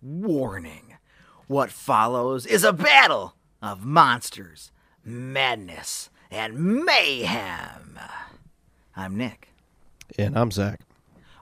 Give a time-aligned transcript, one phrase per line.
[0.00, 0.94] Warning.
[1.48, 4.70] What follows is a battle of monsters,
[5.04, 7.98] madness, and mayhem.
[8.94, 9.48] I'm Nick.
[10.16, 10.82] And I'm Zach.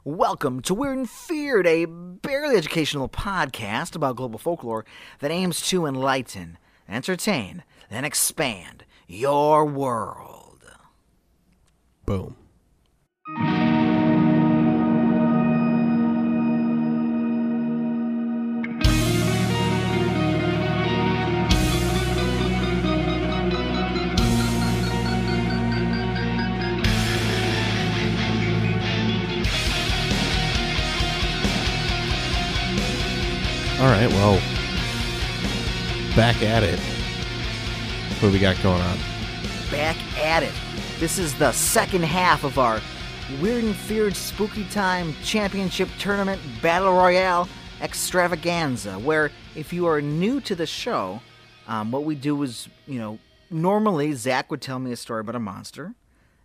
[0.05, 4.87] Welcome to Weird and Feared, a barely educational podcast about global folklore
[5.19, 6.57] that aims to enlighten,
[6.89, 10.65] entertain, and expand your world.
[12.07, 12.37] Boom.
[36.17, 36.81] Back at it.
[38.21, 38.97] What we got going on?
[39.71, 40.53] Back at it.
[40.99, 42.81] This is the second half of our
[43.39, 47.47] Weird and Feared Spooky Time Championship Tournament Battle Royale
[47.83, 51.21] extravaganza, where if you are new to the show,
[51.69, 53.19] um, what we do is, you know,
[53.51, 55.93] normally Zach would tell me a story about a monster,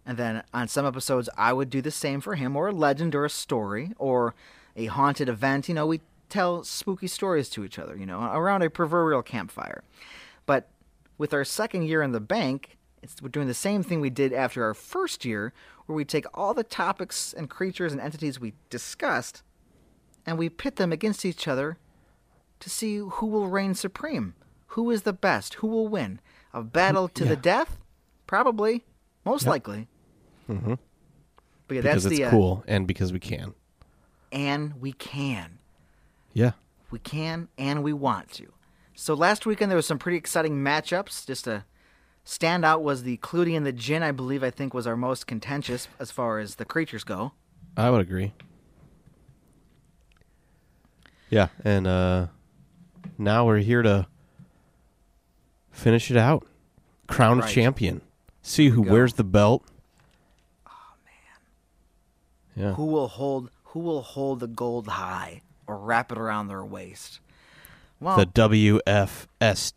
[0.06, 3.16] and then on some episodes I would do the same for him, or a legend,
[3.16, 4.36] or a story, or
[4.76, 5.70] a haunted event.
[5.70, 6.02] You know, we
[6.32, 9.84] tell spooky stories to each other, you know, around a proverbial campfire.
[10.46, 10.70] But
[11.18, 14.34] with our second year in the bank, it's, we're doing the same thing we did
[14.34, 15.54] after our first year,
[15.86, 19.44] where we take all the topics and creatures and entities we discussed,
[20.26, 21.78] and we pit them against each other
[22.60, 24.36] to see who will reign supreme,
[24.68, 26.20] who is the best, who will win.
[26.54, 27.78] A battle to the death,
[28.28, 28.84] probably,
[29.26, 29.88] most likely.
[30.50, 30.78] Mhm.
[31.68, 33.54] But yeah, Because that's it's the uh, cool and because we can.
[34.32, 35.58] and we can.
[36.34, 36.52] Yeah.
[36.90, 38.52] We can and we want to.
[38.94, 41.26] So last weekend there was some pretty exciting matchups.
[41.26, 41.66] Just a
[42.26, 44.04] standout was the Clutie and the Jinn.
[44.04, 47.32] I believe I think was our most contentious as far as the creatures go.
[47.78, 48.34] I would agree.
[51.30, 52.28] Yeah, and uh
[53.18, 54.08] now we're here to
[55.72, 56.46] finish it out.
[57.08, 57.50] Crown Right.
[57.50, 58.02] champion.
[58.42, 58.92] See who go.
[58.92, 59.64] wears the belt.
[60.68, 60.72] Oh
[61.06, 62.64] man.
[62.66, 62.74] Yeah.
[62.74, 65.42] Who will hold who will hold the gold high
[65.72, 67.20] or wrap it around their waist?
[68.00, 69.74] Well, the WFST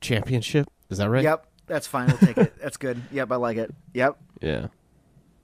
[0.00, 0.68] championship.
[0.88, 1.22] Is that right?
[1.22, 2.08] yep, that's fine.
[2.08, 2.54] We'll take it.
[2.60, 3.02] That's good.
[3.12, 3.72] Yep, I like it.
[3.94, 4.16] Yep.
[4.40, 4.66] Yeah.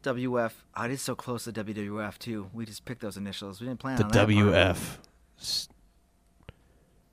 [0.03, 0.51] WF.
[0.53, 2.49] Oh, ah, it is so close to WWF too.
[2.53, 3.61] We just picked those initials.
[3.61, 4.27] We didn't plan The on that.
[4.27, 4.29] part.
[4.29, 4.99] WF.
[5.41, 5.69] S-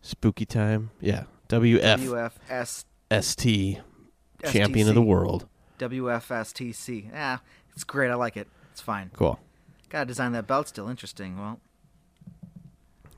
[0.02, 0.92] spooky time.
[1.02, 1.24] Yeah.
[1.50, 2.32] WF.
[2.50, 2.86] WFS
[3.22, 3.80] ST
[4.46, 5.48] champion of the world.
[5.80, 7.10] WFSTC.
[7.12, 7.38] Yeah,
[7.74, 8.10] it's great.
[8.10, 8.48] I like it.
[8.72, 9.12] It's fine.
[9.14, 9.40] Cool.
[9.90, 10.90] Gotta design that belt still.
[10.90, 11.38] Interesting.
[11.40, 11.60] Well,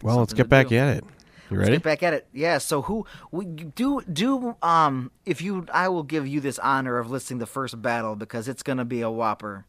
[0.02, 0.76] Well, let's get back do.
[0.78, 1.04] at it.
[1.50, 1.72] You let's ready?
[1.78, 2.28] get back at it.
[2.34, 2.58] Yeah.
[2.58, 7.10] So who we do do um if you I will give you this honor of
[7.12, 9.66] listing the first battle because it's gonna be a whopper.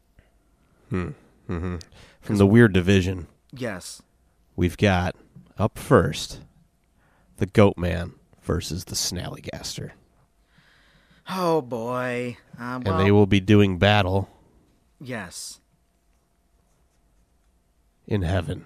[0.91, 1.13] Mhm.
[2.21, 4.01] From the weird division, Yes.
[4.55, 5.15] we've got
[5.57, 6.41] up first
[7.37, 9.91] the Goat Man versus the Snallygaster.
[11.29, 12.37] Oh boy.
[12.59, 14.29] Uh, well, and they will be doing battle
[14.99, 15.59] yes.
[18.07, 18.65] in heaven.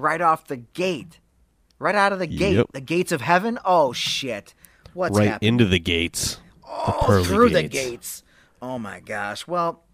[0.00, 1.20] Right off the gate.
[1.78, 2.56] Right out of the gate.
[2.56, 2.66] Yep.
[2.72, 3.58] The gates of heaven.
[3.64, 4.54] Oh shit.
[4.94, 5.48] What's right happening?
[5.48, 6.40] into the gates.
[6.66, 7.72] oh, through the gates.
[7.72, 8.22] gates.
[8.62, 9.46] Oh my gosh.
[9.46, 9.84] Well,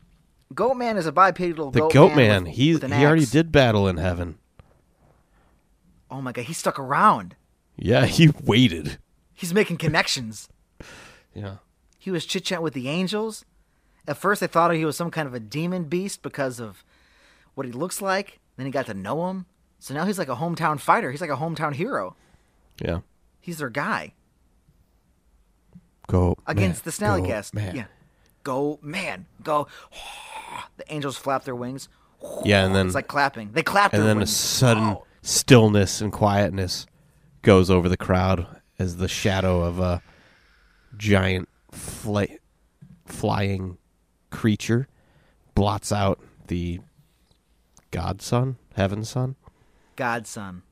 [0.55, 2.17] Goatman is a bipedal The goat, Goat man.
[2.17, 4.39] Man, with- he with he already did battle in heaven.
[6.11, 7.34] Oh my god, he stuck around.
[7.77, 8.99] Yeah, he waited.
[9.37, 10.49] He's making connections.
[11.35, 11.57] Yeah.
[11.99, 13.45] He was chit chatting with the angels.
[14.09, 16.83] At first, they thought he was some kind of a demon beast because of
[17.55, 18.41] what he looks like.
[18.57, 19.47] Then he got to know him.
[19.79, 21.11] So now he's like a hometown fighter.
[21.11, 22.17] He's like a hometown hero.
[22.83, 23.01] Yeah.
[23.41, 24.15] He's their guy
[26.09, 27.55] Go against man, the Snallygaster.
[27.55, 27.77] Man.
[27.77, 27.85] Yeah,
[28.43, 29.67] go man, go.
[30.79, 31.89] The angels flap their wings.
[32.45, 33.53] Yeah, and then It's like clapping.
[33.53, 33.93] They clap.
[33.93, 35.05] and then a sudden Oh.
[35.23, 36.87] stillness and quietness
[37.43, 38.47] goes over the crowd
[38.79, 40.03] as the shadow of a
[40.97, 42.39] giant fly-
[43.07, 43.78] flying
[44.31, 44.89] creature
[45.55, 46.81] blots out the
[47.91, 49.37] godson, heaven's sun.
[49.97, 50.63] Godson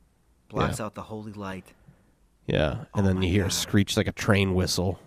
[0.49, 0.87] blots Yeah.
[0.87, 1.73] out the holy light.
[2.47, 3.51] Yeah, and Oh then you hear God.
[3.51, 5.01] a screech like a train whistle,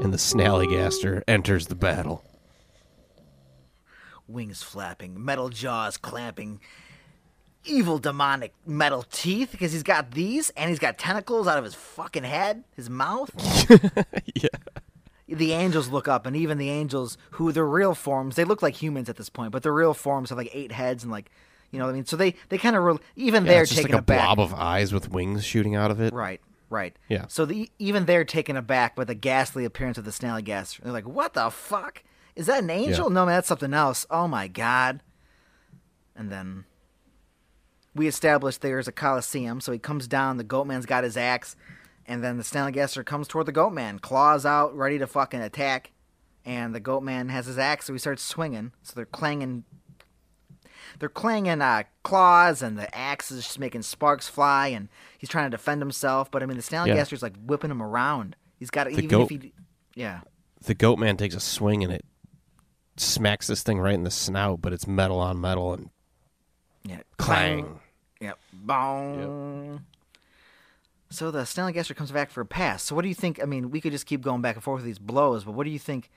[0.00, 2.22] and the Snallygaster enters the battle.
[4.26, 6.60] wings flapping, metal jaws clamping,
[7.68, 11.74] evil demonic metal teeth because he's got these and he's got tentacles out of his
[11.74, 13.30] fucking head, his mouth.
[14.34, 14.48] yeah,
[15.28, 18.74] The angels look up, and even the angels, who their real forms, they look like
[18.82, 21.30] humans at this point, but their real forms have like eight heads and like,
[21.70, 22.06] you know what I mean?
[22.06, 24.06] So they they kind of re- even Yeah, they're it's just taking like a it
[24.06, 24.36] back.
[24.36, 26.12] blob of eyes with wings shooting out of it.
[26.14, 26.40] Right.
[26.70, 26.96] Right.
[27.08, 27.26] Yeah.
[27.28, 30.80] So the, even they're taken aback by the ghastly appearance of the snail Snallygaster.
[30.82, 32.02] They're like, "What the fuck?
[32.36, 33.08] Is that an angel?
[33.08, 33.14] Yeah.
[33.14, 34.04] No, man, that's something else.
[34.10, 35.00] Oh my god!"
[36.14, 36.64] And then
[37.98, 39.60] we establish there's a coliseum.
[39.60, 40.36] So he comes down.
[40.36, 41.56] The Goatman's got his axe,
[42.06, 45.90] and then the Snallygaster comes toward the Goatman, claws out, ready to fucking attack.
[46.44, 48.72] And the Goatman has his axe, so he starts swinging.
[48.82, 49.64] So they're clanging
[50.98, 55.48] they're clanging uh, claws and the axe is just making sparks fly and he's trying
[55.48, 59.06] to defend himself but i mean the snallygaster's like whipping him around he's got even
[59.06, 59.52] goat- if he
[59.94, 60.20] yeah
[60.64, 62.04] The goat man takes a swing and it
[62.96, 65.90] smacks this thing right in the snout, but it's metal on metal and
[66.84, 67.80] yeah clang.
[68.20, 69.84] Yep Bong.
[71.10, 73.70] so the snallygaster comes back for a pass so what do you think i mean
[73.70, 75.78] we could just keep going back and forth with these blows but what do you
[75.78, 76.10] think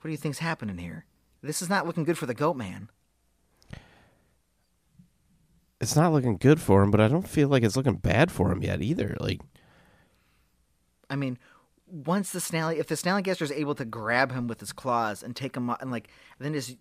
[0.00, 1.04] what do you think's happening here
[1.42, 2.88] this is not looking good for the goat man
[5.80, 8.52] It's not looking good for him, but I don't feel like it's looking bad for
[8.52, 9.16] him yet either.
[9.18, 9.40] Like,
[11.08, 11.38] I mean,
[11.86, 15.34] once the snally, if the snallygaster is able to grab him with his claws and
[15.34, 16.08] take him, and like,
[16.38, 16.76] then just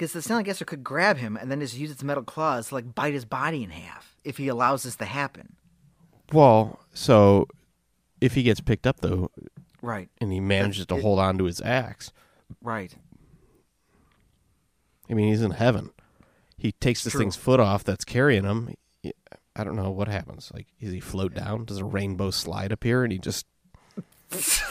[0.00, 2.94] because the snallygaster could grab him and then just use its metal claws to like
[2.94, 5.56] bite his body in half if he allows this to happen.
[6.32, 7.46] well, so
[8.18, 9.30] if he gets picked up though,
[9.82, 12.12] Right, and he manages to it- hold on to his axe,
[12.62, 12.94] right,
[15.10, 15.90] I mean, he's in heaven.
[16.56, 17.20] He takes this True.
[17.20, 18.74] thing's foot off that's carrying him.
[19.56, 20.50] I don't know what happens.
[20.54, 21.64] Like, does he float down?
[21.66, 23.44] Does a rainbow slide appear and he just,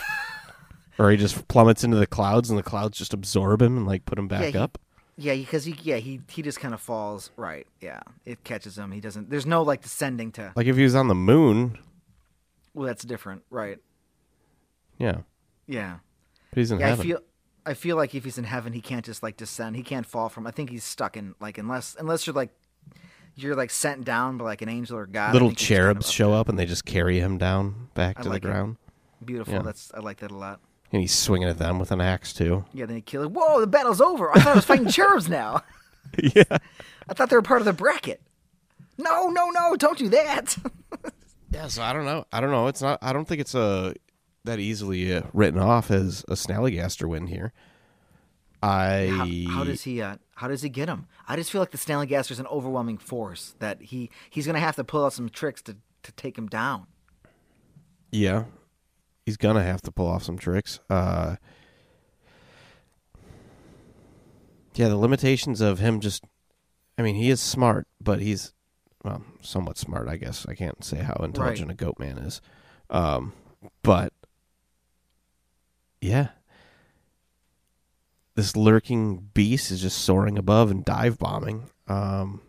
[0.97, 4.05] or he just plummets into the clouds and the clouds just absorb him and like
[4.05, 4.77] put him back he- up?
[5.19, 7.29] Yeah, because he, yeah, he he just kind of falls.
[7.35, 8.91] Right, yeah, it catches him.
[8.91, 9.29] He doesn't.
[9.29, 10.53] There's no like descending to.
[10.55, 11.77] Like if he was on the moon,
[12.73, 13.43] Well, that's different.
[13.49, 13.79] Right,
[14.97, 15.17] yeah,
[15.67, 15.97] yeah.
[16.51, 17.19] but he's in Yeah, I feel
[17.65, 19.75] I feel like if he's in heaven, he can't just like descend.
[19.75, 20.47] He can't fall from.
[20.47, 22.51] I think he's stuck in like unless unless you're like
[23.35, 25.33] you're like sent down by like an angel or God.
[25.33, 26.39] Little he's kind of cherubs up show there.
[26.39, 28.51] up and they just carry him down back I to like the it.
[28.51, 28.77] ground.
[29.23, 29.55] Beautiful.
[29.55, 29.61] Yeah.
[29.63, 30.61] That's I like that a lot.
[30.91, 32.65] And he's swinging at them with an axe too.
[32.73, 32.85] Yeah.
[32.85, 33.23] Then he kill.
[33.23, 33.61] Like, Whoa!
[33.61, 34.31] The battle's over.
[34.31, 35.61] I thought I was fighting cherubs now.
[36.35, 36.43] yeah.
[37.07, 38.21] I thought they were part of the bracket.
[38.97, 39.75] No, no, no!
[39.75, 40.57] Don't do that.
[41.51, 42.25] Yeah, so I don't know.
[42.31, 42.67] I don't know.
[42.67, 42.99] It's not.
[43.01, 43.93] I don't think it's uh
[44.43, 47.53] that easily uh, written off as a Snallygaster win here.
[48.61, 49.99] I how, how does he?
[49.99, 51.07] Uh, how does he get him?
[51.27, 54.75] I just feel like the Snallygaster is an overwhelming force that he he's gonna have
[54.75, 56.85] to pull out some tricks to to take him down.
[58.11, 58.43] yeah,
[59.29, 60.79] he's gonna have to pull off some tricks.
[60.89, 61.35] Uh,
[64.73, 66.23] yeah, the limitations of him just.
[66.97, 68.53] I mean, he is smart, but he's
[69.03, 70.47] well, somewhat smart, I guess.
[70.49, 72.41] I can't say how intelligent a goat man is,
[72.89, 73.33] um,
[73.83, 74.13] but
[76.01, 76.29] yeah,
[78.33, 81.69] this lurking beast is just soaring above and dive bombing.
[81.87, 82.41] Um,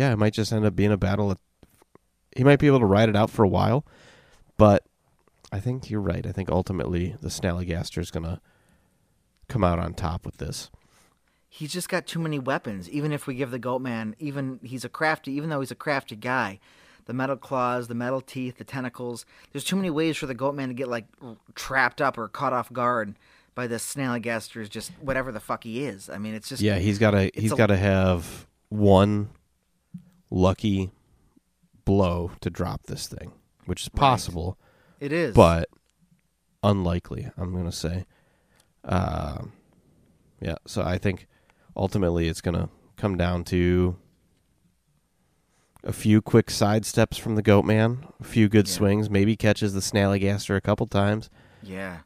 [0.00, 1.36] yeah, it might just end up being a battle.
[2.34, 3.84] He might be able to ride it out for a while,
[4.56, 4.86] but
[5.52, 6.26] I think you're right.
[6.26, 8.40] I think ultimately the Snallygaster is going to
[9.48, 10.70] come out on top with this.
[11.50, 12.88] he's just got too many weapons.
[12.88, 15.74] Even if we give the goat man, even he's a crafty, even though he's a
[15.74, 16.60] crafty guy,
[17.04, 19.26] the metal claws, the metal teeth, the tentacles.
[19.52, 21.04] There's too many ways for the goat man to get like
[21.54, 23.16] trapped up or caught off guard
[23.54, 26.08] by the snallygaster's just whatever the fuck he is.
[26.08, 29.28] I mean, it's just Yeah, he's got to he's got to have one
[30.30, 30.90] lucky
[31.84, 33.32] blow to drop this thing,
[33.66, 34.56] which is possible,
[35.00, 35.34] it is.
[35.34, 35.68] but
[36.62, 37.30] unlikely.
[37.36, 38.04] I'm going to say.
[38.84, 39.52] Um,
[40.40, 41.26] yeah, so I think
[41.76, 43.96] ultimately it's going to come down to
[45.84, 48.74] a few quick side steps from the goat man, a few good Yeah.
[48.74, 51.30] swings, maybe catches the snallygaster a couple times,
[51.62, 52.00] yeah,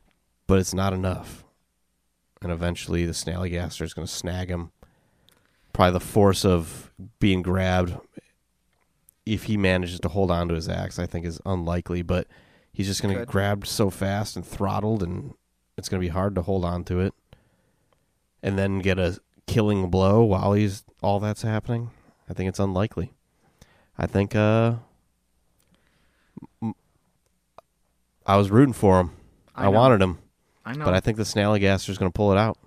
[0.47, 1.45] but it's not enough.
[2.41, 4.71] And eventually the snallygaster is going to snag him.
[5.75, 6.91] Probably the force of
[7.21, 7.95] being grabbed,
[9.27, 12.27] if he manages to hold on to his axe, I think is unlikely, but
[12.73, 15.35] he's just going to get grabbed so fast and throttled, and
[15.77, 17.13] it's going to be hard to hold on to it.
[18.43, 21.91] And then get a killing blow while he's all that's happening.
[22.31, 23.13] I think it's unlikely.
[23.99, 24.75] I think uh
[26.63, 26.75] m-
[28.27, 29.11] I was rooting for him.
[29.55, 30.19] I I, wanted him,
[30.65, 30.85] I know.
[30.85, 32.59] but I think the Snallygaster's going to pull it out.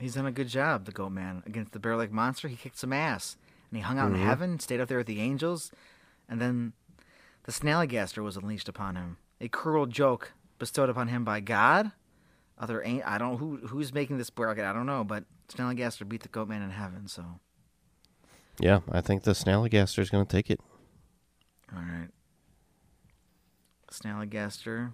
[0.00, 2.48] He's done a good job, the goat man against the Bear Lake Monster.
[2.48, 3.36] He kicked some ass,
[3.70, 4.14] and he hung out Mhm.
[4.14, 5.70] in heaven, stayed up there with the angels,
[6.28, 6.72] and then
[7.44, 9.18] the snallygaster was unleashed upon him.
[9.40, 11.92] A cruel joke bestowed upon him by God.
[12.58, 14.64] Other an- I don't who who's making this bracket.
[14.64, 17.06] I don't know, but snallygaster beat the goat man in heaven.
[17.08, 17.40] So
[18.58, 20.60] Yeah, I think the Snallygaster's going to take it.
[21.74, 22.08] all right,
[23.90, 24.92] snallygaster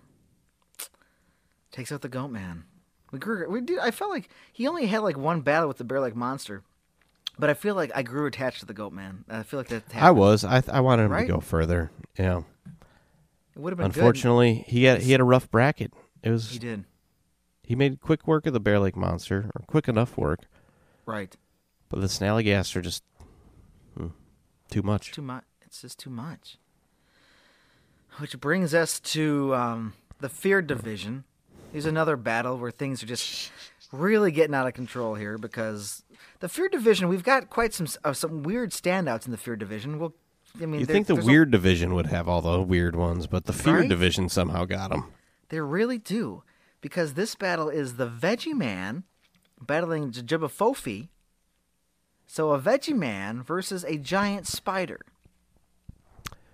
[1.72, 2.64] takes out the goat man.
[3.16, 3.49] We grew.
[3.49, 3.78] We did.
[3.78, 6.62] I felt like he only had like one battle with the Bear Lake Monster.
[7.38, 9.25] But I feel like I grew attached to the goat man.
[9.26, 9.85] I feel like that.
[9.94, 10.44] I was.
[10.44, 11.26] I I wanted him Right?
[11.26, 11.90] to go further.
[12.18, 12.42] Yeah.
[13.54, 15.94] It would have been Unfortunately, he had he had a rough bracket.
[16.23, 16.85] It was He did.
[17.62, 20.40] he made quick work of the Bear Lake Monster, or quick enough work,
[21.06, 21.35] Right.
[21.88, 23.02] but the Snallygaster just
[23.96, 24.08] hmm,
[24.70, 25.12] too much.
[25.12, 25.44] Too much.
[25.62, 26.58] It's just too much.
[28.18, 31.25] Which brings us to um, the Fear Division.
[31.76, 33.50] Here's another battle where things are just
[33.92, 36.04] really getting out of control here because
[36.40, 39.99] the Fear Division, we've got quite some uh, some weird standouts in the Fear Division.
[39.99, 40.14] Well,
[40.59, 43.26] I mean, You think the there's a- weird division would have all the weird ones,
[43.26, 43.88] but the fear Right?
[43.90, 45.12] division somehow got them.
[45.50, 46.45] They really do.
[46.80, 49.04] Because this battle is the Veggie Man
[49.61, 51.11] battling Jibba Fofi.
[52.26, 55.00] So a Veggie Man versus a giant spider.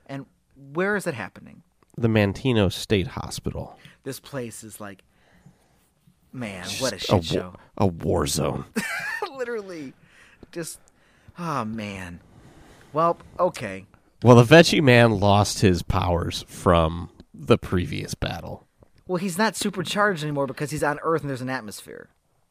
[0.05, 0.27] And
[0.57, 1.63] where is it happening?
[1.97, 3.79] The Manteno State Hospital.
[4.03, 5.05] This place is like,
[6.33, 7.55] man, what a shit wa- show.
[7.77, 8.65] A war zone.
[9.37, 9.93] Literally.
[10.51, 10.79] Just,
[11.39, 12.21] oh, man.
[12.93, 13.87] Well, okay.
[14.23, 18.67] well, the Veggie Man lost his powers from the previous battle.
[19.07, 22.09] Well, he's not supercharged anymore because he's on Earth and there's an atmosphere.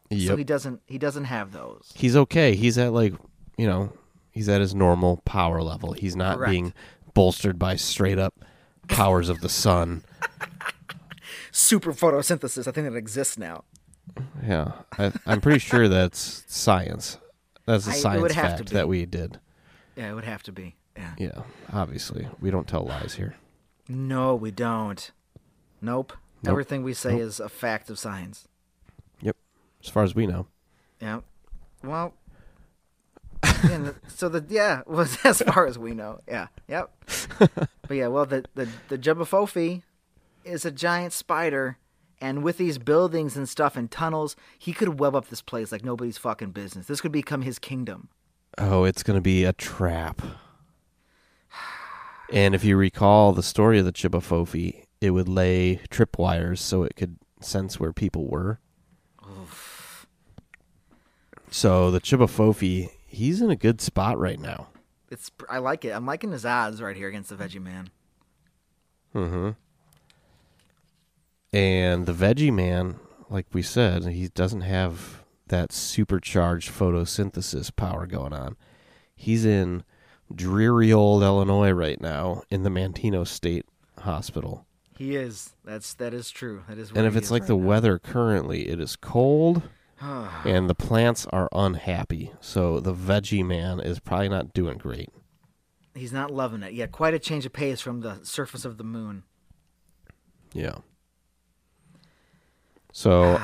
[0.09, 0.27] Yep.
[0.27, 1.91] So he doesn't he doesn't have those.
[1.95, 2.53] he's okay.
[2.55, 3.13] He's at like,
[3.57, 3.93] you know,
[4.31, 5.93] he's at his normal power level.
[5.93, 6.51] He's not Correct.
[6.51, 6.73] being
[7.13, 8.33] bolstered by straight up
[8.89, 10.03] powers of the sun.
[11.51, 13.63] Super photosynthesis, I think that exists now.
[14.45, 17.17] Yeah, I, I'm pretty sure that's science.
[17.65, 19.39] That's a I- science fact that we did.
[19.95, 20.75] Yeah, it would have to be.
[20.97, 21.13] Yeah.
[21.17, 21.41] Yeah,
[21.71, 23.35] obviously we don't tell lies here.
[23.87, 25.11] No, we don't.
[25.81, 26.13] Nope.
[26.43, 26.51] Nope.
[26.51, 27.21] Everything we say Nope.
[27.21, 28.47] is a fact of science.
[29.21, 29.35] Yep,
[29.83, 30.47] as far as we know.
[31.01, 31.21] Yeah.
[31.83, 32.13] Well.
[33.63, 36.19] and so the yeah was as far as we know.
[36.27, 36.47] Yeah.
[36.67, 36.91] Yep.
[37.39, 39.83] but yeah, well the the the Jabbafofi
[40.43, 41.77] is a giant spider,
[42.21, 45.83] and with these buildings and stuff and tunnels, he could web up this place like
[45.83, 46.85] nobody's fucking business.
[46.85, 48.09] This could become his kingdom.
[48.57, 50.21] Oh, it's going to be a trap.
[52.31, 56.95] And if you recall the story of the Chibafofi, it would lay tripwires so it
[56.95, 58.59] could sense where people were.
[61.49, 64.67] So the Chibafofi, he's in a good spot right now.
[65.09, 65.89] It's I like it.
[65.89, 67.89] I'm liking his odds right here against the Veggie Man.
[69.13, 69.49] Mm-hmm.
[71.53, 78.33] And the Veggie Man, like we said, he doesn't have that supercharged photosynthesis power going
[78.33, 78.55] on.
[79.15, 79.83] He's in
[80.33, 83.65] dreary old Illinois right now in the Manteno State
[83.99, 84.65] Hospital.
[84.97, 85.55] He is.
[85.65, 86.63] That's that is true.
[86.69, 86.91] That is.
[86.91, 87.67] And if it's like right the now.
[87.67, 89.63] weather currently, it is cold
[89.99, 92.31] and the plants are unhappy.
[92.39, 95.09] So the Veggie Man is probably not doing great.
[95.93, 96.73] He's not loving it.
[96.73, 99.23] Yeah, quite a change of pace from the surface of the moon.
[100.53, 100.75] Yeah.
[102.91, 103.41] So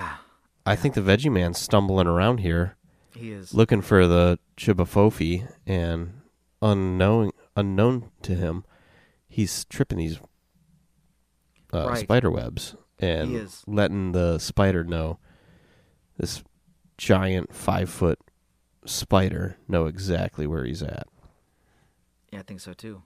[0.65, 2.75] I think the Veggie Man's stumbling around here
[3.15, 3.53] He is.
[3.53, 6.21] looking for the Chibafofi and
[6.61, 8.63] unknown unknown to him,
[9.27, 10.19] he's tripping these
[11.73, 11.97] uh, Right.
[11.97, 13.63] spider webs and He is.
[13.67, 15.19] letting the spider know
[16.17, 16.43] this
[16.97, 18.19] giant five foot
[18.85, 21.07] spider know exactly where he's at.
[22.31, 23.01] Yeah, I think so too.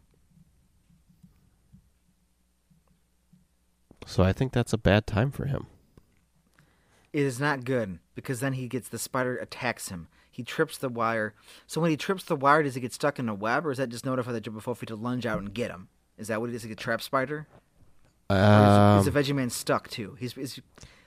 [4.05, 5.67] So I think that's a bad time for him.
[7.13, 10.07] It is not good because then he gets the spider attacks him.
[10.29, 11.33] He trips the wire.
[11.67, 13.77] So when he trips the wire, does he get stuck in a web, or is
[13.79, 15.89] that just notify the Jabbafofi to lunge out and get him?
[16.17, 16.63] Is that what it is?
[16.63, 17.47] Like a trap spider?
[18.29, 20.15] Um, is, is the Veggie Man stuck too?
[20.19, 20.61] He's, is,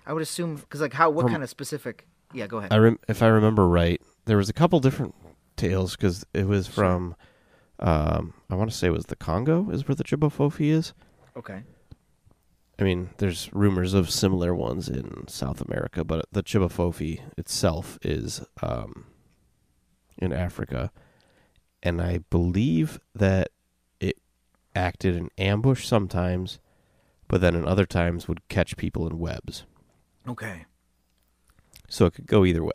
[0.07, 2.07] I would assume because like how what From- kind of specific?
[2.35, 2.73] Yeah, go ahead.
[2.73, 5.15] I rem- if I remember right, there was a couple different
[5.57, 7.15] tales because it was from,
[7.79, 10.93] um, I want to say it was the Congo is where the Chibafofi is.
[11.37, 11.63] okay.
[12.79, 18.45] I mean, there's rumors of similar ones in South America, but the Chibafofi itself is
[18.63, 19.07] um,
[20.19, 20.91] in Africa,
[21.83, 23.49] and I believe that
[24.01, 24.19] it
[24.75, 26.59] acted in ambush sometimes,
[27.29, 29.65] but then in other times would catch people in webs.
[30.27, 30.65] Okay.
[31.89, 32.73] So it could go either way.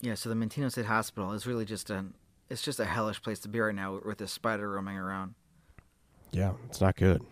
[0.00, 0.14] Yeah.
[0.14, 2.06] So the Manteno State Hospital is really just a
[2.50, 5.34] it's just a hellish place to be right now with this spider roaming around.
[6.32, 7.22] Yeah, it's not good.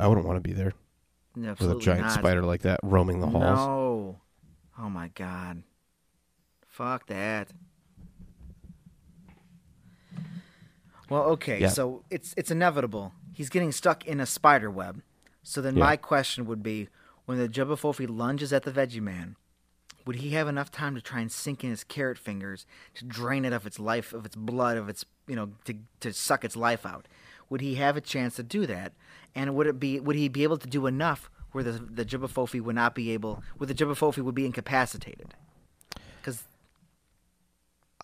[0.00, 0.72] I wouldn't want to be there
[1.36, 2.12] with a giant not.
[2.12, 3.58] spider like that roaming the halls.
[3.58, 4.20] No.
[4.78, 5.62] Oh my god.
[6.66, 7.48] Fuck that.
[11.08, 11.68] Well, okay, Yeah.
[11.68, 13.12] so it's it's inevitable.
[13.34, 15.02] He's getting stuck in a spider web.
[15.42, 15.84] So then Yeah.
[15.84, 16.88] my question would be
[17.24, 19.36] when the Jabbafofi lunges at the Veggie Man,
[20.06, 22.64] would he have enough time to try and sink in his carrot fingers
[22.94, 26.12] to drain it of its life, of its blood, of its you know, to to
[26.12, 27.06] suck its life out?
[27.50, 28.92] Would he have a chance to do that?
[29.34, 32.60] And would it be would he be able to do enough where the the Jabbafofi
[32.60, 35.34] would not be able where the Jabbafofi would be incapacitated?
[36.20, 36.44] Because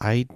[0.01, 0.27] I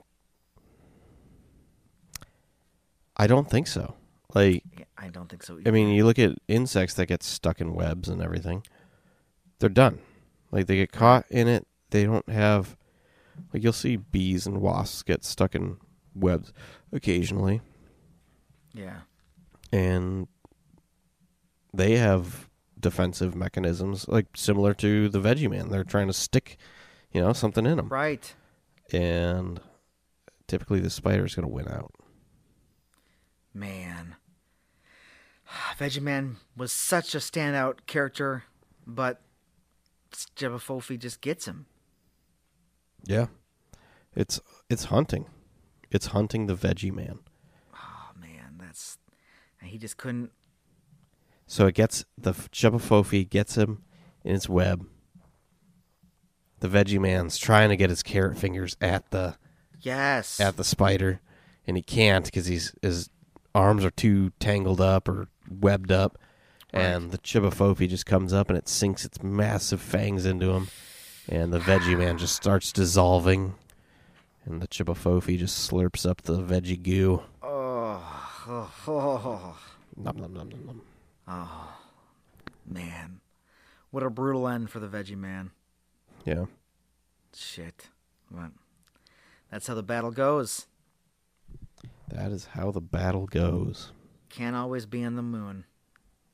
[3.17, 3.95] I don't think so.
[4.33, 4.64] Like
[4.97, 5.61] I don't think so.
[5.67, 8.62] I mean, you look at insects that get stuck in webs and everything.
[9.59, 9.99] They're done.
[10.52, 11.67] Like they get caught in it.
[11.90, 12.76] They don't have
[13.52, 15.79] like you'll see bees and wasps get stuck in
[16.14, 16.52] webs
[16.93, 17.61] occasionally
[18.73, 19.00] yeah,
[19.73, 20.29] and
[21.73, 22.49] they have
[22.79, 25.69] defensive mechanisms like similar to the veggie man.
[25.69, 26.57] They're trying to stick,
[27.12, 27.89] you know, something in them.
[27.89, 28.35] right.
[28.93, 29.61] And
[30.49, 31.93] typically the spider is going to win out.
[33.55, 34.17] Man,
[35.79, 38.45] Veggie Man was such a standout character,
[38.87, 39.21] but
[40.37, 41.67] Jebbafofi just gets him.
[43.05, 43.27] Yeah.
[44.15, 45.27] It's it's hunting.
[45.91, 47.21] It's hunting the veggie man.
[49.61, 50.31] That's he just couldn't.
[51.47, 53.83] So it gets the Jabbafofi gets him
[54.25, 54.87] in its web.
[56.61, 59.37] The veggie man's trying to get his carrot fingers at the
[59.81, 61.21] Yes, at the spider,
[61.67, 63.09] and he can't because he's his
[63.55, 66.19] arms are too tangled up or webbed up.
[66.73, 70.69] And the Chibafofi just comes up and it sinks its massive fangs into him,
[71.29, 73.55] and the veggie man just starts dissolving,
[74.45, 77.23] and the Chibafofi just slurps up the veggie goo.
[78.50, 78.92] Oh, oh,
[79.25, 79.59] oh,
[79.97, 80.83] Nom, nom, nom, nom, nom.
[81.28, 81.76] oh,
[82.66, 83.21] man,
[83.90, 85.50] what a brutal end for the Veggie Man.
[86.25, 86.47] Yeah,
[87.35, 87.88] Shit,
[88.30, 88.50] but
[89.50, 90.66] that's how the battle goes.
[92.09, 93.92] that is how the battle goes.
[94.28, 95.64] Can't always be in the moon.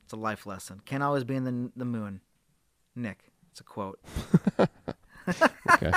[0.05, 0.81] It's a life lesson.
[0.85, 2.21] Can't always be in the the moon.
[2.95, 3.99] Nick, it's a quote.
[5.73, 5.91] Okay.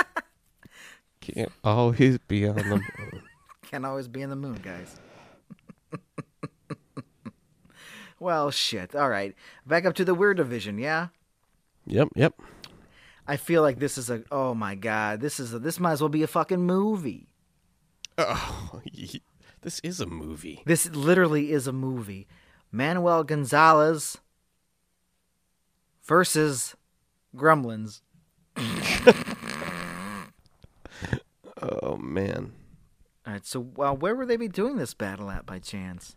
[1.20, 2.84] Can't always be on the moon.
[3.70, 4.96] Can't always be in the moon, guys.
[8.20, 8.94] well, shit.
[8.94, 9.34] All right.
[9.66, 11.08] Back up to the weird division, yeah?
[11.86, 12.34] Yep, yep.
[13.26, 16.00] I feel like this is a oh my god, this is a, this might as
[16.00, 17.28] well be a fucking movie.
[18.18, 18.82] Oh,
[19.62, 20.62] this is a movie.
[20.66, 22.26] This literally is a movie.
[22.72, 24.18] Manuel Gonzalez
[26.04, 26.74] versus
[27.36, 28.00] Gremlins.
[31.62, 32.52] Oh man.
[33.26, 36.16] All right, so well, where would they be doing this battle at by chance?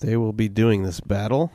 [0.00, 1.50] They will be doing this battle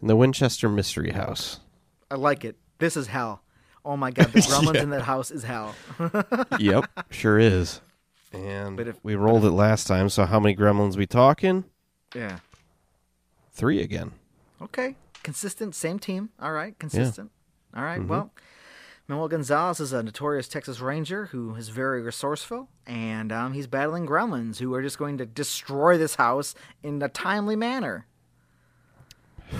[0.00, 1.60] in the Winchester Mystery House.
[2.10, 2.56] I like it.
[2.78, 3.42] This is hell.
[3.84, 4.82] Oh my god, the Gremlins Yeah.
[4.82, 5.74] in that house is hell.
[6.58, 7.80] yep, sure is.
[8.32, 11.64] And But if- we rolled it last time, so how many gremlins we talking?
[12.14, 12.38] yeah.
[13.52, 14.10] Three again.
[14.60, 14.96] Okay.
[15.22, 16.30] Consistent, same team.
[16.40, 17.30] All right, consistent.
[17.76, 18.08] All right, mm-hmm.
[18.08, 18.32] well,
[19.06, 24.06] Manuel Gonzalez is a notorious Texas Ranger who is very resourceful, and um, he's battling
[24.06, 28.06] gremlins who are just going to destroy this house in a timely manner.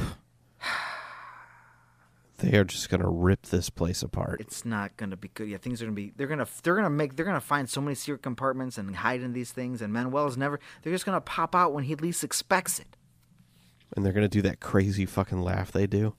[2.38, 4.40] They are just gonna rip this place apart.
[4.40, 5.48] It's not going to be good.
[5.48, 6.12] Yeah, things are going to be.
[6.14, 6.48] They're going to.
[6.62, 7.16] They're going to make.
[7.16, 9.80] They're going to find so many secret compartments and hide in these things.
[9.80, 10.60] And Manuel is never.
[10.82, 12.96] They're just going to pop out when he least expects it.
[13.96, 16.14] And they're gonna do that crazy fucking laugh they do.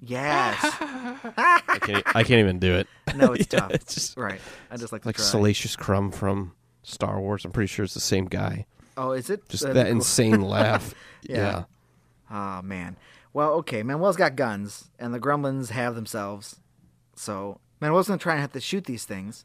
[0.00, 0.58] Yes.
[0.62, 2.86] I can't, I can't even do it.
[3.16, 3.70] no, it's Yeah, tough.
[3.72, 4.40] It's just right.
[4.70, 5.18] I just like like.
[5.18, 7.44] Salacious Crumb from Star Wars.
[7.44, 8.66] I'm pretty sure it's the same guy.
[8.96, 9.48] oh, is it?
[9.48, 9.92] Just That'd that cool.
[9.92, 10.94] insane laugh.
[11.22, 11.64] Yeah.
[12.30, 12.96] Oh man.
[13.32, 13.82] Well, okay.
[13.82, 16.60] Manuel's got guns, and the Gremlins have themselves.
[17.16, 19.44] So Manuel's gonna try and have to shoot these things.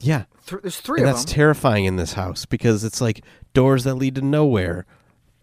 [0.00, 0.24] Yeah.
[0.46, 1.34] Th- there's three And that's them.
[1.34, 3.22] terrifying in this house because it's like
[3.52, 4.86] doors that lead to nowhere,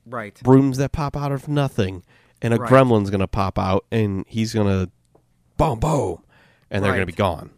[0.05, 0.39] right.
[0.45, 2.03] rooms that pop out of nothing,
[2.41, 2.69] and a Right.
[2.69, 4.89] gremlin's gonna pop out and he's gonna
[5.58, 6.23] boom boom,
[6.69, 7.52] and they're gonna be gone.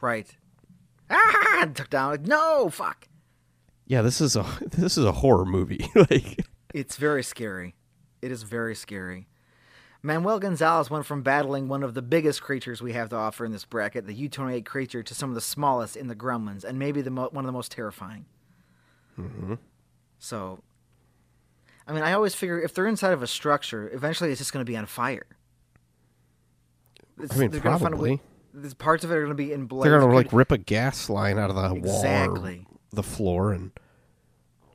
[0.00, 0.36] Right.
[1.10, 1.66] Ah!
[1.74, 2.22] Took down.
[2.24, 2.68] No.
[2.68, 3.08] Fuck.
[3.86, 5.86] Yeah, this is a this is a horror movie.
[5.94, 7.74] like It's very scary.
[8.22, 9.28] It is very scary.
[10.02, 13.50] Manuel Gonzalez went from battling one of the biggest creatures we have to offer in
[13.50, 17.02] this bracket, the U-28 creature, to some of the smallest in the Gremlins, and maybe
[17.02, 18.26] the mo- one of the most terrifying.
[19.18, 19.54] Mm-hmm.
[20.18, 20.62] So,
[21.86, 24.64] I mean, I always figure if they're inside of a structure, eventually it's just going
[24.64, 25.26] to be on fire.
[27.18, 28.20] It's- I mean, they're gonna find a way- probably
[28.52, 29.86] there's parts of it are going to be in blood.
[29.86, 32.66] they're gonna like rip a gas line out of the wall Exactly.
[32.70, 33.70] or the floor, and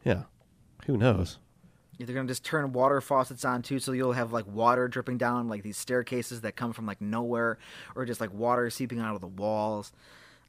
[0.04, 0.24] yeah,
[0.86, 1.40] who knows?
[2.00, 5.48] They're gonna just turn water faucets on too, so you'll have like water dripping down
[5.48, 7.58] like these staircases that come from like nowhere,
[7.96, 9.92] or just like water seeping out of the walls.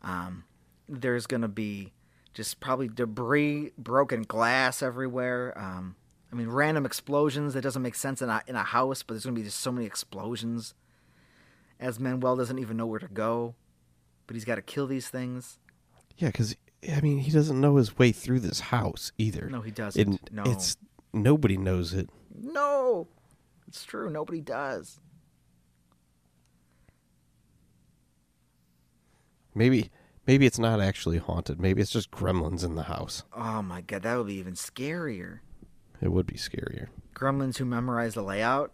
[0.03, 0.45] Um,
[0.89, 1.93] there's gonna be
[2.33, 5.53] just probably debris, broken glass everywhere.
[5.59, 5.97] Um,
[6.33, 9.25] I mean, random explosions that doesn't make sense in a in a house, but there's
[9.25, 10.75] gonna be just so many explosions.
[11.79, 13.55] As Manuel doesn't even know where to go,
[14.27, 15.59] but he's got to kill these things.
[16.17, 16.57] Yeah, because
[16.91, 19.49] I mean, he doesn't know his way through this house either.
[19.51, 20.15] No, he doesn't.
[20.15, 20.77] It- no, It's
[21.13, 22.09] nobody knows it.
[22.35, 23.09] No,
[23.69, 24.09] it's true.
[24.11, 25.01] Nobody does.
[29.55, 29.91] Maybe
[30.27, 31.61] maybe it's not actually haunted.
[31.61, 33.25] Maybe it's just gremlins in the house.
[33.37, 35.41] Oh my god, that would be even scarier.
[36.03, 36.89] It would be scarier.
[37.15, 38.73] Gremlins who memorize the layout.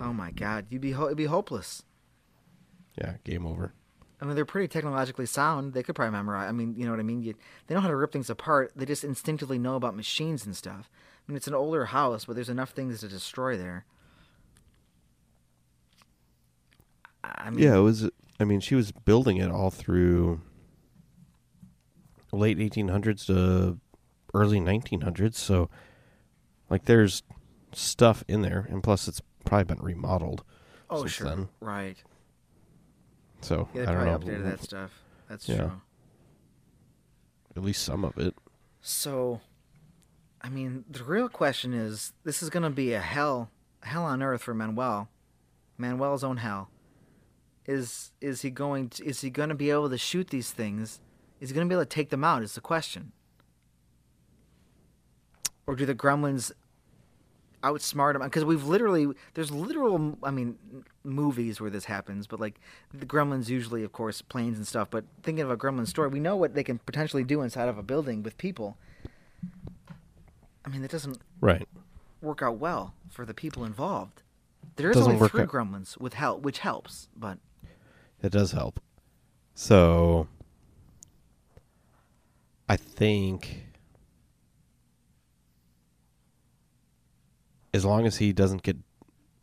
[0.00, 1.82] Oh my god, you'd be ho- it'd be hopeless.
[2.98, 3.74] Yeah, game over.
[4.20, 5.74] I mean, they're pretty technologically sound.
[5.74, 6.48] They could probably memorize.
[6.48, 7.22] I mean, you know what I mean.
[7.22, 7.34] You,
[7.66, 8.72] they know how to rip things apart.
[8.74, 10.88] They just instinctively know about machines and stuff.
[11.28, 13.84] I mean, it's an older house, but there's enough things to destroy there.
[17.22, 18.08] I mean, Yeah, it was.
[18.40, 20.40] I mean, she was building it all through
[22.32, 23.78] late 1800s to
[24.34, 25.34] early 1900s.
[25.36, 25.70] So,
[26.68, 27.22] like, there's
[27.72, 30.44] stuff in there, and plus, it's probably been remodeled.
[30.90, 31.48] oh since sure, then.
[31.60, 31.96] right.
[33.40, 34.38] So Yeah, they don't probably know.
[34.38, 34.90] updated that stuff.
[35.28, 35.56] That's Yeah.
[35.56, 35.80] true.
[37.56, 38.34] At least some of it.
[38.80, 39.40] So,
[40.40, 43.50] I mean, the real question is: this is going to be a hell,
[43.82, 45.08] hell on earth for Manuel,
[45.78, 46.70] Manuel's own hell.
[47.66, 48.90] Is is he going?
[48.90, 51.00] To, is he going to be able to shoot these things?
[51.40, 52.42] Is he going to be able to take them out?
[52.42, 53.12] Is the question.
[55.66, 56.52] Or do the gremlins
[57.62, 58.22] outsmart him?
[58.22, 60.56] Because we've literally, there's literal, I mean,
[61.04, 62.60] movies where this happens, but like
[62.92, 64.88] the gremlins usually, of course, planes and stuff.
[64.90, 67.78] But thinking of a gremlin story, we know what they can potentially do inside of
[67.78, 68.76] a building with people.
[70.64, 71.68] I mean, that doesn't Right.
[72.22, 74.22] work out well for the people involved.
[74.76, 77.08] There is only three out- gremlins with help, which helps.
[77.16, 77.38] But
[78.22, 78.80] It does help.
[79.54, 80.26] So
[82.68, 83.63] I think
[87.74, 88.78] as long as he doesn't get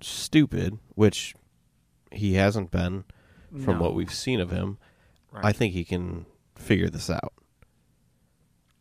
[0.02, 1.36] stupid, which
[2.12, 3.04] he hasn't been
[3.52, 3.82] from No.
[3.82, 4.78] what we've seen of him,
[5.32, 5.46] right.
[5.46, 7.34] I think he can figure this out.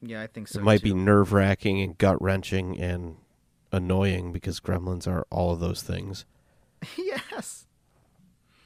[0.01, 0.59] yeah, I think so.
[0.61, 3.17] it might be nerve wracking and gut wrenching and
[3.73, 6.25] annoying because gremlins are all of those things.
[6.97, 7.67] yes.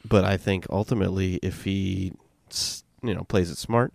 [0.07, 2.13] But I think ultimately, if he,
[3.03, 3.93] you know, plays it smart,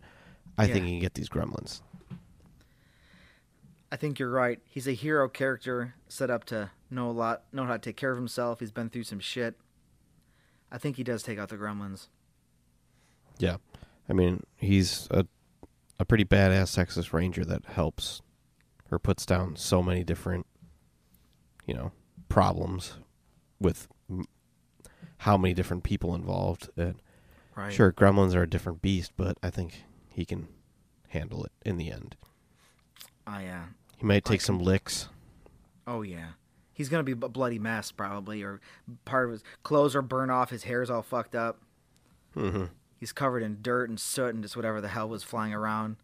[0.58, 1.82] I think he can get these gremlins.
[3.91, 4.60] I think you're right.
[4.65, 8.12] He's a hero character set up to know a lot, know how to take care
[8.12, 8.60] of himself.
[8.60, 9.56] He's been through some shit.
[10.71, 12.08] I think he does take out the gremlins.
[13.38, 13.58] Yeah,
[14.10, 15.25] I mean, he's a
[15.99, 18.21] a pretty badass Texas Ranger that helps
[18.89, 20.45] or puts down so many different,
[21.65, 21.91] you know,
[22.30, 22.93] problems
[23.60, 24.25] with m-
[25.17, 26.69] how many different people involved.
[26.78, 27.02] And
[27.56, 27.73] Right.
[27.73, 30.47] sure, gremlins are a different beast, but I think he can
[31.10, 32.15] handle it in the end.
[33.28, 33.65] Oh yeah.
[33.97, 35.10] He might take I some licks.
[35.86, 36.30] Oh yeah.
[36.80, 38.62] He's gonna be a bloody mess probably, or
[39.04, 40.50] part of his clothes are burned off.
[40.50, 41.60] His hair's all fucked up.
[42.34, 45.98] hmm He's covered in dirt and soot and just whatever the hell was flying around.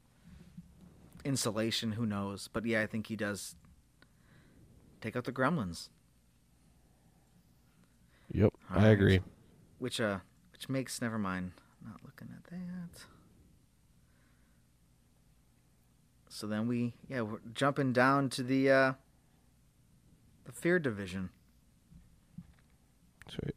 [1.23, 2.49] Insulation, who knows?
[2.51, 3.55] But yeah, I think he does
[4.99, 5.87] take out the gremlins,
[8.33, 8.89] Yep, All I right.
[8.89, 9.21] agree.
[9.79, 10.19] which uh,
[10.51, 11.53] which makes never mind.
[11.85, 13.05] Not looking at that.
[16.29, 18.93] So then we, yeah, we're jumping down to the uh,
[20.45, 21.29] the fear division.
[23.29, 23.55] Sweet.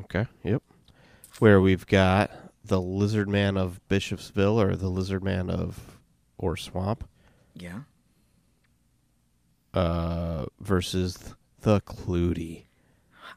[0.00, 0.26] Okay.
[0.44, 0.62] Yep.
[1.38, 2.30] Where we've got
[2.64, 5.98] the Lizard Man of Bishopsville or the Lizard Man of
[6.38, 7.08] Or Swamp
[7.54, 7.80] Yeah.
[9.74, 12.64] uh, versus the Clutie.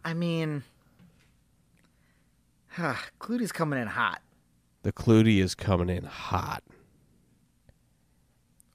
[0.04, 0.64] I mean,
[3.20, 4.22] Clutie's coming in hot,
[4.84, 6.64] The Clutie is coming in hot.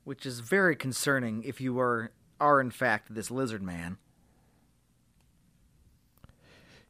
[0.05, 3.99] which is very concerning if you are are in fact this lizard man.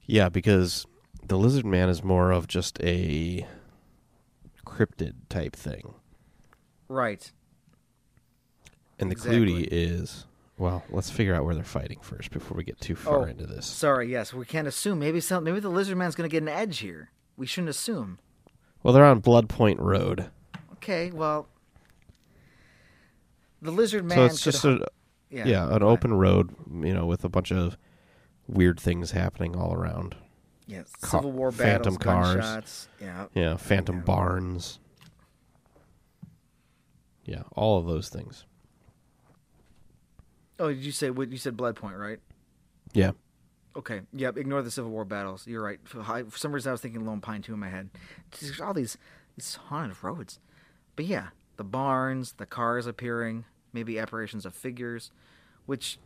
[0.07, 0.87] Yeah, because
[1.27, 3.47] the Lizard Man is more of just a
[4.67, 5.95] cryptid type thing.
[6.89, 7.31] Right.
[8.99, 9.41] And the Exactly.
[9.67, 10.27] Clutie is.
[10.59, 13.25] Well, let's figure out where they're fighting first before we get too far Oh.
[13.25, 13.67] into this.
[13.67, 14.99] Sorry, yes, we can't assume.
[14.99, 17.11] Maybe some maybe the lizard man's going to get an edge here.
[17.37, 18.19] We shouldn't assume.
[18.83, 20.27] Well, they're on Blood Point Road.
[20.75, 21.47] Okay, well,
[23.63, 24.19] the lizard man.
[24.19, 24.87] so it's just a,
[25.31, 27.77] yeah, yeah, an open road, you know, with a bunch of
[28.49, 30.17] weird things happening all around.
[30.67, 32.35] yeah, Civil War phantom cars.
[32.37, 32.89] gunshots.
[33.01, 34.03] Yeah, Yeah, phantom Yeah.
[34.03, 34.79] barns.
[37.25, 38.45] Yeah, all of those things.
[40.59, 41.57] Oh, did you say what you said?
[41.57, 42.19] Blood Point, right?
[42.93, 43.13] Yeah.
[43.77, 44.03] Okay.
[44.13, 44.37] Yep.
[44.37, 45.47] Ignore the Civil War battles.
[45.47, 45.79] You're right.
[45.85, 47.91] For, for some reason, I was thinking Lone Pine Two in my head.
[48.41, 48.99] There's all these
[49.37, 50.39] these haunted roads,
[50.97, 55.11] but yeah, the barns, the cars appearing, maybe apparitions of figures,
[55.67, 55.99] which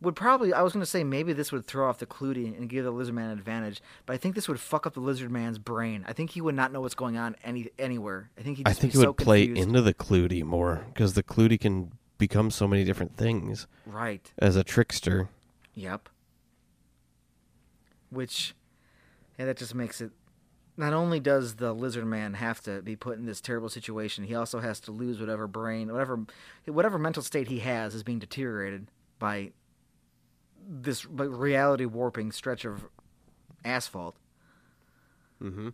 [0.00, 0.52] would probably.
[0.52, 2.90] I was going to say maybe this would throw off the Clutie and give the
[2.90, 6.04] Lizard Man an advantage, but I think this would fuck up the Lizard Man's brain.
[6.06, 8.30] I think he would not know what's going on any anywhere.
[8.38, 8.62] I think he.
[8.66, 12.68] I think it would play into the Clutie more because the Clutie can become so
[12.68, 14.30] many different things Right.
[14.38, 15.28] as a trickster.
[15.74, 16.08] Yep.
[18.10, 18.54] Which,
[19.38, 20.12] yeah, that just makes it
[20.76, 24.34] not only does the lizard man have to be put in this terrible situation, he
[24.34, 26.20] also has to lose whatever brain, whatever,
[26.66, 29.52] whatever mental state he has is being deteriorated by
[30.66, 32.86] this by reality warping stretch of
[33.64, 34.16] asphalt.
[35.42, 35.68] Mm-hmm.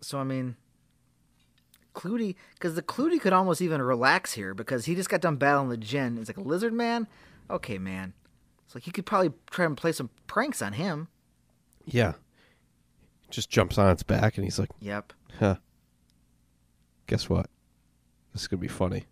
[0.00, 0.56] So I mean,
[1.94, 5.70] Clutie, because the Clutie could almost even relax here because he just got done battling
[5.70, 6.18] the Djinn.
[6.18, 7.06] It's like a lizard man.
[7.50, 8.12] Okay, man.
[8.66, 11.08] It's like he could probably try and play some pranks on him.
[11.84, 12.14] Yeah.
[13.34, 15.12] Just jumps on its back and he's like, Yep.
[15.38, 15.56] huh.
[17.06, 17.50] Guess what?
[18.32, 19.04] This is gonna be funny.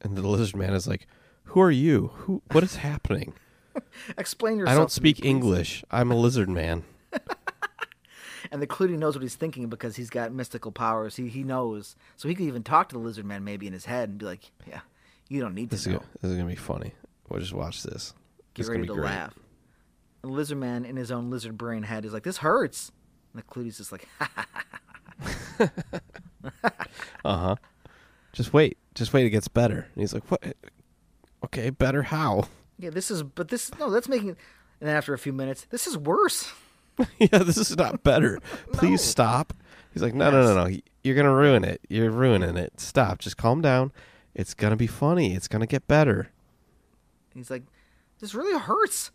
[0.00, 1.06] And the lizard man is like,
[1.44, 2.08] Who are you?
[2.14, 3.34] Who what is happening?
[4.18, 4.74] Explain yourself.
[4.74, 5.28] I don't to me, speak please.
[5.28, 5.84] English.
[5.90, 6.84] I'm a lizard man.
[8.52, 11.16] And the Clutie knows what he's thinking because he's got mystical powers.
[11.16, 13.86] He he knows, so he could even talk to the lizard man maybe in his
[13.86, 14.80] head and be like, "Yeah,
[15.30, 15.98] you don't need to This is, know.
[15.98, 16.92] gonna, this is gonna be funny.
[17.28, 18.12] We'll just watch this.
[18.52, 19.10] Get It's ready gonna to be great.
[19.16, 19.34] laugh."
[20.30, 22.92] Lizard man in his own lizard brain head is like, "This hurts."
[23.32, 24.08] And the Clutie's just like,
[27.24, 27.56] Uh huh.
[28.32, 28.76] Just wait.
[28.94, 29.26] Just wait.
[29.26, 29.86] It gets better.
[29.94, 30.42] And he's like, What?
[31.44, 32.48] Okay, better how?
[32.78, 35.86] "Yeah, this is, but this no, that's making." And then after a few minutes, this
[35.86, 36.52] is worse.
[37.18, 38.38] yeah, this is not better.
[38.72, 39.10] Please No.
[39.10, 39.52] stop.
[39.92, 40.76] He's like, no, no, no, no.
[41.04, 41.80] You're gonna ruin it.
[41.88, 42.80] You're ruining it.
[42.80, 43.18] Stop.
[43.20, 43.92] Just calm down.
[44.34, 45.34] It's gonna be funny.
[45.34, 46.30] It's gonna get better.
[47.34, 47.62] He's like,
[48.20, 49.10] "This really hurts.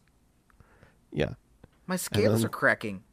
[1.11, 1.33] Yeah,
[1.87, 3.03] My scales then- are cracking."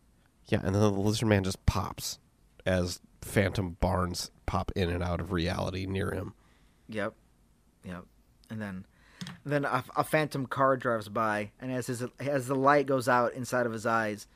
[0.48, 0.60] yeah.
[0.62, 2.18] And then the lizard man just pops
[2.64, 6.34] as phantom barns pop in and out of reality near him.
[6.88, 7.14] Yep,
[7.84, 8.04] yep.
[8.50, 8.86] And then,
[9.44, 13.32] then a, a phantom car drives by, and as his as the light goes out
[13.34, 14.26] inside of his eyes,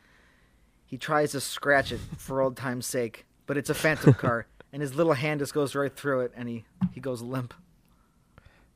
[0.85, 4.83] he tries to scratch it for old time's sake, but it's a phantom car, and
[4.83, 7.55] his little hand just goes right through it, and he he goes limp.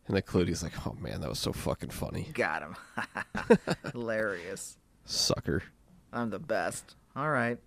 [0.07, 2.77] And the Clutie's like, oh man, that was so fucking funny, Got him.
[3.93, 4.77] Hilarious.
[5.05, 5.63] sucker.
[6.13, 6.95] I'm the best.
[7.17, 7.59] All right.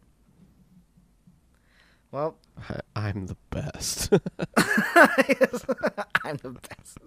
[2.11, 2.37] Well,
[2.69, 4.09] I, I'm the best.
[4.57, 6.97] I'm the best.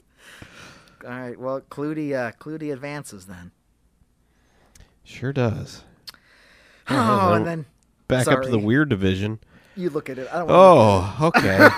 [1.04, 1.38] All right.
[1.38, 3.52] Well, Clutie, uh, Clutie advances then.
[5.04, 5.84] sure does.
[6.88, 7.64] Oh, and then
[8.08, 9.38] Back up to the weird division.
[9.80, 10.28] You look at it.
[10.32, 10.46] I don't.
[10.50, 11.58] Oh, okay.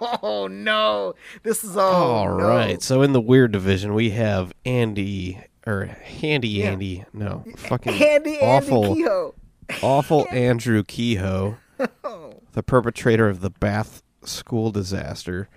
[0.22, 1.14] Oh no!
[1.42, 1.92] This is all.
[1.94, 2.80] All right.
[2.82, 6.70] So in the weird division, we have Andy or Handy Yeah.
[6.70, 7.04] Andy.
[7.12, 9.34] No, fucking Handy awful, Andy Kehoe.
[9.82, 11.56] awful Andrew Kehoe,
[12.04, 12.34] Oh.
[12.52, 15.48] the perpetrator of the Bath school disaster,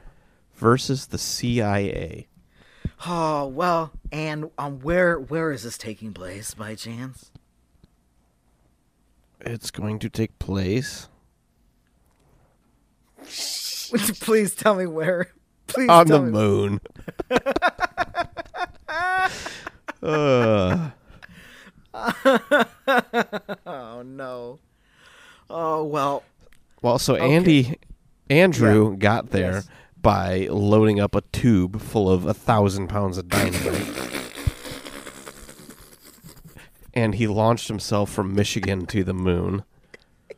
[0.56, 2.28] versus the CIA.
[3.08, 7.32] oh well, and um, where where is this taking place by chance?
[9.40, 11.08] It's going to take place
[13.92, 15.32] Would you please tell me where?
[15.68, 16.32] Please on the me.
[16.32, 16.82] moon.
[20.04, 20.90] uh,
[23.66, 24.60] Oh no!
[25.50, 26.24] Oh well.
[26.82, 27.78] well, so Andy,
[28.30, 29.70] Andrew got there Yes.
[30.02, 33.88] by loading up a tube full of a thousand pounds of dynamite.
[36.94, 39.64] and he launched himself from Michigan to the moon.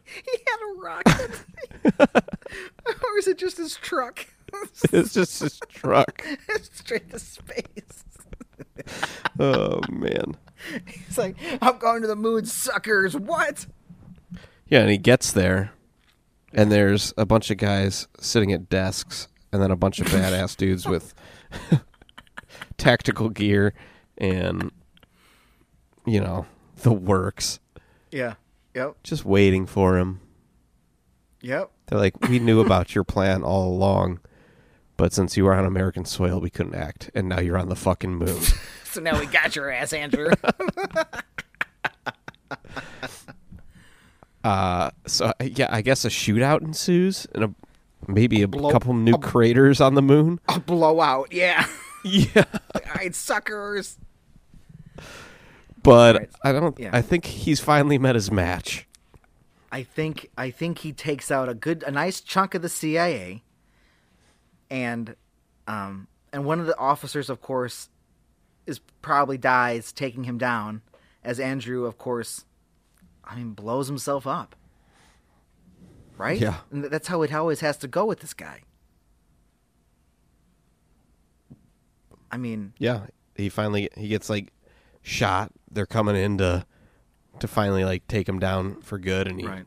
[0.05, 1.31] He had a rocket.
[3.43, 4.27] or is it just his truck?
[4.93, 6.23] It's just his truck.
[6.73, 8.03] Straight to space.
[9.39, 10.37] Oh man.
[10.85, 13.15] He's like, I'm going to the moon, suckers.
[13.15, 13.65] What?
[14.67, 15.71] Yeah, and he gets there,
[16.53, 20.55] and there's a bunch of guys sitting at desks, and then a bunch of badass
[20.55, 21.13] dudes with
[22.77, 23.73] tactical gear
[24.17, 24.71] and
[26.05, 26.45] you know
[26.83, 27.59] the works,
[28.11, 28.35] Yeah.
[28.75, 28.97] Yep.
[29.03, 30.19] just waiting for him.
[31.41, 31.71] Yep.
[31.87, 34.19] They're like, "We knew about your plan all along,
[34.97, 37.75] but since you were on American soil, we couldn't act, and now you're on the
[37.75, 38.41] fucking moon."
[38.93, 40.29] So now we got your ass, Andrew.
[44.43, 47.53] Uh, so yeah, I guess a shootout ensues, and a
[48.07, 50.39] maybe a Blow- couple new craters on the moon.
[50.49, 51.31] a blowout.
[51.31, 51.65] Yeah.
[52.05, 52.43] Yeah.
[52.75, 53.97] All right, suckers.
[55.81, 56.29] but Right.
[56.43, 56.77] I don't.
[56.77, 56.89] Yeah.
[56.91, 58.85] I think he's finally met his match.
[59.73, 63.41] I think I think he takes out a good a nice chunk of the CIA
[64.69, 65.15] and
[65.67, 67.89] um and one of the officers of course
[68.67, 70.83] is probably dies taking him down
[71.23, 72.45] as Andrew of course
[73.25, 74.55] I mean blows himself up.
[76.19, 76.39] Right?
[76.39, 76.57] Yeah.
[76.69, 78.61] And that's how it always has to go with this guy.
[82.31, 84.53] I mean, Yeah, he finally he gets like
[85.01, 85.51] shot.
[85.71, 86.67] They're coming in to
[87.39, 89.65] to finally like take him down for good, and he right.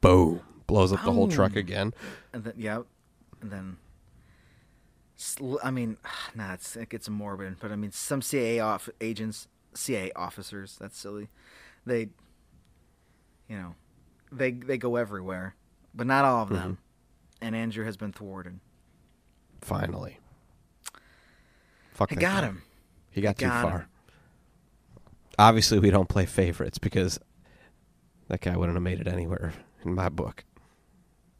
[0.00, 1.58] boom blows up the whole truck oh.
[1.58, 1.92] again.
[2.32, 2.82] And then, yeah,
[3.40, 3.76] and then,
[5.64, 5.96] I mean,
[6.34, 10.98] nah, it's, it gets morbid, but I mean, some CIA off- agents, CIA officers, that's
[10.98, 11.28] silly.
[11.86, 12.10] They
[13.50, 13.74] you know,
[14.30, 15.56] they they go everywhere,
[15.92, 16.58] but not all of them.
[16.58, 17.46] Mm-hmm.
[17.46, 18.60] And Andrew has been thwarted.
[19.60, 20.18] Finally.
[21.92, 22.46] Fuck I that got guy.
[22.46, 22.62] him.
[23.10, 23.78] He got too got far.
[23.80, 23.86] him.
[25.40, 27.18] Obviously, we don't play favorites because
[28.28, 30.44] that guy wouldn't have made it anywhere in my book.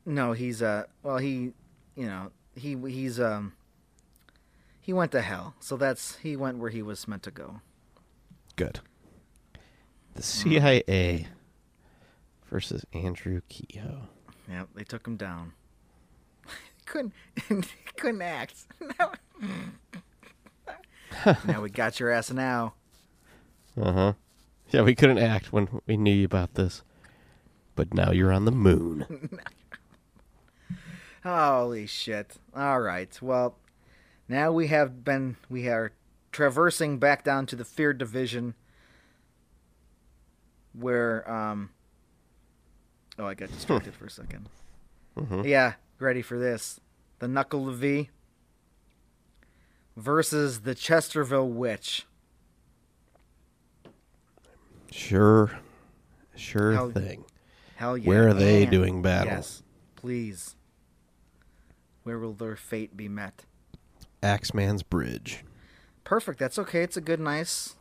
[0.06, 1.52] No, he's uh well he
[1.94, 3.52] you know, he he's um
[4.80, 5.54] he went to hell.
[5.60, 7.60] So that's he went where he was meant to go.
[8.56, 8.80] Good.
[10.14, 11.26] The CIA
[12.48, 14.08] versus Andrew Kehoe.
[14.48, 15.52] Yep, they took him down.
[16.86, 17.12] couldn't
[17.96, 18.64] couldn't act.
[21.44, 22.72] now we got your ass now.
[23.80, 24.12] Uh huh.
[24.70, 26.82] Yeah, we couldn't act when we knew you about this.
[27.74, 29.30] But now you're on the moon.
[31.24, 32.36] Holy shit.
[32.54, 33.16] All right.
[33.22, 33.56] Well,
[34.28, 35.92] now we have been we are
[36.32, 38.54] traversing back down to the feared division
[40.72, 41.70] where um
[43.18, 44.46] Oh, I got distracted for a 2nd
[45.16, 45.44] Mhm.
[45.44, 46.80] Yeah, ready for this.
[47.18, 48.08] The Nuckelavee
[49.96, 52.06] versus the Chesterville Witch.
[54.90, 55.50] Sure.
[56.36, 57.24] Sure Hell- thing.
[57.76, 58.06] Hell yeah.
[58.08, 59.32] Where are they And- doing battle?
[59.32, 59.62] Yes.
[59.96, 60.56] Please.
[62.02, 63.44] Where will their fate be met?
[64.22, 65.44] Axeman's Bridge.
[66.04, 66.38] Perfect.
[66.38, 66.82] That's okay.
[66.82, 67.76] It's a good, nice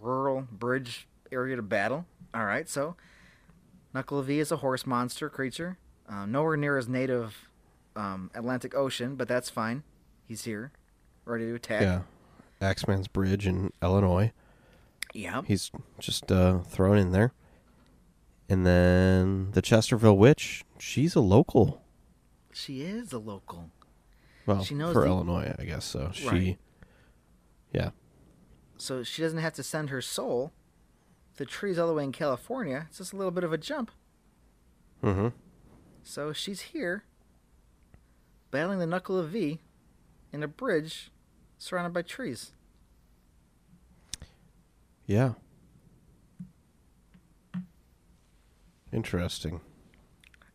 [0.00, 2.06] rural bridge area to battle.
[2.34, 2.68] All right.
[2.68, 2.96] So,
[3.94, 5.78] Nuckelavee is a horse monster creature.
[6.08, 7.48] Uh, nowhere near his native
[7.96, 9.82] um, Atlantic Ocean, but that's fine.
[10.26, 10.70] He's here,
[11.24, 11.82] ready to attack.
[11.82, 12.02] Yeah.
[12.60, 14.32] Axeman's Bridge in Illinois.
[15.14, 15.44] Yep.
[15.46, 17.32] He's just uh, thrown in there.
[18.48, 21.82] And then the Chesterville Witch, she's a local.
[22.52, 23.70] She is a local.
[24.46, 25.84] Well, She knows for the- Illinois, I guess.
[25.84, 26.58] So she, Right.
[27.72, 27.90] yeah.
[28.76, 30.52] So she doesn't have to send her soul
[31.36, 32.86] The trees all the way in California.
[32.88, 33.90] It's just a little bit of a jump.
[35.02, 35.28] Mm-hmm.
[36.02, 37.04] So she's here,
[38.50, 39.58] battling the Nuckelavee
[40.32, 41.10] in a bridge
[41.56, 42.52] surrounded by trees.
[45.10, 45.32] Yeah.
[48.92, 49.60] Interesting.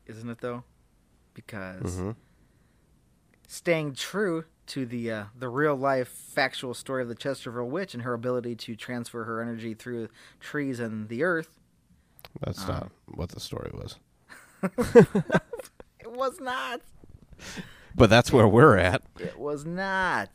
[0.08, 0.64] isn't it though?
[1.34, 2.12] Because hmm
[3.48, 8.04] staying true to the uh, the real life factual story of the Chesterville witch and
[8.04, 10.08] her ability to transfer her energy through
[10.40, 11.60] trees and the earth,
[12.40, 12.68] That's Uh.
[12.68, 13.98] not what the story was.
[16.00, 16.80] it was not.
[17.94, 19.04] But that's where we're at.
[19.20, 20.30] It was not.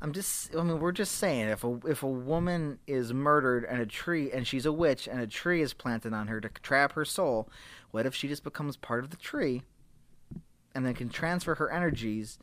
[0.00, 0.54] I'm just.
[0.54, 4.30] I mean, we're just saying if a if a woman is murdered and a tree
[4.30, 7.48] and she's a witch and a tree is planted on her to trap her soul,
[7.90, 9.62] what if she just becomes part of the tree,
[10.74, 12.38] and then can transfer her energies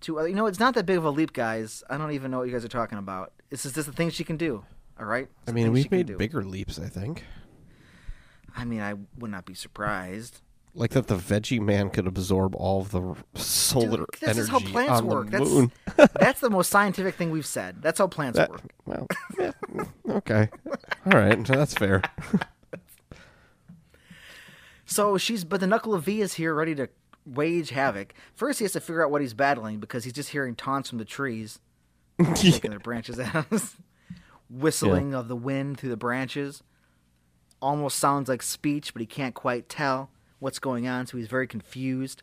[0.00, 0.28] to other?
[0.28, 1.84] You know, it's not that big of a leap, guys.
[1.88, 3.32] I don't even know what you guys are talking about.
[3.50, 4.64] This is just the thing she can do.
[4.98, 5.28] All right.
[5.42, 7.24] It's I mean, we've made bigger leaps, I think.
[8.56, 10.42] I mean, I would not be surprised.
[10.72, 14.48] Like that the veggie man could absorb all of the solar Dude, this energy is
[14.48, 15.30] how plants on work.
[15.30, 15.72] the That's moon.
[16.20, 17.82] that's the most scientific thing we've said.
[17.82, 18.62] That's how plants That- work.
[18.86, 19.06] well,
[19.38, 20.48] yeah, mm, okay.
[21.06, 22.02] All right, that's fair.
[24.84, 26.88] So she's, but the Nuckelavee is here, ready to
[27.24, 28.12] wage havoc.
[28.34, 30.98] First, he has to figure out what he's battling because he's just hearing taunts from
[30.98, 31.60] the trees,
[32.36, 33.60] shaking their branches at him,
[34.48, 36.64] whistling of the wind through the branches.
[37.62, 41.46] Almost sounds like speech, but he can't quite tell what's going on, so he's very
[41.46, 42.22] confused.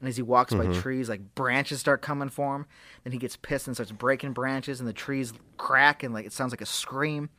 [0.00, 2.66] And as he walks by trees, like branches start coming for him.
[3.04, 6.32] Then he gets pissed and starts breaking branches, and the trees crack, and like it
[6.32, 7.30] sounds like a scream.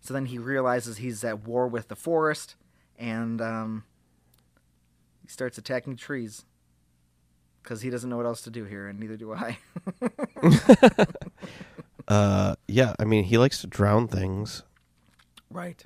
[0.00, 2.56] So then he realizes he's at war with the forest,
[2.98, 3.84] and um,
[5.22, 6.44] he starts attacking trees
[7.62, 9.58] because he doesn't know what else to do here, and neither do I.
[12.10, 14.64] Uh, yeah, I mean, he likes to drown things,
[15.48, 15.84] right.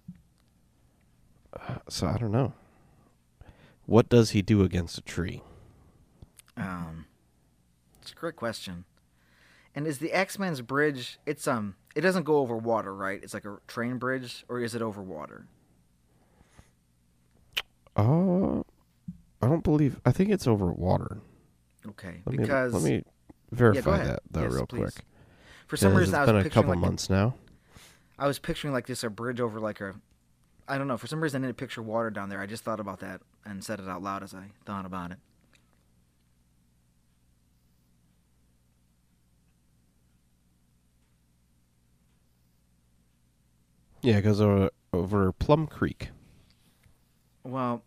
[1.87, 2.55] so I don't know.
[3.87, 5.43] What does he do against a tree?
[6.57, 7.07] Um,
[8.01, 8.85] it's a great question.
[9.75, 11.19] And is the Axeman's Bridge?
[11.27, 13.21] It's um, it doesn't go over water, right?
[13.23, 15.47] It's like a train bridge, or is it over water?
[17.97, 18.61] Uh,
[19.43, 20.01] I don't believe.
[20.05, 21.19] I think it's over water.
[21.87, 23.05] Okay, Let because me let me
[23.53, 24.09] verify ahead.
[24.09, 24.79] that though, Yes, real please.
[24.81, 24.95] quick.
[25.67, 27.35] for some reason I it's was been a couple like months now.
[28.19, 29.95] I was picturing like this a bridge over like a,
[30.67, 30.97] I don't know.
[30.97, 32.41] For some reason I didn't picture water down there.
[32.41, 35.19] I just thought about that and said it out loud as I thought about it.
[44.03, 46.11] Yeah, it goes over over Plum Creek.
[47.45, 47.85] Well,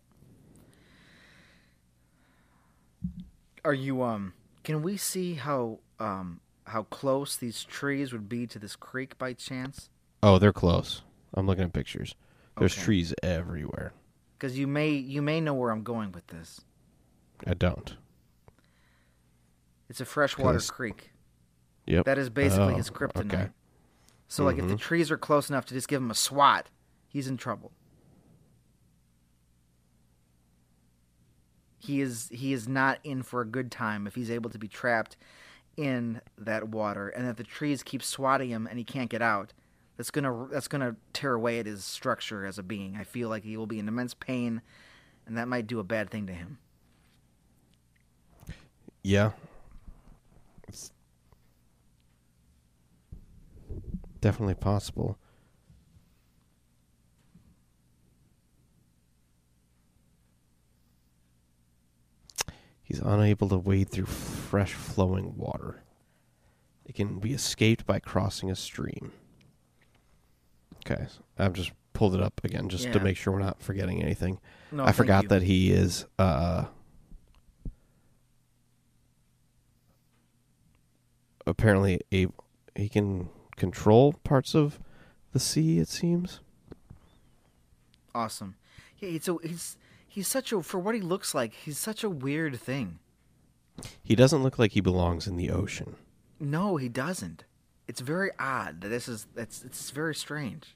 [3.64, 4.34] are you um?
[4.64, 9.32] Can we see how um how close these trees would be to this creek by
[9.32, 9.90] chance?
[10.22, 11.02] Oh, they're close.
[11.34, 12.14] I'm looking at pictures.
[12.58, 12.82] There's Okay.
[12.82, 13.92] trees everywhere.
[14.38, 16.60] Because you may you may know where I'm going with this.
[17.46, 17.96] I don't.
[19.88, 21.10] It's a freshwater creek.
[21.86, 22.04] Yep.
[22.04, 23.32] That is basically Oh, his kryptonite.
[23.34, 23.48] okay.
[24.28, 24.78] So like if the Mhm.
[24.78, 26.70] trees are close enough to just give him a swat,
[27.08, 27.72] he's in trouble.
[31.78, 34.68] He is he is not in for a good time if he's able to be
[34.68, 35.16] trapped
[35.76, 39.52] in that water and that the trees keep swatting him and he can't get out.
[39.98, 42.96] That's gonna that's gonna tear away at his structure as a being.
[42.96, 44.62] I feel like he will be in immense pain,
[45.26, 46.58] and that might do a bad thing to him.
[49.02, 49.32] Yeah.
[50.68, 50.92] It's
[54.20, 55.18] definitely possible.
[62.84, 65.82] He's unable to wade through fresh flowing water.
[66.86, 69.12] It can be escaped by crossing a stream.
[70.90, 71.06] Okay,
[71.38, 73.02] I've just pulled it up again just to Yeah.
[73.04, 74.38] make sure we're not forgetting anything.
[74.72, 75.28] No, I thank forgot you.
[75.30, 76.66] that he is uh
[81.46, 82.26] apparently a
[82.74, 84.78] he can control parts of
[85.32, 86.40] the sea it seems.
[88.14, 88.56] Awesome.
[88.98, 89.76] Yeah, he's so he's
[90.06, 91.52] he's such a for what he looks like.
[91.54, 92.98] He's such a weird thing.
[94.02, 95.96] He doesn't look like he belongs in the ocean.
[96.40, 97.44] No, he doesn't.
[97.86, 100.74] It's very odd that this is that's it's very strange.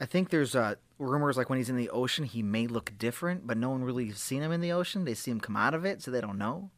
[0.00, 3.46] I think there's uh, rumors like when he's in the ocean he may look different,
[3.46, 5.04] but no one really has seen him in the ocean.
[5.04, 6.70] They see him come out of it, so they don't know.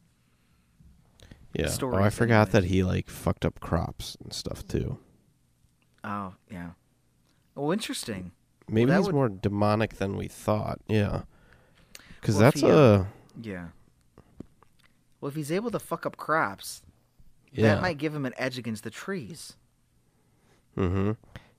[1.55, 1.69] Yeah.
[1.83, 2.53] Oh, I forgot anyways.
[2.53, 4.99] that he like fucked up crops and stuff too.
[6.05, 6.71] Oh yeah.
[7.57, 8.33] Oh, interesting.
[8.69, 10.81] Maybe that he's would- more demonic than we thought.
[10.87, 11.23] Yeah.
[12.23, 13.07] Cuz Well, that's he, a
[13.41, 13.69] Yeah.
[15.21, 16.83] Well, if he's able to fuck up crops,
[17.53, 17.75] yeah.
[17.75, 19.57] that might give him an edge against the trees.
[20.79, 21.13] Mm-hmm.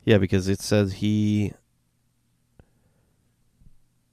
[0.03, 1.53] Yeah, because it says he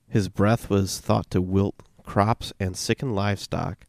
[0.09, 3.87] his breath was thought to wilt crops and sicken livestock,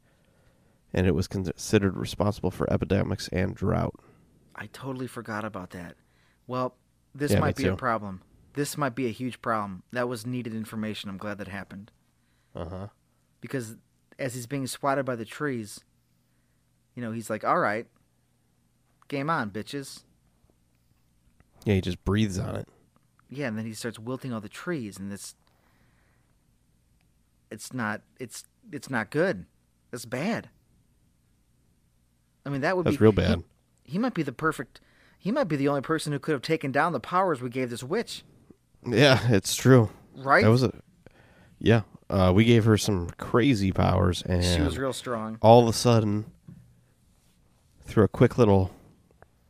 [0.93, 3.95] and it was considered responsible for epidemics and drought.
[4.55, 5.95] I totally forgot about that.
[6.47, 6.75] Well,
[7.15, 8.21] this Yeah, might be a problem.
[8.53, 9.83] This might be a huge problem.
[9.91, 11.09] That was needed information.
[11.09, 11.91] I'm glad that happened.
[12.55, 12.87] Uh huh.
[13.39, 13.77] Because
[14.17, 15.79] as he's being swatted by the trees,
[16.95, 17.87] you know, he's like, all right,
[19.07, 20.03] game on, bitches.
[21.65, 22.67] Yeah, he just breathes on it.
[23.29, 25.35] Yeah, and then he starts wilting all the trees, and it's
[27.51, 29.45] it's not it's it's not good.
[29.91, 30.49] It's bad.
[32.45, 33.43] I mean, that would be That's be real he- bad.
[33.83, 34.81] He, might be the perfect.
[35.17, 37.69] He might be the only person who could have taken down the powers we gave
[37.71, 38.23] this witch,
[38.85, 39.89] Yeah, it's true.
[40.15, 40.43] right?
[40.43, 40.71] That was a
[41.59, 41.81] yeah.
[42.09, 45.37] Uh, we gave her some crazy powers, and she was real strong.
[45.41, 46.25] all of a sudden,
[47.83, 48.71] through a quick little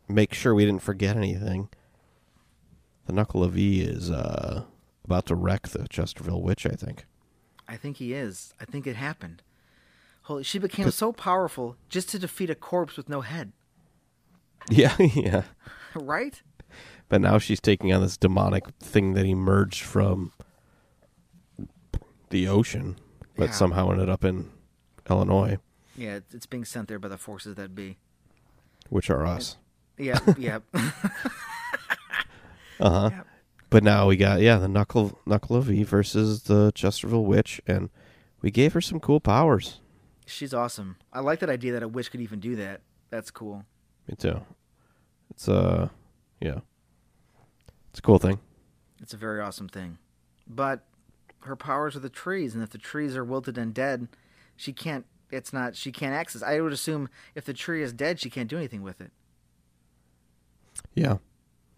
[0.07, 1.69] make sure we didn't forget anything,
[3.09, 4.65] the Knuckle of E is uh,
[5.03, 7.07] about to wreck the Chesterville Witch, I think.
[7.67, 8.53] I think he is.
[8.61, 9.41] I think it happened.
[10.23, 13.51] Holy, she became so powerful just to defeat a corpse with no head,
[14.69, 15.41] Yeah, yeah.
[15.95, 16.39] right?
[17.07, 20.31] But now she's taking on this demonic thing that emerged from
[22.29, 22.95] the ocean,
[23.35, 23.51] but Yeah.
[23.53, 24.51] somehow ended up in
[25.09, 25.57] Illinois,
[25.97, 27.97] Yeah, it's- it's being sent there by the forces that be.
[28.89, 29.57] which are us.
[29.97, 30.59] Yeah, yeah.
[32.79, 33.09] Uh huh.
[33.13, 33.27] Yep.
[33.69, 37.89] But now we got yeah the Knuckle Knuckle of E versus the Chesterville Witch, and
[38.41, 39.81] we gave her some cool powers.
[40.25, 40.97] She's awesome.
[41.11, 42.81] I like that idea that a witch could even do that.
[43.09, 43.65] That's cool.
[44.07, 44.41] Me too.
[45.31, 45.89] It's uh,
[46.39, 46.59] yeah,
[47.89, 48.39] it's a cool thing.
[49.01, 49.97] It's a very awesome thing.
[50.47, 50.83] But
[51.41, 54.07] her powers are the trees, and if the trees are wilted and dead,
[54.55, 55.05] she can't.
[55.31, 55.75] It's not.
[55.75, 56.41] She can't access.
[56.41, 59.11] I would assume if the tree is dead, she can't do anything with it.
[60.95, 61.17] Yeah,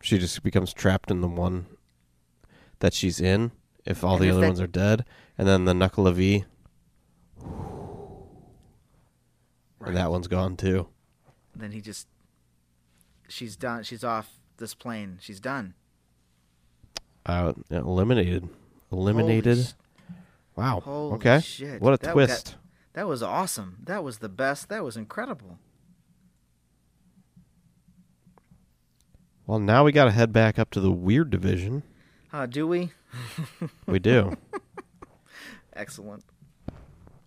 [0.03, 1.65] she just becomes trapped in the one
[2.79, 3.51] that she's in.
[3.85, 5.05] If all And the if other that- ones are dead,
[5.37, 6.45] and then the Knuckle of E,
[9.83, 10.87] and that one's gone too.
[11.55, 12.07] Then he just.
[13.27, 13.83] She's done.
[13.83, 15.17] She's off this plane.
[15.21, 15.73] She's done.
[17.25, 18.49] Uh, eliminated,
[18.91, 19.57] eliminated.
[19.57, 19.73] Holy
[20.55, 20.79] wow.
[20.81, 21.39] Holy okay.
[21.39, 21.81] shit.
[21.81, 22.55] What a That- twist.
[22.93, 23.77] That was awesome.
[23.85, 24.67] That was the best.
[24.67, 25.59] That was incredible.
[29.47, 31.83] Well, now we got to head back up to the weird division.
[32.31, 32.91] Uh, do we?
[33.85, 34.37] We do.
[35.73, 36.23] Excellent.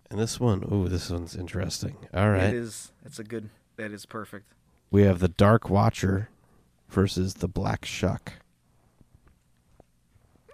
[0.09, 1.97] and this one, ooh, this one's interesting.
[2.13, 2.45] All right.
[2.45, 2.91] It is.
[3.05, 3.49] It's a good.
[3.77, 4.53] That is perfect.
[4.89, 6.29] We have the Dark Watcher
[6.89, 8.33] versus the Black Shuck.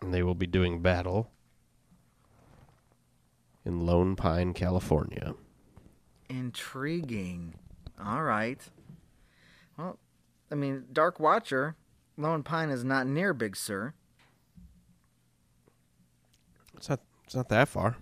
[0.02, 1.30] And they will be doing battle
[3.64, 5.36] in Lone Pine, California.
[6.28, 7.54] Intriguing.
[8.04, 8.60] All right.
[10.52, 11.76] I mean, Dark Watcher.
[12.18, 13.94] Lone Pine is not near Big Sur.
[16.76, 17.00] It's not.
[17.26, 17.96] It's not that far.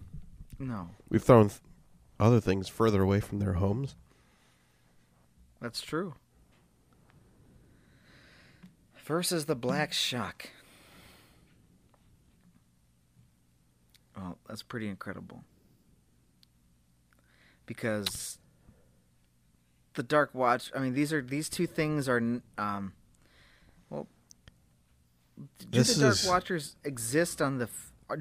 [0.57, 1.61] No, We've thrown th-
[2.19, 3.95] other things further away from their homes.
[5.61, 6.15] that's true.
[9.05, 10.49] Versus the Black Shuck.
[14.17, 15.43] Well, that's pretty incredible.
[17.65, 18.37] Because
[19.99, 22.21] the Dark Watch, I mean, these are these two things are,
[22.57, 22.93] um,
[23.89, 24.07] well,
[25.59, 27.67] do This the Dark is- Watchers exist on the?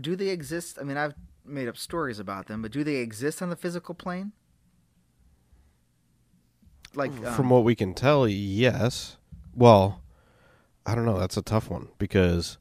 [0.01, 0.77] Do they exist?
[0.81, 1.15] I mean, I've
[1.45, 4.33] made up stories about them, but do they exist on the physical plane?
[6.95, 9.17] Like um, From what we can tell, yes.
[9.55, 10.03] Well,
[10.85, 11.19] I don't know.
[11.21, 12.59] That's a tough one because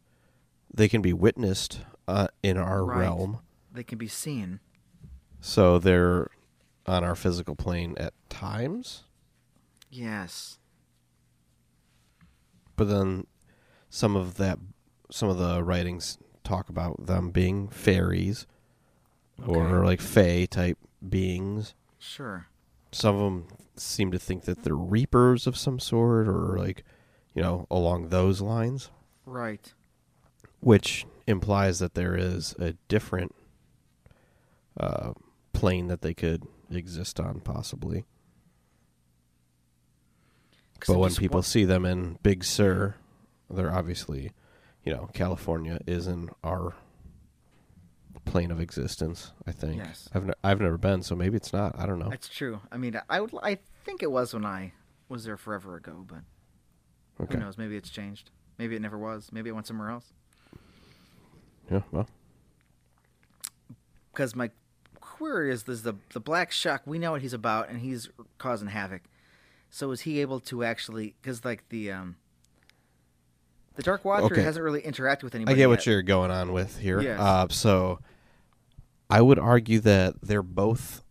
[0.71, 2.99] they can be witnessed uh, in our Right.
[2.99, 3.39] realm.
[3.73, 4.59] they can be seen.
[5.41, 6.29] So they're
[6.85, 9.03] on our physical plane at times,
[9.89, 10.59] Yes.
[12.75, 13.25] but then
[13.89, 14.59] some of that,
[15.09, 18.45] some of the writings talk about them being fairies
[19.47, 19.85] or Okay.
[19.87, 20.77] like fae type
[21.07, 21.73] beings.
[21.97, 22.45] Sure.
[22.91, 26.83] Some of them seem to think that they're reapers of some sort, or like,
[27.33, 28.91] you know, along those lines.
[29.25, 29.73] Right.
[30.59, 33.33] which implies that there is a different
[34.79, 35.13] uh,
[35.53, 38.05] plane that they could exist on, possibly.
[40.85, 42.95] But when people wa- see them in Big Sur,
[43.49, 44.31] they're obviously,
[44.83, 46.73] you know, California is in our
[48.25, 49.31] plane of existence.
[49.45, 49.77] I think.
[49.77, 50.09] Yes.
[50.13, 51.77] I've ne- I've never been, so maybe it's not.
[51.79, 52.09] I don't know.
[52.09, 52.59] That's true.
[52.71, 53.31] I mean, I would.
[53.41, 54.73] I think it was when I
[55.09, 56.19] was there forever ago, but
[57.21, 57.35] Okay.
[57.35, 57.57] who knows?
[57.57, 58.29] Maybe it's changed.
[58.57, 59.29] Maybe it never was.
[59.31, 60.11] Maybe it went somewhere else.
[61.71, 61.81] Yeah.
[61.91, 62.07] Well.
[64.11, 64.49] Because my
[64.99, 66.81] query is, there's the the Black Shuck.
[66.85, 69.03] We know what he's about, and he's causing havoc.
[69.77, 71.13] So is he able to actually?
[71.21, 72.15] Because like the um,
[73.75, 74.41] the Dark Watcher Okay.
[74.41, 75.53] hasn't really interacted with anybody.
[75.53, 76.99] I get what you're going on with here.
[76.99, 77.19] Yes.
[77.19, 77.99] Uh, so
[79.07, 81.03] I would argue that they're both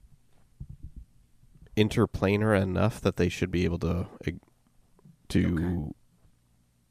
[1.76, 4.30] interplanar enough that they should be able to uh,
[5.28, 5.94] to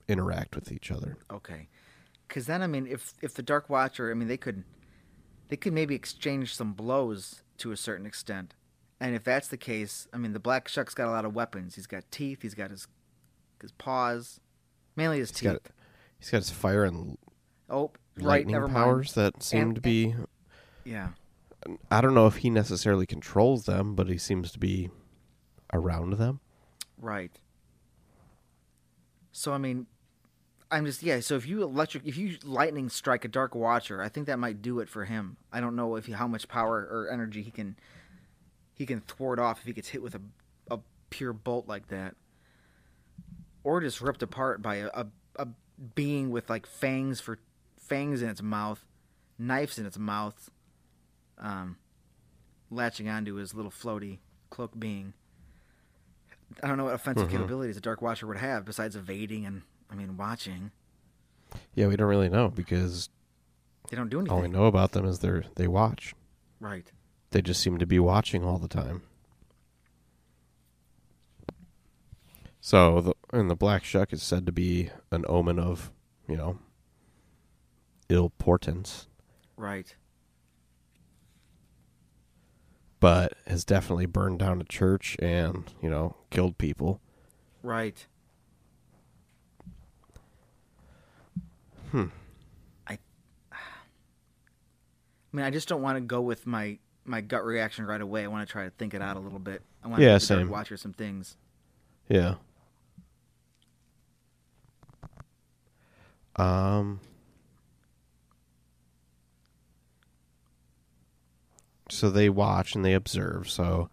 [0.07, 1.17] interact with each other.
[1.29, 1.67] Okay,
[2.29, 4.63] because then I mean, if if the Dark Watcher, I mean, they could
[5.49, 8.53] they could maybe exchange some blows to a certain extent,
[9.05, 11.75] and if that's the case, I mean, the Black Shuck's got a lot of weapons.
[11.75, 12.41] He's got teeth.
[12.41, 12.87] He's got his
[13.61, 14.39] his paws,
[14.95, 15.51] mainly his He's teeth.
[15.51, 15.61] got
[16.19, 17.17] he's got his fire and
[17.69, 20.07] oh, lightning never powers that seem And- to be.
[20.13, 20.27] mind.
[20.83, 21.09] Yeah,
[21.89, 24.89] I don't know if he necessarily controls them, but he seems to be
[25.73, 26.39] around them.
[26.97, 27.31] right.
[29.31, 29.87] So I mean,
[30.71, 31.19] I'm just yeah.
[31.19, 34.61] So if you electric, if you lightning strike a Dark Watcher, I think that might
[34.61, 35.37] do it for him.
[35.51, 37.75] I don't know if he, how much power or energy he can
[38.75, 40.21] he can thwart off if he gets hit with a
[40.69, 42.15] a pure bolt like that,
[43.63, 45.07] or just ripped apart by a a,
[45.37, 45.47] a
[45.95, 47.39] being with like fangs for
[47.79, 48.85] fangs in its mouth,
[49.39, 50.49] knives in its mouth,
[51.37, 51.77] um,
[52.69, 54.19] latching onto his little floaty
[54.49, 55.13] cloak being.
[56.63, 57.31] I don't know what offensive Mhm.
[57.31, 60.71] capabilities a Dark Watcher would have besides evading and I mean watching.
[61.73, 63.09] Yeah, we don't really know because
[63.89, 64.35] They don't do anything.
[64.35, 66.13] all we know about them is they they watch.
[66.59, 66.91] Right.
[67.35, 69.01] They just seem to be watching all the time.
[72.61, 75.91] So, the, and the black shuck is said to be an omen of,
[76.29, 76.59] you know,
[78.07, 79.09] ill portents,
[79.57, 79.93] Right.
[83.01, 87.01] but has definitely burned down a church and, you know, killed people.
[87.61, 88.07] Right.
[91.91, 92.05] Hmm.
[92.87, 92.93] I
[93.51, 93.57] I
[95.33, 98.23] mean I just don't want to go with my my gut reaction right away.
[98.23, 99.61] I want to try to think it out a little bit.
[99.83, 101.37] I want Yeah, to the Dark some things.
[102.09, 102.35] Yeah.
[106.35, 106.99] Um.
[111.89, 113.49] So they watch and they observe.
[113.49, 113.89] So,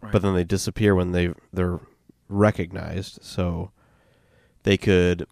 [0.00, 0.12] Right.
[0.12, 1.78] but then they disappear when they they're
[2.28, 3.18] recognized.
[3.22, 3.70] So
[4.62, 5.26] they could,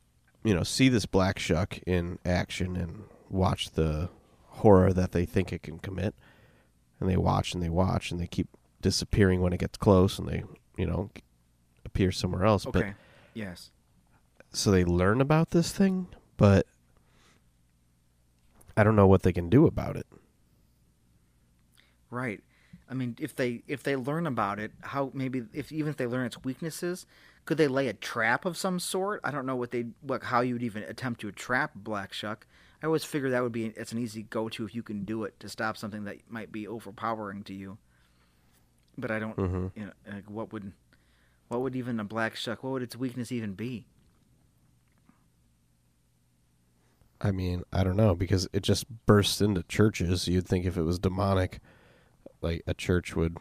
[0.45, 4.11] you know, see this black shuck in action and watch the
[4.49, 6.15] horror that they think it can commit.
[7.01, 8.49] And they watch and they watch and they keep
[8.81, 10.45] disappearing when it gets close and they,
[10.77, 11.11] you know,
[11.85, 12.65] appear somewhere else.
[12.65, 12.95] But Okay.
[13.35, 13.71] yes.
[14.53, 16.67] so they learn about this thing, but
[18.77, 20.07] I don't know what they can do about it.
[22.11, 22.41] Right.
[22.89, 26.07] I mean, if they if they learn about it, how maybe if even if they
[26.07, 27.05] learn its weaknesses,
[27.45, 29.21] could they lay a trap of some sort?
[29.25, 32.47] I don't know what they what how you would even attempt to trap Black Shuck.
[32.83, 35.25] I always figure that would be it's an easy go to if you can do
[35.25, 37.79] it to stop something that might be overpowering to you.
[38.99, 39.37] But I don't.
[39.37, 39.73] Mhm.
[39.75, 40.73] You know, like what would
[41.49, 42.63] what would even a Black Shuck?
[42.63, 43.87] What would its weakness even be?
[47.21, 50.29] I mean, I don't know because it just bursts into churches.
[50.29, 51.61] You'd think if it was demonic,
[52.43, 53.39] like a church would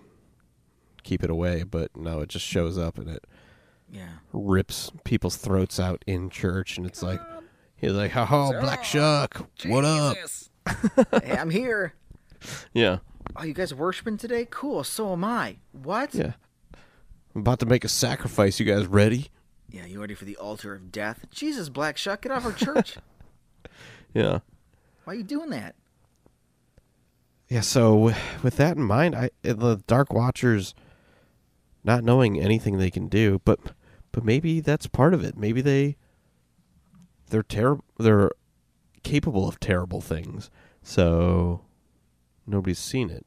[1.04, 3.26] keep it away, but no, it just shows up and it
[3.92, 4.20] Yeah.
[4.34, 7.20] rips people's throats out in church, and it's like
[7.78, 10.18] he's like, "Oh, Black Shuck, what up?"
[11.24, 11.94] Hey, I'm here.
[12.74, 12.98] Yeah,
[13.36, 14.48] Oh, you guys worshiping today?
[14.50, 14.84] Cool.
[14.84, 15.58] So am I.
[15.72, 16.14] What?
[16.16, 16.34] yeah.
[17.34, 18.60] I'm about to make a sacrifice.
[18.60, 19.28] You guys ready?
[19.70, 21.26] Yeah, you ready for the altar of death?
[21.32, 22.98] Jesus, Black Shuck, get off our church.
[24.14, 24.40] Yeah,
[25.04, 25.76] Why are you doing that?
[27.50, 27.60] yeah.
[27.60, 30.74] So with that in mind, I the Dark Watchers
[31.84, 33.60] not knowing anything they can do, but
[34.14, 35.38] but maybe that's part of it.
[35.38, 35.98] Maybe they
[37.30, 37.84] they're terrible.
[37.98, 38.32] They're
[39.04, 40.50] capable of terrible things.
[40.82, 41.62] So
[42.48, 43.26] nobody's seen it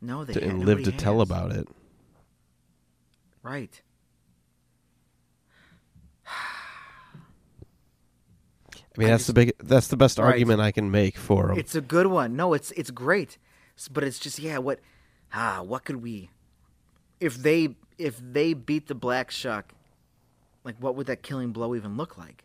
[0.00, 1.68] No, they to, and live to nobody tell about it.
[3.42, 3.80] Right.
[8.72, 9.52] I mean, I that's just- the big.
[9.58, 10.26] That's the best Right.
[10.32, 11.58] argument I can make for them.
[11.58, 12.36] It's a good one.
[12.36, 13.38] No, it's it's great,
[13.90, 14.58] but it's just yeah.
[14.58, 14.80] What,
[15.32, 16.30] ah, what could we,
[17.20, 19.74] if they if they beat the Black Shuck,
[20.64, 22.44] like what would that killing blow even look like?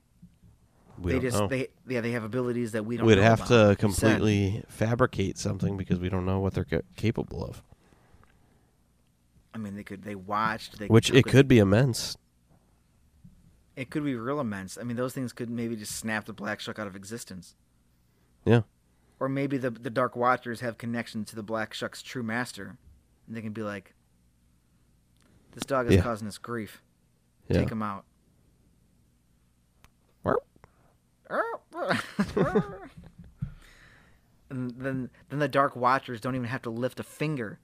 [1.00, 1.48] We they just know.
[1.48, 3.06] they yeah they have abilities that we don't.
[3.06, 4.08] We'd have about, to like you said.
[4.20, 7.62] completely fabricate something because we don't know what they're ca- capable of.
[9.54, 10.80] I mean, they could they watched.
[10.80, 12.18] They Which took it could be immense.
[13.76, 14.78] It could be real immense.
[14.78, 17.56] I mean, those things could maybe just snap the Black Shuck out of existence.
[18.46, 18.62] Yeah.
[19.20, 22.78] Or maybe the the Dark Watchers have connection to the Black Shuck's true master,
[23.28, 23.94] and they can be like,
[25.54, 26.02] "This dog is Yeah.
[26.02, 26.82] causing us grief.
[27.50, 27.60] Yeah.
[27.60, 28.06] Take him out."
[34.50, 37.60] and then then the Dark Watchers don't even have to lift a finger,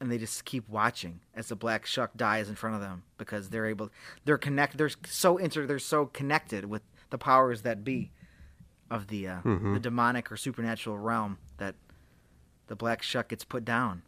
[0.00, 3.50] and they just keep watching as the Black Shuck dies in front of them because
[3.50, 3.90] they're able
[4.24, 8.10] they're connected they're so inter they're so connected with the powers that be
[8.90, 9.74] of the uh, Mhm.
[9.74, 11.74] the demonic or supernatural realm that
[12.68, 14.02] the Black Shuck gets put down.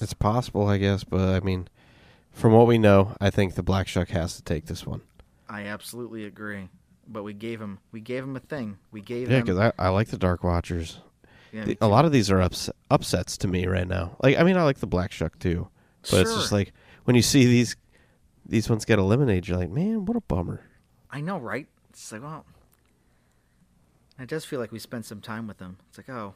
[0.00, 1.66] It's possible, I guess, but I mean,
[2.38, 5.02] from what we know, I think the Black Shuck has to take this one.
[5.48, 6.68] I absolutely agree.
[7.06, 8.78] But we gave him we gave him a thing.
[8.92, 11.00] We gave Yeah, him because I, I like the Dark Watchers.
[11.52, 14.16] yeah, The- a lot of these are ups, upsets to me right now.
[14.22, 15.68] Like, I mean, I like the Black Shuck too,
[16.10, 16.72] but it's just like
[17.04, 17.76] when you see these
[18.46, 20.60] these ones get eliminated, you're like, man, what a bummer.
[21.10, 21.66] I know, right?
[21.90, 22.44] It's like, well,
[24.18, 25.78] it does feel like we spent some time with them.
[25.88, 26.34] It's like, oh,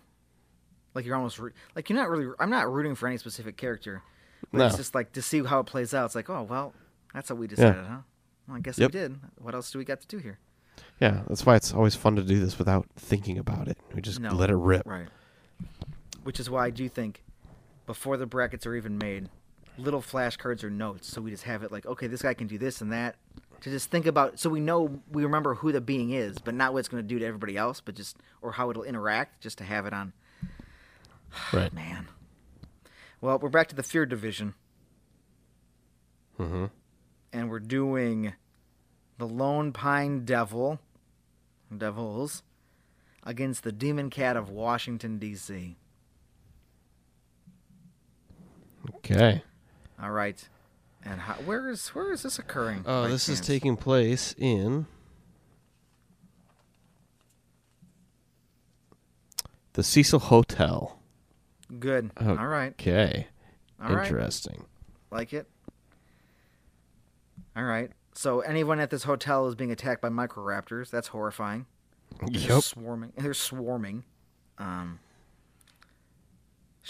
[0.94, 2.32] like you're almost root- like you're not really.
[2.38, 4.02] I'm not rooting for any specific character,
[4.52, 4.66] but No.
[4.66, 6.06] it's just like to see how it plays out.
[6.06, 6.72] It's like, oh, well,
[7.12, 7.98] that's what we decided, huh?
[8.46, 8.92] Well, I guess Yep.
[8.92, 9.20] we did.
[9.38, 10.38] What else do we got to do here?
[11.00, 13.78] Yeah, that's why it's always fun to do this without thinking about it.
[13.94, 14.34] We just No.
[14.34, 14.86] let it rip.
[14.86, 15.08] Right.
[16.22, 17.22] Which is why I do think
[17.86, 19.28] before the brackets are even made,
[19.78, 22.58] little flashcards or notes, so we just have it like, okay, this guy can do
[22.58, 23.16] this and that.
[23.62, 26.72] To just think about, so we know we remember who the being is, but not
[26.72, 29.58] what it's going to do to everybody else, but just or how it'll interact, just
[29.58, 30.12] to have it on.
[31.52, 31.72] Right.
[31.72, 32.08] Man.
[33.22, 34.54] Well, we're back to the fear division,
[36.40, 36.64] Mm-hmm.
[37.32, 38.32] and we're doing
[39.18, 40.80] the Lone Pine Devil,
[41.74, 42.42] Devils,
[43.22, 45.76] against the Demon Cat of Washington D.C.
[48.96, 49.42] Okay.
[50.02, 50.48] All right.
[51.04, 52.82] And how, where is where is this occurring?
[52.86, 54.86] Oh, by this is taking place in
[59.74, 60.98] the Cecil Hotel.
[61.78, 62.10] Good.
[62.18, 62.72] Oh, All right.
[62.72, 63.26] Okay.
[63.82, 64.06] All right.
[64.06, 64.64] Interesting.
[65.10, 65.48] Like it.
[67.56, 67.90] All right.
[68.14, 70.90] So anyone at this hotel is being attacked by microraptors.
[70.90, 71.66] That's horrifying.
[72.20, 72.62] They're Yep.
[72.62, 73.12] swarming.
[73.16, 74.04] They're swarming.
[74.58, 74.98] Um.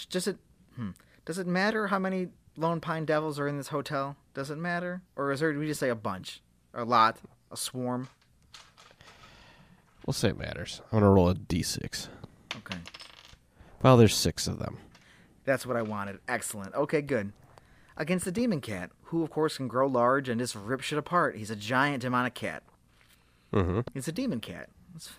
[0.09, 0.37] Does it?
[0.75, 0.89] Hmm,
[1.25, 4.15] does it matter how many Lone Pine Devils are in this hotel?
[4.33, 5.53] Does it matter, or is there?
[5.53, 6.41] We just say a bunch,
[6.73, 7.17] a lot,
[7.51, 8.09] a swarm?
[10.05, 10.81] We'll say it matters.
[10.91, 12.07] I'm gonna roll a d6.
[12.57, 12.77] Okay.
[13.83, 14.77] Well, there's six of them.
[15.45, 16.19] That's what I wanted.
[16.27, 16.73] Excellent.
[16.73, 17.33] Okay, good.
[17.97, 21.35] Against the demon cat, who of course can grow large and just rip shit apart.
[21.35, 22.63] He's a giant demonic cat.
[23.53, 23.81] Mm-hmm.
[23.93, 24.69] He's a demon cat.
[24.95, 25.11] It's-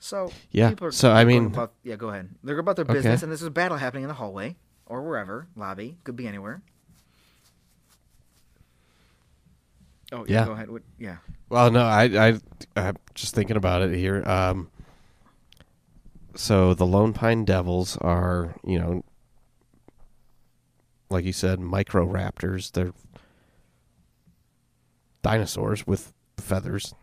[0.00, 2.30] So Yeah, people are so, I mean- about, yeah, go ahead.
[2.42, 2.94] They're about their Okay.
[2.94, 4.56] business, and there's a battle happening in the hallway
[4.86, 6.62] or wherever lobby could be anywhere.
[10.12, 10.44] Oh yeah, Yeah.
[10.46, 10.70] go ahead.
[10.70, 11.18] What, yeah,
[11.48, 12.40] Well, no, I, I,
[12.76, 14.22] I'm just thinking about it here.
[14.28, 14.68] Um,
[16.34, 19.04] so the Lone Pine Devils are, you know,
[21.08, 22.70] like you said, micro raptors.
[22.72, 22.92] They're
[25.22, 26.94] dinosaurs with feathers,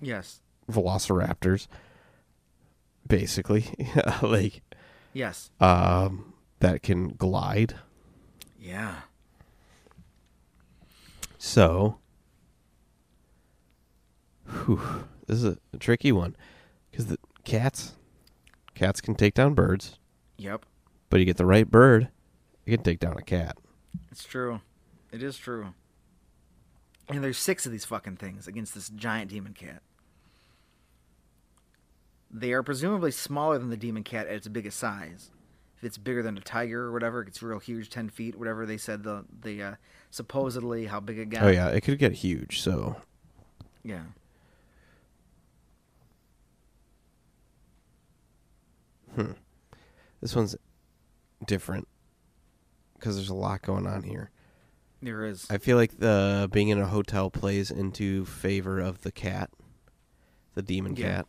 [0.00, 1.68] yes, velociraptors,
[3.06, 3.66] basically,
[4.22, 4.62] like
[5.12, 7.74] yes, um, that can glide.
[8.60, 8.96] yeah.
[11.38, 11.98] So,
[14.46, 14.80] whew,
[15.26, 16.36] this is a, a tricky one
[16.90, 17.94] because the cats,
[18.82, 19.98] cats can take down birds,
[20.38, 20.66] Yep,
[21.08, 22.08] but you get the right bird,
[22.66, 23.56] you can take down a cat.
[24.10, 24.60] it's true.
[25.12, 25.74] It is true.
[27.08, 29.82] And there's six of these fucking things against this giant demon cat.
[32.30, 35.30] They are presumably smaller than the demon cat at its biggest size.
[35.76, 38.78] If it's bigger than a tiger or whatever, it's real huge, ten feet, whatever they
[38.78, 39.02] said.
[39.02, 39.74] The the uh,
[40.10, 41.42] supposedly how big it got.
[41.42, 42.60] Oh yeah, it could get huge.
[42.60, 42.96] So
[43.84, 44.04] yeah.
[49.14, 49.32] Hmm.
[50.20, 50.56] this one's
[51.46, 51.86] different
[52.94, 54.30] because there's a lot going on here.
[55.02, 55.46] There is.
[55.50, 59.50] I feel like the being in a hotel plays into favor of the cat,
[60.54, 61.16] the demon Yeah.
[61.16, 61.26] cat.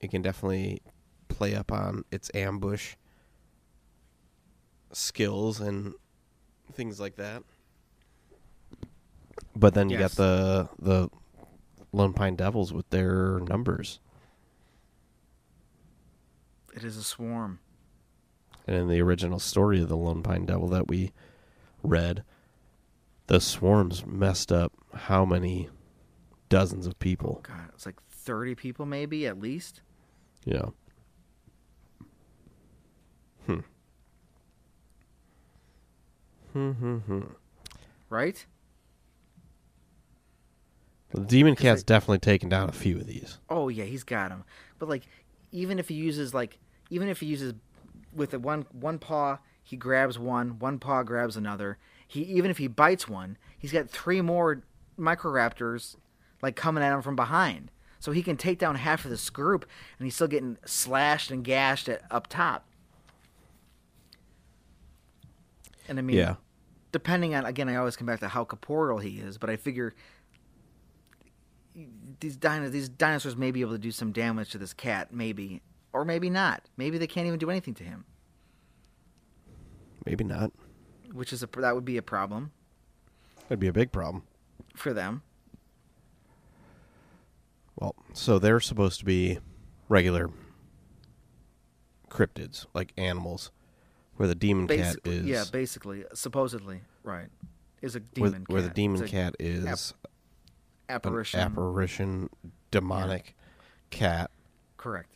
[0.00, 0.82] It can definitely
[1.28, 2.96] play up on its ambush
[4.92, 5.94] skills and
[6.72, 7.42] things like that.
[9.54, 10.14] But then you Yes.
[10.14, 11.10] got the the
[11.92, 14.00] Lone Pine Devils with their numbers,
[16.72, 17.58] It is a swarm.
[18.66, 21.12] and in the original story of the Lone Pine Devil that we
[21.82, 22.22] read,
[23.26, 25.68] the swarms messed up how many
[26.48, 27.40] dozens of people.
[27.42, 29.80] God, it's like thirty people, maybe at least.
[30.44, 30.66] Yeah.
[33.46, 33.58] Hmm.
[36.52, 37.20] Hmm, hmm, hmm.
[38.10, 38.44] Right?
[41.10, 43.38] The demon cat's they- definitely taken down a few of these.
[43.50, 44.44] Oh yeah, he's got him.
[44.78, 45.02] But like,
[45.50, 46.58] even if he uses like,
[46.92, 47.54] even if he uses
[48.12, 51.78] with one one paw, he grabs one, one paw grabs another.
[52.06, 54.62] He even if he bites one, he's got three more
[54.98, 55.96] microraptors
[56.42, 57.70] like coming at him from behind.
[57.98, 59.64] So he can take down half of this group,
[59.98, 62.66] and he's still getting slashed and gashed at, up top.
[65.88, 66.34] And I mean, Yeah.
[66.90, 69.94] depending on again, I always come back to how corporeal he is, but I figure
[72.20, 75.62] these dino- these dinosaurs may be able to do some damage to this cat, maybe,
[75.92, 76.62] or maybe not.
[76.76, 78.04] Maybe they can't even do anything to him,
[80.06, 80.52] Maybe not.
[81.12, 82.52] which is a that would be a problem
[83.48, 84.22] That'd be a big problem.
[84.74, 85.22] for them.
[87.76, 89.38] Well, so they're supposed to be
[89.88, 90.30] regular
[92.10, 93.50] cryptids, like animals,
[94.16, 97.28] where the demon cat is yeah, basically, supposedly, right,
[97.80, 99.94] is a where, demon where the demon cat is
[100.88, 101.40] apparition.
[101.40, 102.30] an apparition,
[102.70, 103.34] demonic
[103.90, 104.30] cat
[104.76, 105.10] Correct.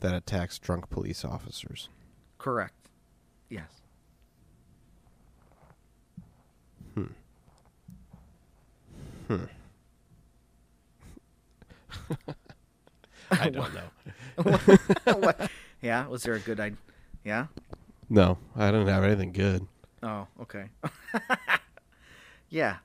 [0.00, 1.88] That attacks drunk police officers.
[2.38, 2.88] Correct.
[3.48, 3.68] Yes.
[6.94, 7.04] Hmm.
[9.28, 9.44] Hmm.
[13.30, 13.90] I don't know.
[15.82, 16.06] Yeah.
[16.08, 16.78] Was there a good idea?
[17.24, 17.46] Yeah.
[18.08, 19.66] No, I don't have anything good.
[20.02, 20.70] Oh, okay.
[22.48, 22.76] yeah.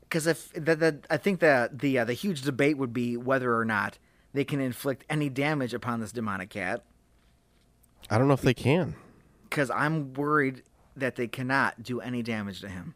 [0.00, 3.56] Because if that, that I think that the uh, the huge debate would be whether
[3.56, 3.98] or not
[4.38, 6.84] they can inflict any damage upon this demonic cat.
[8.08, 8.94] I don't know if they can.
[9.42, 10.62] Because I'm worried
[10.94, 12.94] that they cannot do any damage to him.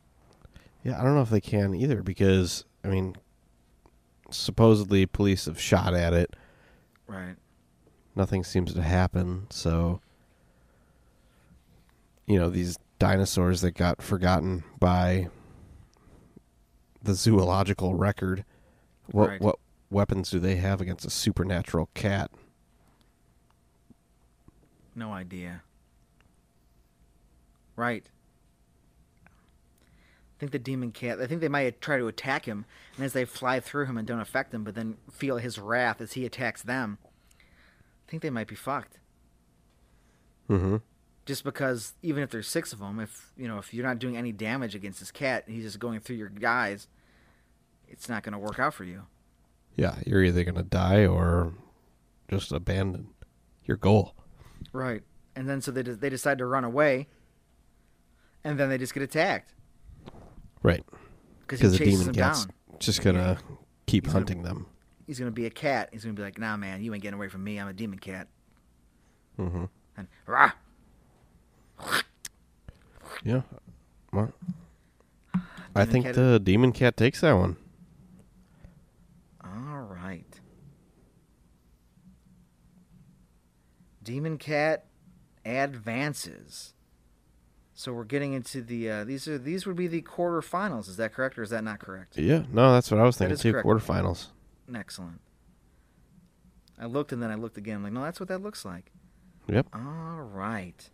[0.84, 3.16] Yeah, I don't know if they can either because I mean,
[4.30, 6.36] supposedly police have shot at it.
[7.09, 7.34] Right.
[8.14, 9.49] Nothing seems to happen.
[9.51, 10.01] So,
[12.24, 15.28] you know, these dinosaurs that got forgotten by
[17.03, 18.45] the zoological record.
[19.11, 19.40] What Right.
[19.40, 19.59] what
[19.93, 22.30] weapons do they have against a supernatural cat?
[24.95, 25.62] No idea.
[27.76, 28.11] Right.
[29.26, 31.20] I think the demon cat.
[31.20, 32.64] I think they might try to attack him,
[32.97, 36.01] and as they fly through him and don't affect him, but then feel his wrath
[36.01, 36.99] as he attacks them.
[37.38, 38.99] I think they might be fucked.
[40.51, 40.76] Mm-hmm.
[41.24, 44.16] Just because even if there's six of them, if you know if you're not doing
[44.16, 46.88] any damage against this cat, and he's just going through your guys,
[47.88, 49.03] it's not going to work out for you.
[49.77, 51.55] Yeah, you're either gonna die or
[52.31, 53.09] just abandon
[53.64, 54.14] your goal.
[54.73, 55.03] Right.
[55.35, 57.09] And then so they de- they decide to run away,
[58.45, 59.55] and then they just get attacked
[60.62, 60.85] Right.
[61.47, 62.55] because the demon cat's down.
[62.79, 63.39] just gonna
[63.87, 64.66] keep He's gonna- hunting them.
[65.07, 65.89] he's gonna be a cat.
[65.93, 67.59] He's gonna be like, "Nah, man, you ain't getting away from me.
[67.59, 68.29] I'm a demon cat."
[69.39, 69.64] Mm-hmm.
[69.97, 70.53] And rah,
[73.25, 73.43] Yeah.
[74.12, 74.33] Well,
[75.75, 77.57] I think the demon cat takes that one.
[79.43, 80.41] all right.
[84.03, 84.86] Demon cat
[85.44, 86.74] advances.
[87.74, 90.88] So we're getting into the uh, these are these would be the quarterfinals.
[90.88, 92.16] Is that correct or is that not correct?
[92.18, 92.44] Yeah.
[92.53, 93.53] No, that's what I was thinking too.
[93.53, 93.66] correct.
[93.66, 94.28] Quarterfinals.
[94.74, 95.20] Excellent.
[96.78, 97.76] I looked and then I looked again.
[97.76, 98.92] I'm like, no, that's what that looks like.
[99.48, 99.66] Yep.
[99.74, 100.90] All right.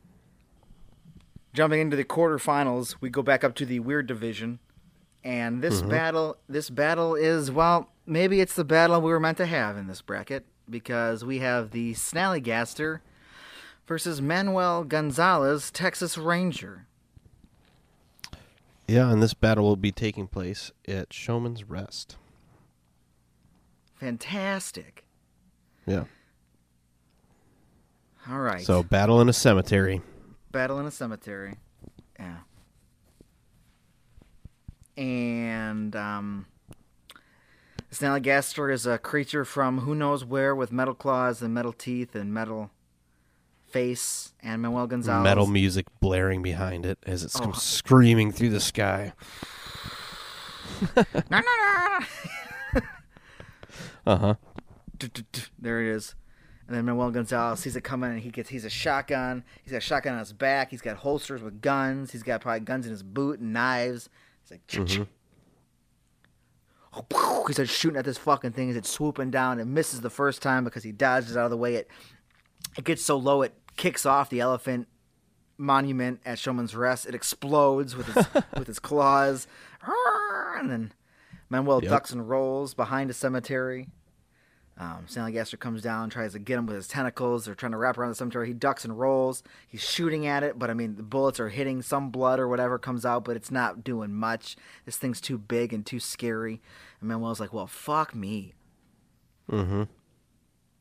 [1.52, 4.58] Jumping into the quarterfinals, we go back up to the weird division.
[5.24, 9.46] And this battle, this battle is well, maybe it's the battle we were meant to
[9.46, 13.00] have in this bracket because we have the Snallygaster
[13.86, 16.86] versus Manuel Gonzalez, Texas Ranger.
[18.86, 22.16] Yeah, and this battle will be taking place at Showman's Rest.
[23.96, 25.04] Fantastic.
[25.86, 26.04] Yeah.
[28.30, 28.60] All right.
[28.60, 30.02] So battle in a cemetery.
[30.52, 31.54] Battle in a cemetery.
[32.18, 32.36] Yeah.
[34.96, 36.46] And um
[37.92, 42.32] Snallygaster is a creature from who knows where with metal claws and metal teeth and
[42.34, 42.70] metal
[43.66, 45.24] face and Manuel Gonzalez.
[45.24, 47.58] Metal music blaring behind it as it comes Oh.
[47.60, 49.12] screaming through the sky.
[54.06, 54.34] Uh huh.
[55.58, 56.14] There it is.
[56.66, 59.44] And then Manuel Gonzalez sees it coming, and he gets he's a shotgun.
[59.62, 60.70] He's got a shotgun on his back.
[60.70, 62.12] He's got holsters with guns.
[62.12, 64.08] He's got probably guns in his boot and knives.
[64.42, 65.02] He's like, Mm-hmm.
[67.46, 69.58] He starts shooting at this fucking thing as it's swooping down.
[69.60, 71.74] It misses the first time because he dodges out of the way.
[71.76, 71.90] It
[72.76, 74.88] it gets so low it kicks off the elephant
[75.56, 77.06] monument at Showman's Rest.
[77.06, 78.28] It explodes with its
[78.58, 79.46] with its claws,
[80.56, 80.92] and then
[81.48, 81.90] Manuel Yep.
[81.90, 83.88] ducks and rolls behind a cemetery.
[84.80, 87.44] Um, Snallygaster comes down, tries to get him with his tentacles.
[87.44, 88.46] They're trying to wrap around the cemetery.
[88.46, 89.42] He ducks and rolls.
[89.66, 91.82] He's shooting at it, but I mean, the bullets are hitting.
[91.82, 94.56] Some blood or whatever comes out, but it's not doing much.
[94.84, 96.62] This thing's too big and too scary.
[97.00, 98.54] And Manuel's like, "Well, fuck me."
[99.50, 99.84] Mm-hmm.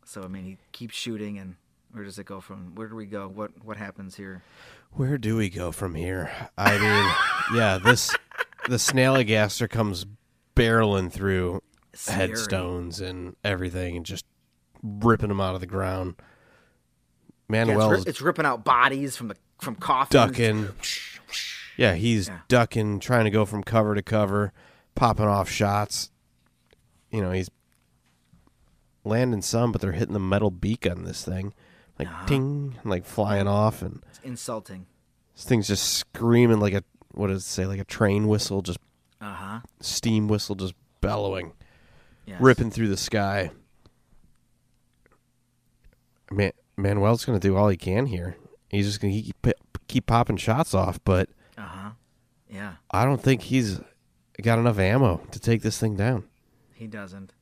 [0.05, 1.55] So I mean, he keeps shooting, and
[1.91, 2.75] where does it go from?
[2.75, 3.27] Where do we go?
[3.27, 4.43] What what happens here?
[4.91, 6.31] Where do we go from here?
[6.55, 8.15] I mean, yeah, this
[8.67, 10.05] the Snallygaster comes
[10.55, 11.61] barreling through
[11.97, 12.29] Scary.
[12.29, 14.25] headstones and everything and just
[14.83, 16.15] ripping them out of the ground.
[17.49, 20.11] Yeah, it's, ri- it's ripping out bodies from the from coffins.
[20.11, 20.69] ducking.
[21.77, 22.39] Yeah, he's Yeah.
[22.47, 24.51] ducking, trying to go from cover to cover,
[24.95, 26.11] popping off shots.
[27.11, 27.49] You know, he's
[29.03, 31.53] landing some, but they're hitting the metal beak on this thing.
[31.97, 32.25] Like Uh-huh.
[32.27, 34.85] ting, like flying off and It's insulting.
[35.35, 36.83] this thing's just screaming like a
[37.13, 38.77] what does it say, like a train whistle, just
[39.19, 39.59] Uh huh.
[39.79, 41.53] steam whistle just bellowing,
[42.27, 42.41] Yes.
[42.41, 43.51] ripping through the sky.
[46.29, 48.35] Man, Manuel's going to do all he can here.
[48.69, 49.47] He's just going to keep
[49.87, 51.89] keep popping shots off, but Uh huh.
[52.49, 53.79] Yeah, I don't think he's
[54.41, 56.25] got enough ammo to take this thing down.
[56.73, 57.33] he doesn't.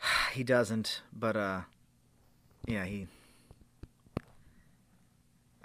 [0.32, 1.02] He doesn't.
[1.12, 1.60] But uh,
[2.66, 3.06] yeah, he.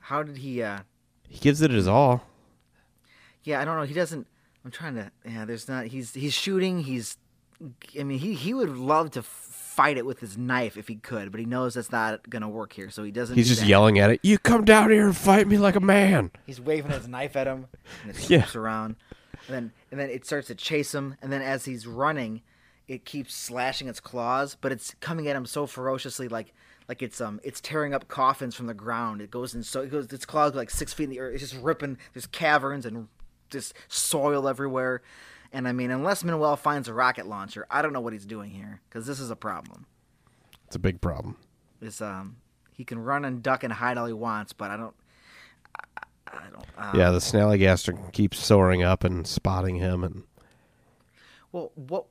[0.01, 0.61] How did he?
[0.61, 0.79] uh
[1.27, 2.23] He gives it his all.
[3.43, 3.83] Yeah, I don't know.
[3.83, 4.27] He doesn't.
[4.67, 5.09] I'm trying to.
[5.25, 5.85] Yeah, there's not.
[5.85, 6.79] He's he's shooting.
[6.83, 7.15] He's.
[7.97, 11.31] I mean, he he would love to fight it with his knife if he could,
[11.31, 13.33] but he knows that's not gonna work here, so he doesn't.
[13.37, 13.67] He's do just that.
[13.67, 14.19] yelling at it.
[14.23, 16.31] You come down here and fight me like a man.
[16.45, 17.67] He's waving his knife at him,
[18.03, 18.45] and it Yeah.
[18.55, 18.97] around,
[19.47, 22.41] and then and then it starts to chase him, and then as he's running,
[22.89, 26.53] it keeps slashing its claws, but it's coming at him so ferociously, like
[26.89, 29.21] like it's um it's tearing up coffins from the ground.
[29.21, 31.33] It goes in so it goes its claws like six feet in the earth.
[31.41, 31.97] It's just ripping.
[32.13, 33.07] There's caverns and
[33.49, 35.01] just soil everywhere.
[35.51, 38.51] And I mean, unless Manuel finds a rocket launcher, I don't know what he's doing
[38.51, 39.85] here because this is a problem.
[40.65, 41.37] It's a big problem.
[41.81, 42.37] Is um
[42.73, 44.95] he can run and duck and hide all he wants, but I don't.
[45.95, 46.65] I, I don't.
[46.77, 50.23] Um, yeah, the Snallygaster keeps soaring up and spotting him, and
[51.51, 52.05] Well, what?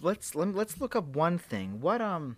[0.00, 1.80] Let's let, let's look up one thing.
[1.80, 2.36] What um?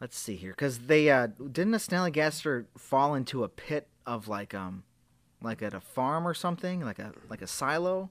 [0.00, 4.52] Let's see here, because they uh didn't a Snallygaster fall into a pit of like
[4.52, 4.82] um,
[5.44, 8.10] like at a farm or something, like a like a silo.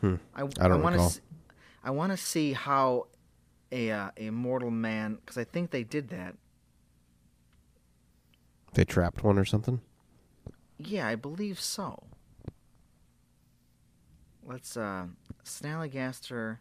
[0.00, 0.16] Hmm.
[0.34, 1.10] I I don't wanna recall.
[1.10, 1.20] See,
[1.84, 3.06] I want to see how
[3.70, 6.34] a uh, a mortal man, because I think they did that.
[8.72, 9.80] they trapped one or something.
[10.78, 12.02] Yeah, I believe so.
[14.44, 15.06] Let's uh
[15.44, 16.58] Snallygaster.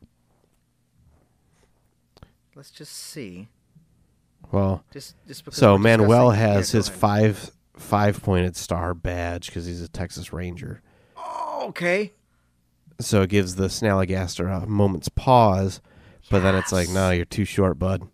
[2.55, 3.47] Let's just see.
[4.51, 6.99] Well, Just just because so Manuel has his ahead.
[6.99, 10.81] five five pointed star badge because he's a Texas Ranger.
[11.17, 12.13] Oh, okay.
[12.99, 15.81] So it gives the Snallygaster a moment's pause,
[16.29, 18.07] but then it's like, no, you're too short, bud.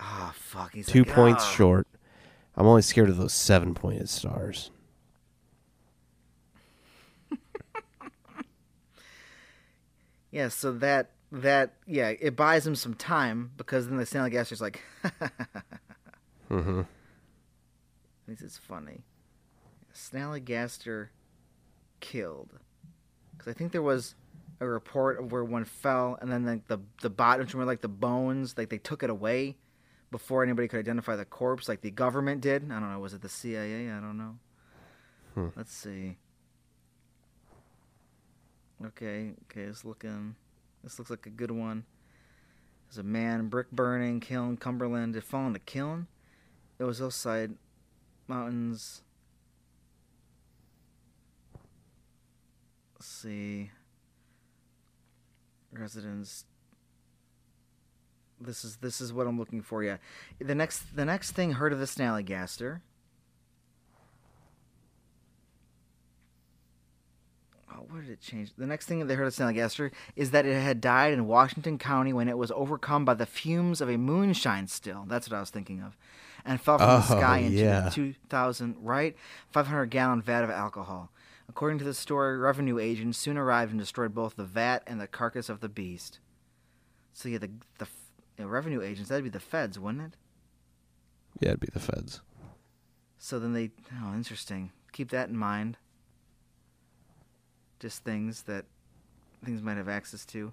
[0.00, 0.72] Ah, fuck.
[0.74, 1.86] He's Two like, points "Ah." short.
[2.56, 4.70] I'm only scared of those seven pointed stars.
[10.30, 14.80] Yeah, so that that yeah, it buys him some time because then the Snallygaster's like,
[16.50, 16.82] Mm-hmm.
[18.40, 19.02] This is funny.
[19.94, 21.08] Snallygaster
[22.00, 22.58] killed
[23.32, 24.14] because I think there was
[24.60, 27.88] a report of where one fell and then like the the bottom, remember like the
[27.88, 29.56] bones, like they took it away
[30.10, 32.70] before anybody could identify the corpse, like the government did.
[32.70, 33.00] I don't know.
[33.00, 33.90] Was it the CIA?
[33.90, 34.36] I don't know.
[35.34, 35.48] Hmm.
[35.56, 36.16] Let's see.
[38.84, 40.34] Okay, okay, it's looking.
[40.82, 41.84] This looks like a good one.
[42.88, 45.16] There's a man, brick burning, kiln, Cumberland.
[45.16, 46.08] It fell in the kiln.
[46.78, 47.52] It was outside
[48.28, 49.02] mountains.
[52.94, 53.70] Let's see.
[55.72, 56.44] Residents.
[58.40, 59.82] This is this is what I'm looking for.
[59.82, 59.98] Yeah,
[60.38, 62.80] the next the next thing heard of the Snallygaster.
[67.72, 68.52] Oh, what did it change?
[68.56, 72.12] The next thing they heard of Snallygaster is that it had died in Washington County
[72.12, 75.04] when it was overcome by the fumes of a moonshine still.
[75.08, 75.96] That's what I was thinking of.
[76.44, 77.88] And fell from the Oh, sky into yeah.
[77.92, 79.16] 2,000, right?
[79.50, 81.10] 500 gallon vat of alcohol.
[81.48, 85.06] According to the story, revenue agents soon arrived and destroyed both the vat and the
[85.06, 86.18] carcass of the beast.
[87.12, 87.86] So, yeah, the, the
[88.38, 90.16] you know, revenue agents, that'd be the feds, wouldn't it?
[91.40, 92.20] Yeah, it'd be the feds.
[93.18, 93.70] So then they,
[94.02, 94.72] oh, interesting.
[94.92, 95.76] Keep that in mind.
[97.78, 98.64] Just things that
[99.44, 100.52] things might have access to.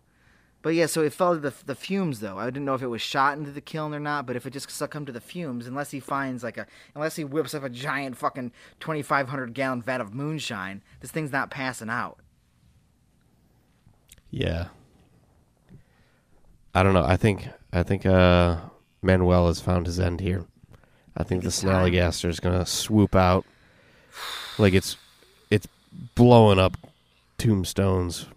[0.62, 2.38] But yeah, so it fell to the the fumes though.
[2.38, 4.26] I didn't know if it was shot into the kiln or not.
[4.26, 7.24] But if it just succumbed to the fumes, unless he finds like a, unless he
[7.24, 11.50] whips up a giant fucking twenty five hundred gallon vat of moonshine, this thing's not
[11.50, 12.20] passing out.
[14.30, 14.68] Yeah.
[16.76, 17.06] I don't know.
[17.06, 18.58] I think I think uh
[19.02, 20.46] Manuel has found his end here.
[21.16, 21.50] I think the.
[21.50, 23.46] Snallygaster is gonna swoop out
[24.58, 24.98] like it's
[25.50, 25.68] it's
[26.16, 26.78] blowing up
[27.38, 28.28] tombstones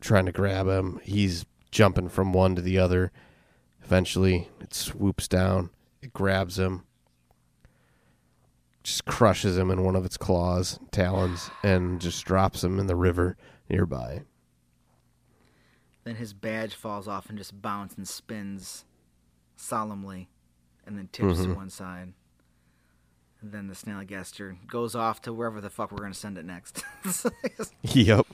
[0.00, 1.00] trying to grab him.
[1.02, 3.12] He's jumping from one to the other.
[3.84, 5.70] Eventually it swoops down,
[6.02, 6.84] it grabs him,
[8.82, 12.96] just crushes him in one of its claws, talons, and just drops him in the
[12.96, 13.36] river
[13.68, 14.22] nearby.
[16.04, 18.84] Then his badge falls off and just bounces and spins
[19.56, 20.28] solemnly,
[20.86, 21.56] and then tips to Mhm.
[21.56, 22.14] one side.
[23.42, 26.82] And then the Snallygaster goes off to wherever the fuck we're gonna send it next.
[27.82, 28.26] Yep.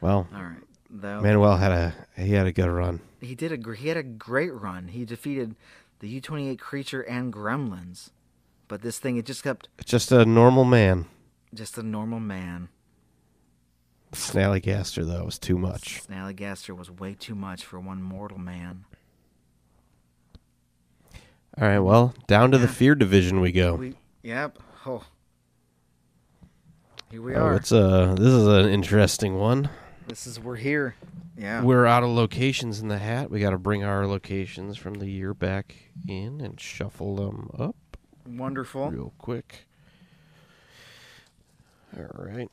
[0.00, 0.62] Well, All right.
[0.90, 3.00] Though Manuel had a he had a good run.
[3.20, 4.88] he did a he had a great run.
[4.88, 5.54] He defeated
[6.00, 8.10] the U twenty eight creature and gremlins,
[8.68, 11.06] but this thing it just kept Just a normal man.
[11.52, 12.68] just a normal man.
[14.12, 16.02] Snallygaster though was too much.
[16.06, 18.84] Snallygaster was way too much for one mortal man.
[21.60, 23.74] All right, well, down to the fear division we go.
[23.74, 24.58] We yep.
[24.86, 25.04] Oh.
[27.10, 27.54] Here we Oh, are.
[27.56, 29.68] it's a this is an interesting one.
[30.08, 30.94] This is we're here.
[31.36, 31.62] Yeah.
[31.62, 33.30] We're out of locations in the hat.
[33.30, 35.76] We got to bring our locations from the year back
[36.08, 37.76] in and shuffle them up
[38.26, 38.90] Wonderful.
[38.90, 39.66] real quick.
[41.94, 42.50] All right.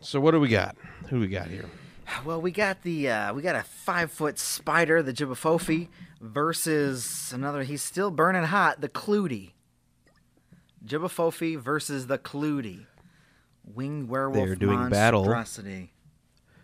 [0.00, 0.76] So what do we got?
[1.08, 1.66] Who do we got here?
[2.24, 5.88] Well, we got the uh, we got a five foot spider, the Jibbafofi,
[6.22, 7.64] versus another.
[7.64, 9.52] He's still burning hot, the Clutie.
[10.84, 12.86] Jibbafofi versus the Clutie.
[13.62, 15.92] Winged werewolf They're doing battle monstrosity.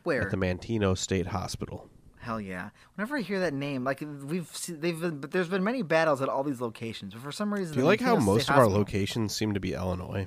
[0.07, 0.23] Where?
[0.23, 1.91] At the Manteno State Hospital.
[2.21, 2.71] Hell yeah!
[2.95, 6.23] Whenever I hear that name, like we've seen, they've been, but there's been many battles
[6.23, 7.13] at all these locations.
[7.15, 9.53] But for some reason, Do you like how most State of our Hospital- locations seem
[9.55, 10.27] to be Illinois?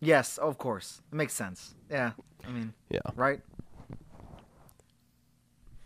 [0.00, 1.74] Yes, of course, it makes sense.
[1.90, 2.12] Yeah,
[2.46, 3.00] I mean, Yeah.
[3.16, 3.40] right?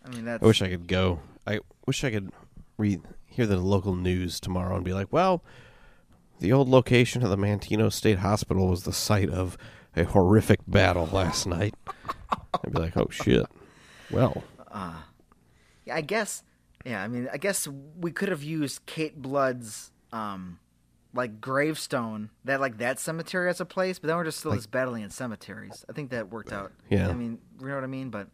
[0.04, 1.20] I mean that's I wish I could go.
[1.46, 2.30] I wish I could
[2.76, 5.42] read hear the local news tomorrow and be like, well,
[6.40, 9.56] the old location of the Manteno State Hospital was the site of
[9.96, 11.74] a horrific battle last night.
[12.64, 13.46] I'd be like, oh shit.
[14.10, 14.42] Well,
[15.86, 16.42] Yeah, I guess.
[16.84, 17.66] Yeah, I mean, I guess
[17.98, 20.58] we could have used Kate Blood's um,
[21.14, 24.70] like gravestone, that like that cemetery as a place, but then we're just still just
[24.70, 25.84] battling in cemeteries.
[25.88, 26.72] I think that worked out.
[26.90, 27.08] Yeah.
[27.08, 28.28] I mean, you know what I mean, but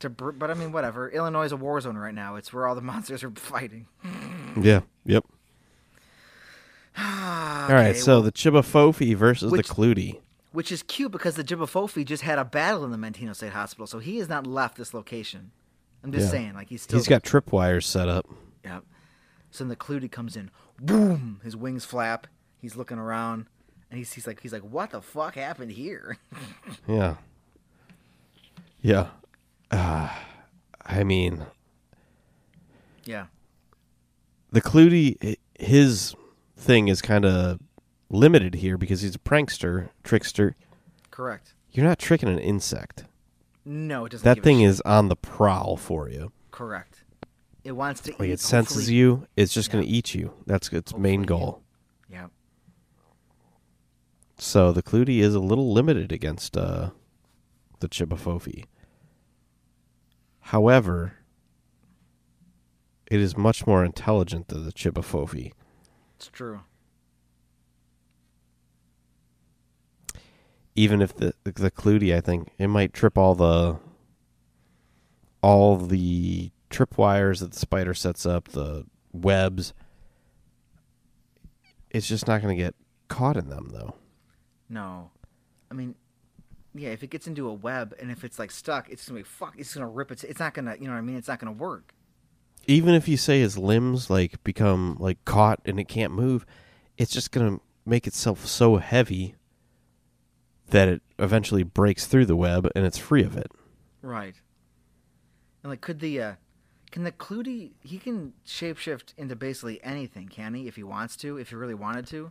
[0.00, 1.10] to but I mean, whatever.
[1.10, 2.36] Illinois is a war zone right now.
[2.36, 3.86] It's where all the monsters are fighting.
[4.60, 5.24] yeah, yep.
[6.96, 10.20] All right, so the Jibbafofi versus Which- the Clutie.
[10.54, 13.88] Which is cute because the Jibbafofi just had a battle in the Manteno State Hospital,
[13.88, 15.50] so he has not left this location.
[16.04, 16.30] I'm just Yeah.
[16.30, 16.96] saying, like he's still.
[16.98, 18.24] He's got tripwires set up.
[18.64, 18.84] Yep.
[19.50, 20.50] So then the Clutie comes in,
[20.80, 22.28] boom, his wings flap.
[22.60, 23.46] He's looking around,
[23.90, 26.18] and he's, he's like, he's like, what the fuck happened here?
[26.86, 27.16] Yeah.
[28.80, 29.08] Yeah.
[29.72, 30.08] Uh,
[30.86, 31.46] I mean,
[33.04, 33.26] yeah,
[34.52, 36.14] the Clutie, his
[36.56, 37.58] thing is kind of
[38.10, 40.56] limited here because he's a prankster, trickster.
[41.10, 41.54] correct.
[41.72, 43.04] You're not tricking an insect.
[43.64, 44.24] No, it doesn't.
[44.24, 46.32] That thing is on the prowl for you.
[46.50, 47.00] correct.
[47.64, 48.12] It wants to.
[48.18, 50.34] Like eat, it senses hopefully- you, it's just going to eat you.
[50.46, 51.62] That's its main Hopefully, goal.
[52.10, 52.26] Yeah.
[54.36, 56.90] So the Clutie is a little limited against uh,
[57.80, 58.64] the Jibbafofi.
[60.40, 61.14] However,
[63.10, 65.52] it is much more intelligent than the Jibbafofi.
[66.16, 66.60] It's true.
[70.74, 73.78] Even if the the Clutie, I think it might trip all the
[75.42, 79.72] all the tripwires that the spider sets up, the webs.
[81.90, 82.74] It's just not going to get
[83.08, 83.94] caught in them, though.
[84.68, 85.10] No,
[85.70, 85.94] I mean,
[86.74, 86.88] yeah.
[86.88, 89.54] If it gets into a web and if it's like stuck, it's gonna be fuck.
[89.56, 90.24] It's gonna rip it.
[90.24, 90.76] It's not gonna.
[90.78, 91.16] You know what I mean?
[91.16, 91.94] It's not gonna work.
[92.66, 96.46] Even if you say his limbs like become like caught and it can't move,
[96.96, 99.34] it's just going to make itself so heavy
[100.70, 103.50] that it eventually breaks through the web and it's free of it.
[104.02, 104.34] Right.
[105.62, 106.32] And like, could the uh,
[106.90, 107.72] can the Clutie?
[107.82, 110.68] He can shapeshift into basically anything, can he?
[110.68, 112.30] If he wants to, if he really wanted to.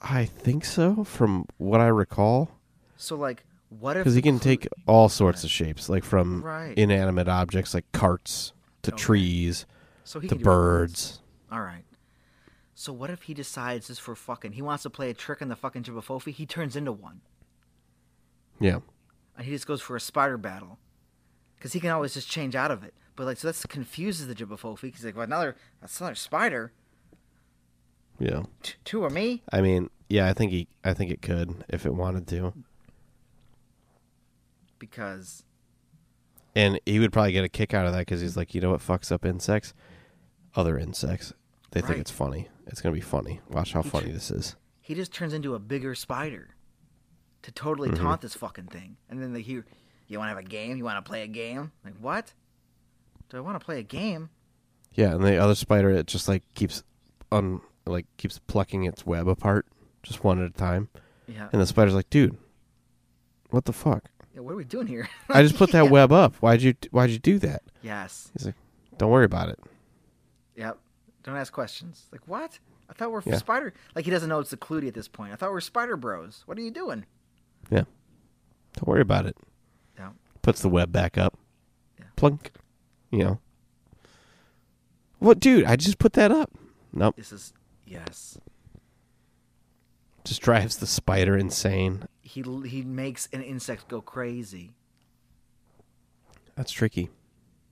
[0.00, 2.50] I think so, from what I recall.
[2.96, 4.02] So like, what if?
[4.02, 6.76] Because he can Clu- take all sorts of shapes, like from Right.
[6.76, 8.52] inanimate objects like carts
[8.82, 9.00] to Okay.
[9.02, 9.64] trees
[10.04, 10.92] so to can do whatever he wants.
[10.92, 11.20] birds.
[11.50, 11.84] All right.
[12.82, 14.52] So what if he decides just for fucking?
[14.54, 16.32] He wants to play a trick on the fucking Jibbafofi.
[16.32, 17.20] He turns into one,
[18.58, 18.80] Yeah.
[19.36, 20.80] and he just goes for a spider battle,
[21.56, 22.92] because he can always just change out of it.
[23.14, 24.92] But like, so that confuses the Jibbafofi.
[24.92, 26.72] He's like, well, another that's another spider.
[28.18, 28.42] Yeah.
[28.64, 29.42] T- two of me.
[29.52, 32.52] I mean, yeah, I think he I think it could if it wanted to.
[34.80, 35.44] Because
[36.56, 38.72] And he would probably get a kick out of that cuz he's like, "You know
[38.72, 39.72] what fucks up insects?
[40.56, 41.32] Other insects.
[41.70, 41.86] They Right.
[41.86, 42.48] think it's funny.
[42.66, 43.40] It's going to be funny.
[43.48, 46.48] Watch how He funny this is." he just turns into a bigger spider
[47.42, 48.02] to totally Mm-hmm.
[48.04, 48.96] taunt this fucking thing.
[49.08, 49.64] And then they hear,
[50.08, 50.76] "You want to have a game?
[50.76, 52.32] You want to play a game?" Like what?
[53.28, 54.30] Do I want to play a game?
[54.94, 56.82] Yeah, and the other spider it just like keeps
[57.30, 59.66] un like keeps plucking its web apart
[60.02, 60.88] just one at a time.
[61.26, 61.48] Yeah.
[61.52, 62.36] And the spider's like, "Dude,
[63.50, 64.10] what the fuck?
[64.34, 65.08] yeah what are we doing here?
[65.28, 65.90] I just put that Yeah.
[65.90, 66.34] web up.
[66.36, 68.30] Why'd you why'd you do that?" Yes.
[68.34, 68.54] He's like,
[68.98, 69.58] "Don't worry about it."
[71.22, 72.06] Don't ask questions.
[72.12, 72.58] Like what?
[72.88, 73.36] I thought we're Yeah.
[73.36, 73.72] spider.
[73.94, 75.32] Like he doesn't know it's the Clutie at this point.
[75.32, 76.42] I thought we're spider bros.
[76.46, 77.06] What are you doing?
[77.70, 77.84] Yeah.
[78.74, 79.36] Don't worry about it.
[79.98, 80.10] Yeah.
[80.42, 81.38] Puts the web back up.
[81.98, 82.06] Yeah.
[82.16, 82.50] Plunk.
[83.10, 83.40] You know.
[85.18, 85.64] What, dude?
[85.64, 86.50] I just put that up.
[86.92, 87.16] Nope.
[87.16, 87.52] This is
[87.86, 88.38] yes.
[90.24, 92.04] Just drives the spider insane.
[92.20, 94.72] He he makes an insect go crazy.
[96.56, 97.10] That's tricky.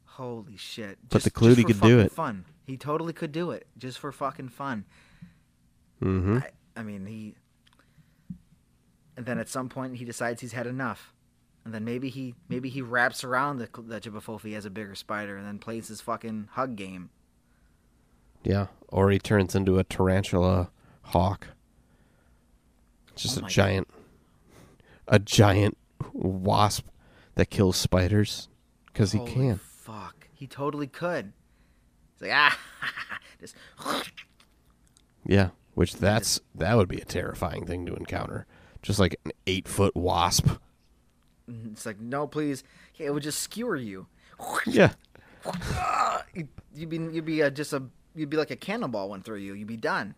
[0.05, 0.99] Holy shit!
[1.09, 2.13] But the Just- Clutie just could do it.
[2.13, 2.45] Fun.
[2.71, 4.85] He totally could do it just for fucking fun.
[6.01, 6.39] Mm-hmm.
[6.39, 6.51] I,
[6.81, 7.35] I mean, he.
[9.17, 11.13] And then at some point he decides he's had enough,
[11.65, 15.37] and then maybe he maybe he wraps around the the Jibbafofi as a bigger spider,
[15.37, 17.11] and then plays his fucking hug game.
[18.45, 18.69] Yeah.
[18.87, 20.71] Or he turns into a tarantula
[21.03, 21.49] hawk.
[23.17, 23.53] Just Oh a my God.
[23.53, 23.89] giant,
[25.09, 25.77] a giant
[26.13, 26.87] wasp
[27.35, 28.49] that kills spiders
[28.87, 29.57] because he can.
[29.59, 31.33] Fuck, he totally could.
[32.21, 32.59] He's like ah,
[33.41, 33.57] just
[35.27, 35.51] Yeah.
[35.75, 38.47] Which that's that would be a terrifying thing to encounter.
[38.83, 40.49] Just like an eight foot wasp.
[41.49, 42.65] it's like no, please.
[42.99, 44.07] It would just skewer you.
[44.67, 44.93] Yeah.
[46.75, 47.83] You'd be you'd be uh, just a
[48.15, 49.55] you'd be like a cannonball went through you.
[49.55, 50.15] You'd be done.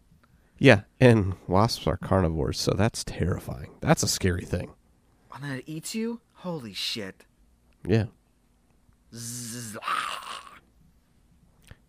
[0.58, 3.70] Yeah, and wasps are carnivores, so that's terrifying.
[3.80, 4.70] That's a scary thing.
[5.34, 6.20] And then it eats you.
[6.34, 7.24] Holy shit.
[7.86, 8.06] Yeah.
[9.14, 9.76] Zzz.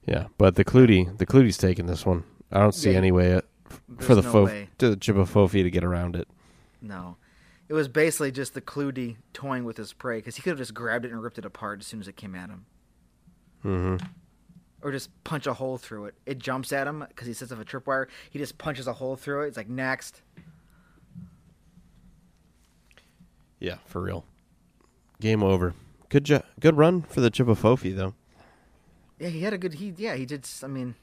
[0.05, 2.23] Yeah, but the Clutie, the Clutie's taking this one.
[2.51, 3.41] I don't see Yeah, any way uh,
[3.99, 4.69] for the no fo- way.
[4.77, 6.27] to the to get around it.
[6.81, 7.17] No.
[7.69, 10.73] It was basically just the Clutie toying with his prey because he could have just
[10.73, 12.65] grabbed it and ripped it apart as soon as it came at him.
[13.63, 14.05] Mm-hmm.
[14.81, 16.15] Or just punch a hole through it.
[16.25, 18.07] It jumps at him because he sets off a tripwire.
[18.29, 19.47] He just punches a hole through it.
[19.47, 20.21] It's like, next.
[23.59, 24.25] Yeah, for real.
[25.21, 25.73] Game over.
[26.09, 28.13] Good jo- good run for the Jibbafofi though.
[29.23, 29.75] Yeah, he had a good.
[29.75, 30.45] He Yeah, he did.
[30.61, 30.95] I mean,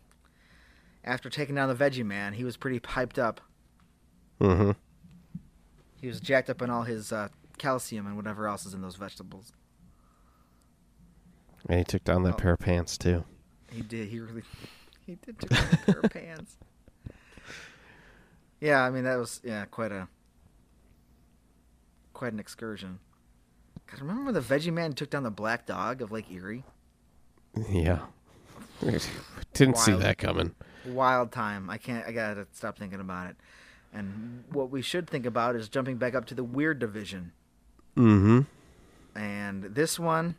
[1.03, 3.41] after taking down the Veggie Man, he was pretty piped up.
[4.39, 4.73] Mm-hmm.
[6.03, 8.97] He was jacked up on all his uh, calcium and whatever else is in those
[8.97, 9.55] vegetables.
[11.67, 12.37] And he took down that Oh.
[12.37, 13.25] pair of pants too.
[13.71, 14.09] He did.
[14.09, 14.43] He really.
[15.07, 16.57] He did take off a pair of pants.
[18.61, 20.09] Yeah, I mean that was yeah quite a
[22.13, 22.99] quite an excursion.
[23.91, 26.65] God, remember when the Veggie Man took down the black dog of Lake Erie?
[27.71, 28.01] Yeah.
[29.55, 30.55] Didn't see that coming.
[30.87, 31.69] Wild time.
[31.69, 32.07] I can't.
[32.07, 33.37] I gotta stop thinking about it.
[33.93, 37.33] And what we should think about is jumping back up to the weird division.
[37.97, 38.41] Mm-hmm.
[39.19, 40.37] And this one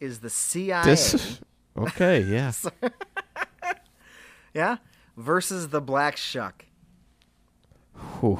[0.00, 0.84] is the CIA.
[0.84, 1.40] This
[1.76, 2.52] Okay, yeah.
[4.52, 4.76] yeah,
[5.16, 6.66] versus the Black Shuck.
[8.20, 8.38] Whew.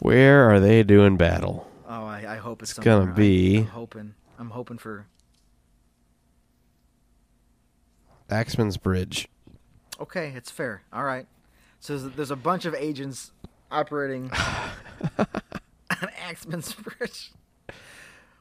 [0.00, 1.68] Where are they doing battle?
[1.88, 4.14] Oh, I, I hope it's, It's gonna be- I'm hoping.
[4.38, 5.06] I'm hoping for.
[8.30, 9.28] Axeman's Bridge.
[10.00, 10.82] Okay, it's fair.
[10.92, 11.26] All right.
[11.80, 13.32] So there's, a bunch of agents
[13.70, 14.30] operating
[15.18, 17.32] on Axeman's Bridge,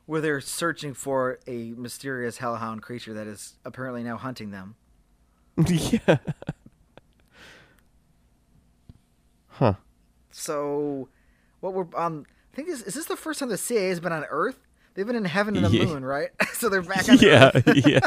[0.05, 4.75] where they're searching for a mysterious hellhound creature that is apparently now hunting them.
[5.67, 6.17] yeah.
[9.47, 9.73] Huh.
[10.31, 11.09] So,
[11.59, 14.13] what we're um, I think is is this the first time the CIA has been
[14.13, 14.59] on Earth?
[14.93, 15.85] They've been in heaven and the Yeah.
[15.85, 16.29] moon, right?
[16.53, 17.99] so they're back on Yeah, Earth, yeah.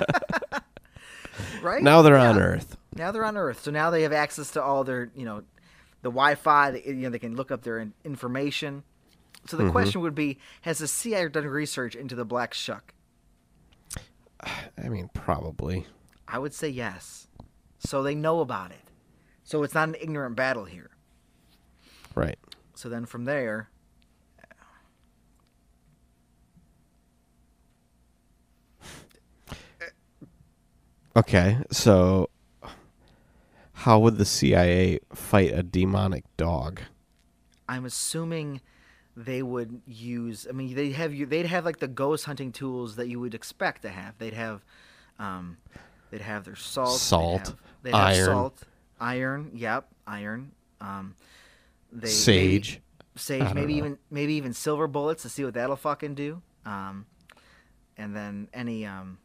[1.63, 1.83] Right?
[1.83, 2.77] Now they're on Earth.
[2.97, 5.43] Now they're on Earth, so now they have access to all their, you know,
[6.03, 6.83] the Wi-Fi.
[6.85, 8.83] You know, they can look up their in- information.
[9.47, 9.67] So Mm-hmm.
[9.67, 12.93] the question would be: Has the CIA done research into the Black Shuck?
[14.83, 15.87] I mean, probably.
[16.29, 17.27] I would say yes.
[17.79, 18.81] So they know about it.
[19.45, 20.91] So it's not an ignorant battle here.
[22.15, 22.39] Right.
[22.75, 23.69] So then from there,
[31.17, 32.31] Okay, so
[33.73, 36.81] how would the CIA fight a demonic dog?
[37.69, 38.61] I'm assuming
[39.17, 40.47] they would use.
[40.49, 41.27] I mean, they have you.
[41.27, 44.17] They'd have like the ghost hunting tools that you would expect to have.
[44.19, 44.65] They'd have,
[45.19, 45.59] um,
[46.11, 48.25] they'd have their salt, they'd Salt, have- they'd have iron.
[48.27, 48.63] salt,
[49.01, 49.51] iron.
[49.55, 50.53] Yep, iron.
[50.81, 51.15] Um,
[51.93, 52.81] they Sage.
[52.81, 52.81] maybe,
[53.17, 53.79] sage, maybe know.
[53.79, 56.41] even maybe even silver bullets to see what that'll fucking do.
[56.65, 57.05] Um,
[57.99, 59.19] and then any um,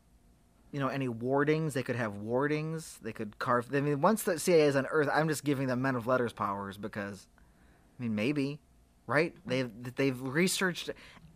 [0.72, 1.74] you know, any wardings.
[1.74, 3.00] They could have wardings.
[3.02, 3.74] They could carve.
[3.74, 6.34] I mean, once the CIA is on Earth, I'm just giving them men of letters
[6.34, 7.28] powers because,
[8.00, 8.60] I mean, maybe,
[9.06, 9.34] right?
[9.46, 10.90] They've they've researched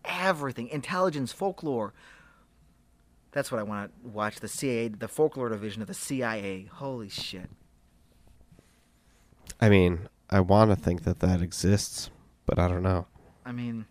[0.06, 1.94] everything, intelligence, folklore.
[3.32, 4.40] That's what I want to watch.
[4.41, 6.70] The CIA, the folklore division of the CIA.
[6.74, 7.49] Holy shit!
[9.60, 12.10] I mean, I want to think that that exists,
[12.45, 13.08] but I don't know.
[13.45, 13.86] I mean,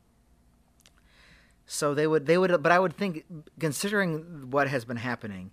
[1.73, 3.25] so they would they would, but I would think,
[3.61, 5.53] considering what has been happening,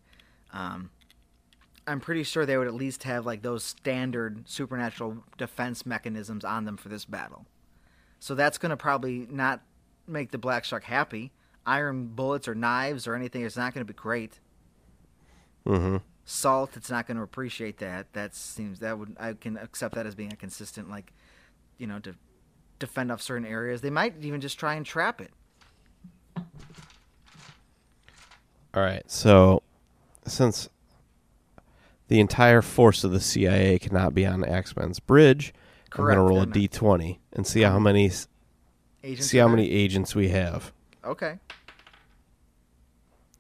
[0.52, 0.90] um,
[1.86, 6.66] I'm pretty sure they would at least have like those standard supernatural defense mechanisms on
[6.66, 7.46] them for this battle.
[8.18, 9.62] So that's going to probably not
[10.08, 11.34] make the Black Shuck happy.
[11.68, 14.40] Iron bullets or knives or anything is not going to be great.
[15.68, 15.98] Mm-hmm.
[16.26, 18.12] Salt, it's not going to appreciate that.
[18.14, 21.14] That seems that would I can accept that as being a consistent like,
[21.78, 22.16] you know, to
[22.80, 23.82] defend off certain areas.
[23.82, 25.32] They might even just try and trap it.
[28.74, 29.04] All right.
[29.10, 29.64] So,
[30.26, 30.70] since
[32.08, 35.54] the entire force of the CIA cannot be on Axeman's bridge,
[35.94, 36.72] I'm going to roll a they're not.
[36.72, 38.12] d20 and see how many
[39.04, 40.74] Agents see how are many agents we have.
[41.06, 41.40] Okay.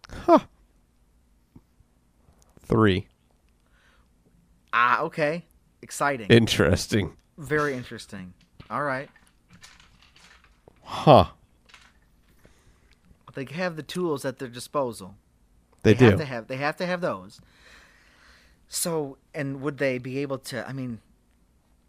[0.10, 0.40] Huh.
[2.62, 3.08] Three.
[4.72, 5.44] Ah, okay.
[5.82, 6.28] Exciting.
[6.28, 7.18] Interesting.
[7.38, 8.34] Very interesting.
[8.70, 9.10] All right.
[10.84, 11.26] Huh.
[13.38, 15.14] They have the tools at their disposal.
[15.84, 16.06] They, do.
[16.06, 17.40] have to have they have to have those.
[18.68, 20.68] So, and would they be able to?
[20.68, 21.02] I mean,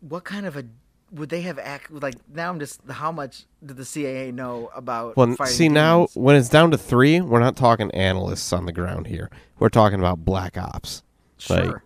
[0.00, 0.66] what kind of a
[1.10, 2.16] would they have act like?
[2.30, 5.16] Now I'm just how much did the CIA know about?
[5.16, 9.06] well, see now when it's down to three, we're not talking analysts on the ground
[9.06, 9.30] here.
[9.58, 11.02] We're talking about black ops.
[11.38, 11.56] sure.
[11.56, 11.76] Like,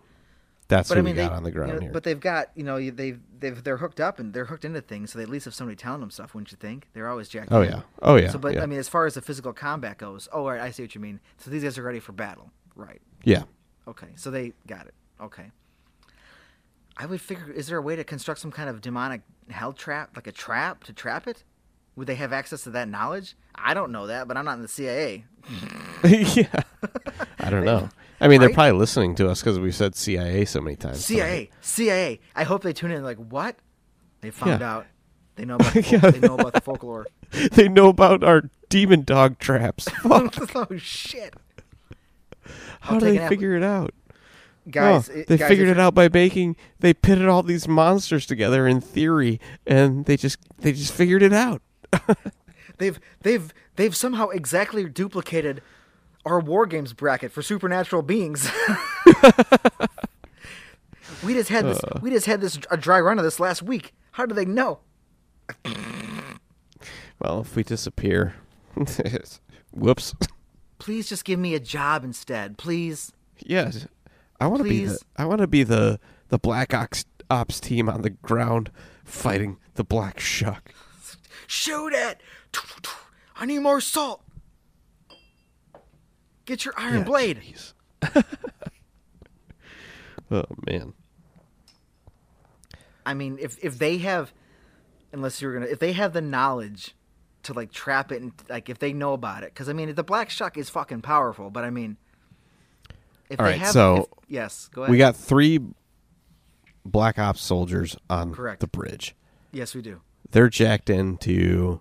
[0.67, 1.91] that's but what I mean, we got they, on the you ground know, here.
[1.91, 5.11] But they've got you know they've they've they're hooked up and they're hooked into things,
[5.11, 6.33] so they at least have somebody telling them stuff.
[6.33, 6.87] Wouldn't you think?
[6.93, 7.49] They're always jacked.
[7.51, 7.81] oh yeah.
[8.01, 8.29] Oh yeah.
[8.29, 8.63] So, but yeah.
[8.63, 10.95] I mean, as far as the physical combat goes, oh, all right, I see what
[10.95, 11.19] you mean.
[11.37, 13.01] So these guys are ready for battle, right?
[13.23, 13.43] yeah.
[13.87, 14.93] Okay, so they got it.
[15.21, 15.51] Okay.
[16.95, 20.11] I would figure, is there a way to construct some kind of demonic hell trap,
[20.15, 21.43] like a trap to trap it?
[21.95, 23.35] Would they have access to that knowledge?
[23.55, 25.25] I don't know that, but I'm not in the CIA.
[26.03, 26.61] yeah.
[27.39, 27.89] I don't know.
[28.23, 31.05] I mean, they're probably listening to us because we said CIA so many times.
[31.05, 32.19] CIA, CIA.
[32.35, 33.55] I hope they tune in like, what?
[34.21, 34.71] They found Yeah.
[34.75, 34.85] out.
[35.35, 36.09] They know about the Yeah.
[36.11, 37.05] they know about the folklore.
[37.51, 39.87] they know about our demon dog traps.
[40.05, 40.29] Oh
[40.77, 41.33] shit,
[42.81, 43.93] How do they figure it out?
[44.69, 45.09] guys!
[45.09, 46.55] Oh, it- they guys, figured it out by making.
[46.79, 51.33] They pitted all these monsters together in theory, and they just they just figured it
[51.33, 51.61] out.
[52.77, 55.61] They've they've they've somehow exactly duplicated
[56.25, 58.49] our war games bracket for supernatural beings.
[61.23, 61.99] we just had this uh.
[62.01, 63.93] we just had this a dry run of this last week.
[64.11, 64.79] How do they know?
[67.19, 68.35] Well, if we disappear,
[69.71, 70.13] whoops.
[70.79, 73.13] Please just give me a job instead, please.
[73.39, 73.87] Yes,
[74.39, 77.89] I want to be the I want to be the the black ops ops team
[77.89, 78.71] on the ground
[79.03, 80.73] fighting the black shuck.
[81.47, 82.21] Shoot it!
[83.35, 84.21] I need more salt.
[86.45, 87.41] Get your iron Yeah, blade.
[90.31, 90.93] oh man.
[93.05, 94.33] I mean, if if they have,
[95.11, 96.95] unless you're gonna, if they have the knowledge
[97.43, 100.03] to like trap it and like if they know about it, because I mean, the
[100.03, 101.49] black shuck is fucking powerful.
[101.49, 101.97] But I mean,
[103.29, 104.91] if All they right, have, so if- yes, go ahead.
[104.91, 105.59] We got three
[106.85, 108.59] black ops soldiers on Correct.
[108.61, 109.15] the bridge.
[109.51, 110.01] Yes, we do.
[110.31, 111.79] They're jacked into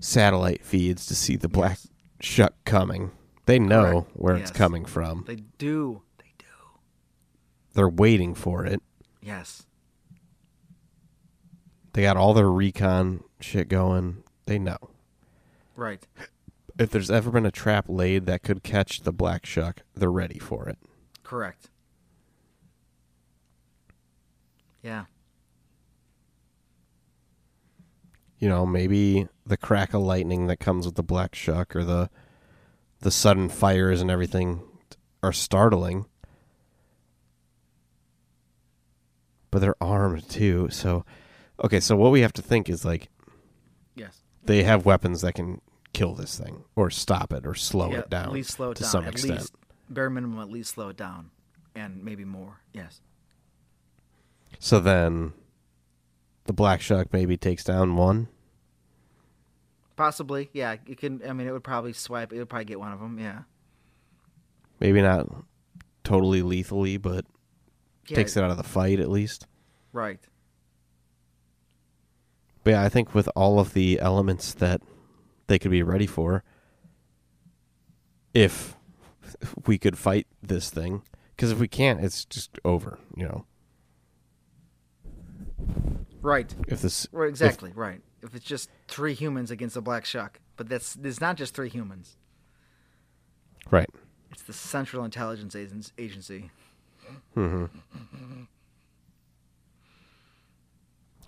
[0.00, 1.88] satellite feeds to see the black Yes.
[2.26, 3.12] Shuck coming.
[3.46, 4.10] They know Correct.
[4.14, 5.24] where it's coming from.
[5.26, 6.02] They do.
[6.18, 6.44] They do.
[7.74, 8.82] They're waiting for it.
[9.22, 9.64] Yes.
[11.92, 14.24] They got all their recon shit going.
[14.46, 14.78] They know.
[15.76, 16.06] Right.
[16.78, 20.38] If there's ever been a trap laid that could catch the black shuck, they're ready
[20.38, 20.78] for it.
[21.22, 21.70] Correct.
[24.82, 25.04] Yeah.
[28.38, 32.10] You know, maybe the crack of lightning that comes with the black shuck or the
[33.00, 34.62] the sudden fires and everything
[35.22, 36.06] are startling.
[39.50, 41.04] But they're armed too, so
[41.64, 43.08] okay, so what we have to think is like
[43.94, 44.20] Yes.
[44.44, 45.60] they have weapons that can
[45.94, 48.76] kill this thing or stop it or slow yeah, it down At least slow it
[48.76, 48.90] to down.
[48.90, 49.38] some at extent.
[49.40, 49.54] least
[49.88, 51.30] bare minimum at least slow it down.
[51.74, 52.60] And maybe more.
[52.72, 53.00] Yes.
[54.58, 55.32] So then
[56.46, 58.28] the black shuck maybe takes down one.
[59.96, 60.50] Possibly.
[60.52, 60.76] Yeah.
[60.86, 63.18] You can I mean it would probably swipe it would probably get one of them.
[63.18, 63.42] Yeah.
[64.80, 65.26] Maybe not
[66.04, 67.24] totally lethally, but
[68.08, 69.46] yeah takes it out of the fight at least.
[69.92, 70.20] Right.
[72.62, 74.82] But yeah, I think with all of the elements that
[75.46, 76.42] they could be ready for,
[78.34, 78.76] if
[79.66, 81.02] we could fight this thing,
[81.34, 82.98] because if we can't, it's just over.
[83.16, 83.44] You know,
[86.26, 86.52] Right.
[86.66, 88.00] if this Right, exactly, right.
[88.20, 91.68] If it's just three humans against a black shuck, but that's it's not just three
[91.68, 92.16] humans.
[93.70, 93.88] right,
[94.32, 96.50] It's the Central Intelligence Agen- Agency.
[97.34, 97.66] hmm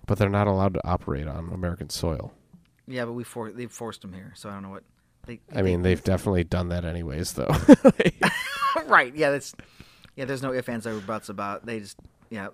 [0.05, 2.33] but they're not allowed to operate on American soil.
[2.87, 4.83] Yeah, but we for they forced them here, so I don't know what.
[5.27, 7.55] They, I mean, they've definitely done that anyways, though.
[8.87, 9.13] right?
[9.15, 9.53] Yeah, that's
[10.15, 10.25] yeah.
[10.25, 11.65] There's no ifs, ands, or buts about.
[11.67, 11.97] They just
[12.31, 12.47] yeah.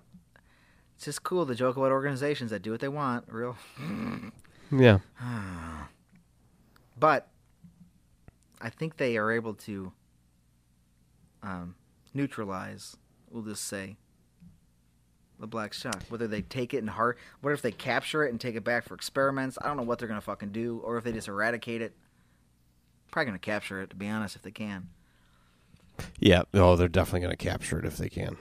[0.96, 3.58] It's just cool to joke about organizations that do what they want, real.
[4.72, 5.00] yeah,
[6.98, 7.28] But
[8.62, 9.92] I think they are able to
[11.44, 11.76] um,
[12.14, 12.96] neutralize.
[13.30, 13.98] We'll just say
[15.40, 16.02] the black Shuck.
[16.08, 18.86] Whether they take it and heart, what if they capture it and take it back
[18.86, 19.58] for experiments?
[19.62, 21.94] I don't know what they're gonna fucking do, or if they just eradicate it.
[23.12, 24.88] Probably gonna capture it, to be honest, if they can.
[26.20, 26.44] yeah.
[26.54, 28.38] Oh, they're definitely going to capture it if they can.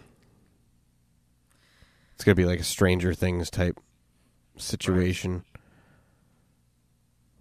[2.15, 3.81] It's going to be like a Stranger Things type
[4.57, 5.45] situation.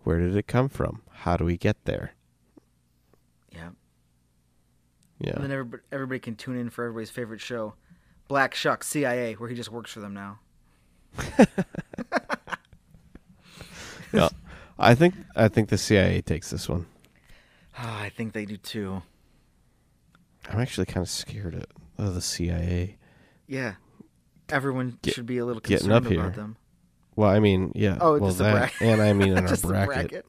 [0.03, 1.01] Where did it come from?
[1.11, 2.13] How do we get there?
[3.51, 3.69] Yeah.
[5.19, 5.33] Yeah.
[5.35, 7.75] And then everybody, everybody can tune in for everybody's favorite show,
[8.27, 10.39] Black Shuck CIA, where he just works for them now.
[14.11, 14.29] yeah.
[14.79, 16.87] I think I think the CIA takes this one.
[17.77, 19.03] Ah, I think they do too.
[20.49, 21.65] I'm actually kind of scared of,
[21.97, 22.97] of the CIA.
[23.47, 23.75] Yeah.
[24.53, 26.19] Everyone Get- should be a little concerned up here.
[26.21, 26.55] about them.
[27.15, 27.97] Well, I mean, yeah.
[27.99, 28.81] Oh, well, just that, bracket.
[28.81, 30.25] and I mean in our the bracket.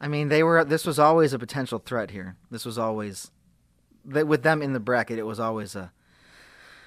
[0.00, 0.64] I mean, they were.
[0.64, 2.36] This was always a potential threat here.
[2.50, 3.30] This was always,
[4.04, 5.92] they, with them in the bracket, it was always a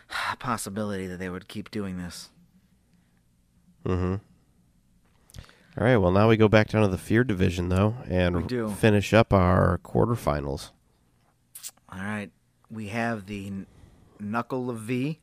[0.39, 2.29] possibility that they would keep doing this.
[3.85, 4.15] Mm-hmm.
[5.77, 5.97] All right.
[5.97, 8.69] Well, now we go back down to the fear division, though, and We do.
[8.69, 10.71] finish up our quarterfinals.
[11.89, 12.31] All right,
[12.69, 13.51] we have the
[14.21, 15.19] Nuckelavee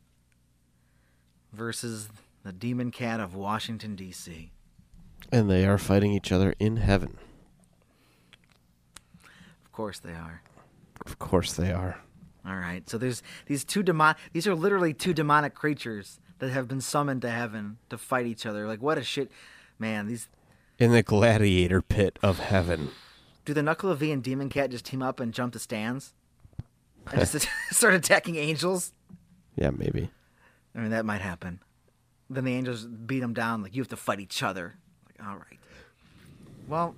[1.52, 2.08] versus
[2.44, 4.50] the Demon Cat of Washington D.C.
[5.30, 7.18] And they are fighting each other in heaven.
[9.64, 10.42] Of course they are.
[11.06, 11.98] Of course they are.
[12.46, 14.16] All right, so there's these two demon.
[14.32, 18.44] These are literally two demonic creatures that have been summoned to heaven to fight each
[18.46, 18.66] other.
[18.66, 19.30] Like what a shit,
[19.78, 20.08] man.
[20.08, 20.28] These
[20.78, 22.90] In the gladiator pit of heaven.
[23.44, 26.14] do the Nuckelavee and Demon Cat just team up and jump the stands
[27.12, 28.92] and just start attacking angels?
[29.56, 30.10] Yeah, maybe.
[30.74, 31.60] I mean, that might happen.
[32.30, 33.62] Then the angels beat them down.
[33.62, 34.74] Like you have to fight each other.
[35.06, 35.58] Like all right.
[36.66, 36.94] Well,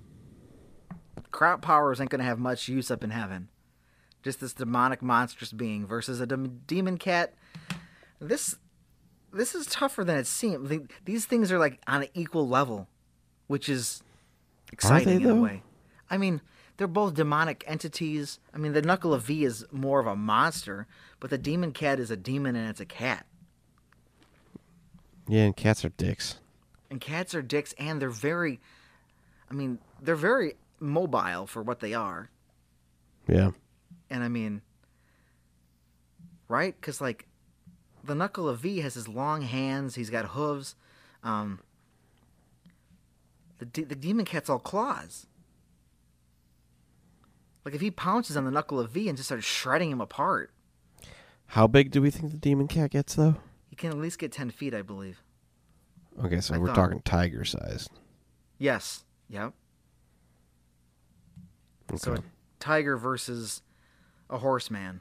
[1.30, 3.48] crowd powers ain't gonna have much use up in heaven.
[4.22, 7.34] Just this demonic monstrous being versus a dem- demon cat.
[8.20, 8.56] This
[9.32, 10.70] this is tougher than it seems.
[11.05, 12.88] These things are like on an equal level,
[13.48, 14.02] which is
[14.72, 15.62] exciting in a way.
[16.09, 16.40] I mean,
[16.76, 18.38] they're both demonic entities.
[18.55, 20.86] I mean, the Nuckelavee is more of a monster,
[21.18, 23.26] but the demon cat is a demon and it's a cat.
[25.28, 26.38] Yeah, and cats are dicks.
[26.90, 28.60] And cats are dicks, and they're very.
[29.51, 32.30] I mean, they're very mobile for what they are.
[33.28, 33.52] Yeah.
[34.10, 34.62] And I mean,
[36.48, 36.74] right?
[36.78, 37.26] Because like,
[38.02, 39.94] the Nuckelavee has his long hands.
[39.94, 40.76] He's got hooves.
[41.22, 41.60] Um,
[43.59, 45.26] the de- the demon cat's all claws.
[47.64, 50.51] Like if he pounces on the Nuckelavee and just starts shredding him apart,
[51.46, 53.36] How big do we think the demon cat gets, though?
[53.74, 55.20] He can at least get ten feet, I believe.
[56.24, 57.90] Okay, so I we're thought- talking tiger sized.
[58.56, 59.02] Yes.
[59.28, 59.52] Yep.
[61.90, 61.96] Okay.
[61.98, 62.18] So a
[62.60, 63.62] tiger versus
[64.30, 65.01] a horseman.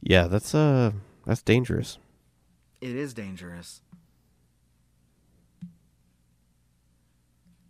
[0.00, 0.92] Yeah, that's uh
[1.26, 1.98] that's dangerous.
[2.80, 3.82] It is dangerous.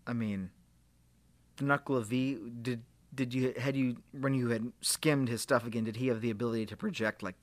[0.06, 0.50] I mean,
[1.56, 2.82] the Nuckelavee did
[3.16, 5.84] did you had you when you had skimmed his stuff again?
[5.84, 7.36] Did he have the ability to project like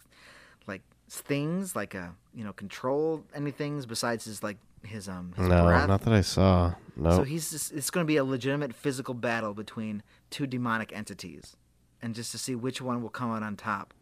[0.68, 5.66] like things like a you know control anything besides his like his um his no,
[5.66, 5.88] breath?
[5.88, 6.76] not that I saw.
[6.96, 7.18] No.
[7.18, 11.58] So he's just, it's going to be a legitimate physical battle between two demonic entities,
[12.02, 13.94] and just to see which one will come out on top.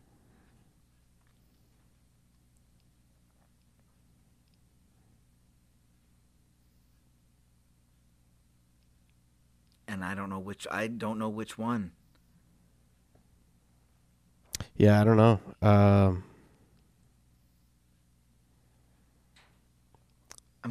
[10.01, 11.91] And I don't know which I don't know which one.
[14.75, 15.39] yeah, I don't know.
[15.61, 16.23] Um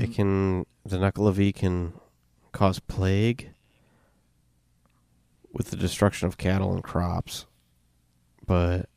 [0.00, 1.92] it can the knuckle of E can
[2.50, 3.50] cause plague
[5.52, 7.46] with the destruction of cattle and crops.
[8.44, 8.88] But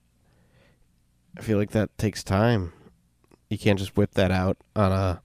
[1.37, 2.73] I feel like that takes time.
[3.51, 5.21] You can't just whip that out on a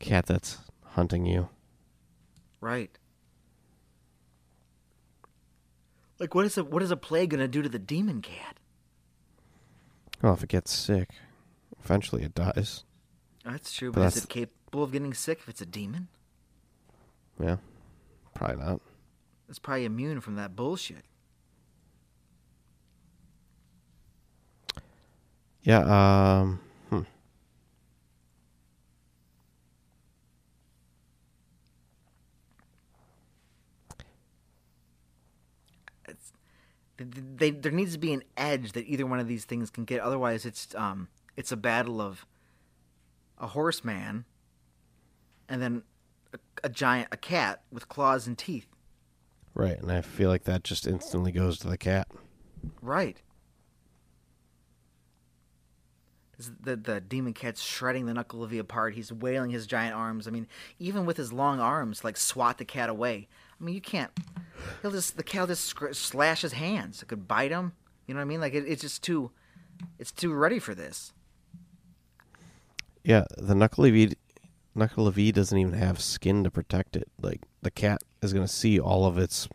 [0.00, 1.50] cat that's hunting you.
[2.60, 2.98] right.
[6.18, 8.58] Like what is a what is a plague going to do to the demon cat?
[10.22, 11.10] Well, if it gets sick,
[11.82, 12.84] eventually it dies.
[13.44, 16.08] That's true, But but, is it capable of getting sick if it's a demon?
[17.40, 17.56] Yeah.
[18.34, 18.80] Probably not.
[19.48, 21.04] It's probably immune from that bullshit.
[25.62, 26.60] Yeah, um
[26.90, 27.02] hmm.
[36.08, 36.32] it's
[37.02, 40.00] they, there needs to be an edge that either one of these things can get.
[40.00, 42.26] Otherwise, it's um it's a battle of
[43.38, 44.24] a horseman
[45.48, 45.82] and then
[46.32, 48.66] a, a giant a cat with claws and teeth.
[49.54, 52.08] Right, and I feel like that just instantly goes to the cat.
[52.80, 53.20] Right.
[56.60, 58.94] The the demon cat's shredding the Nuckelavee apart.
[58.94, 60.26] He's wailing his giant arms.
[60.26, 60.48] I mean,
[60.78, 63.28] even with his long arms, like swat the cat away.
[63.62, 64.10] I mean, you can't.
[64.82, 67.00] He'll just the cat just slash his hands.
[67.00, 67.72] It could bite him.
[68.06, 68.40] You know what I mean?
[68.40, 69.30] Like it, it's just too,
[70.00, 71.12] it's too ready for this.
[73.04, 74.14] Yeah, the Nuckelavee,
[74.74, 77.08] knuckle of V doesn't even have skin to protect it.
[77.20, 79.48] Like the cat is going to see all of its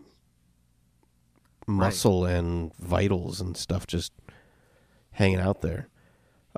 [1.67, 4.13] muscle and vitals and stuff just
[5.11, 5.89] hanging out there.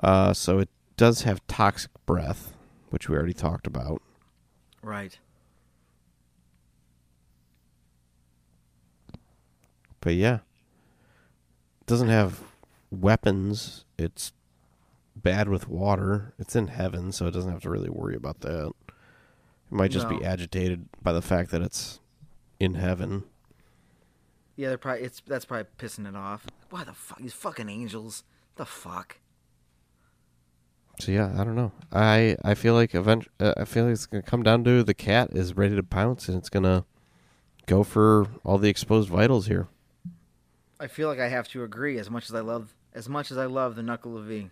[0.00, 2.54] Uh, so it does have toxic breath,
[2.90, 4.00] which we already talked about.
[4.82, 5.18] Right.
[10.00, 10.36] But yeah,
[11.80, 12.40] it doesn't have
[12.90, 13.84] weapons.
[13.98, 14.32] It's
[15.14, 16.34] bad with water.
[16.38, 18.72] It's in heaven, so it doesn't have to really worry about that.
[18.86, 18.94] It
[19.70, 22.00] might just be agitated by the fact that it's
[22.58, 23.24] in heaven.
[24.56, 26.46] Yeah, they're probably it's that's probably pissing it off.
[26.70, 28.24] Why the fuck these fucking angels?
[28.56, 29.18] The fuck.
[30.98, 31.72] So yeah, I don't know.
[31.92, 33.28] I I feel like event.
[33.38, 36.28] Uh, I feel like it's gonna come down to the cat is ready to pounce
[36.28, 36.84] and it's gonna
[37.66, 39.68] go for all the exposed vitals here.
[40.80, 41.98] I feel like I have to agree.
[41.98, 44.50] As much as I love, as much as I love the Nuckelavee,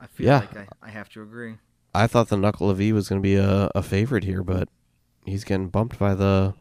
[0.00, 0.38] I feel Yeah.
[0.40, 1.54] like I, I have to agree.
[1.94, 4.68] I thought the knuckle of E was gonna be a, a favorite here, but
[5.24, 6.54] he's getting bumped by the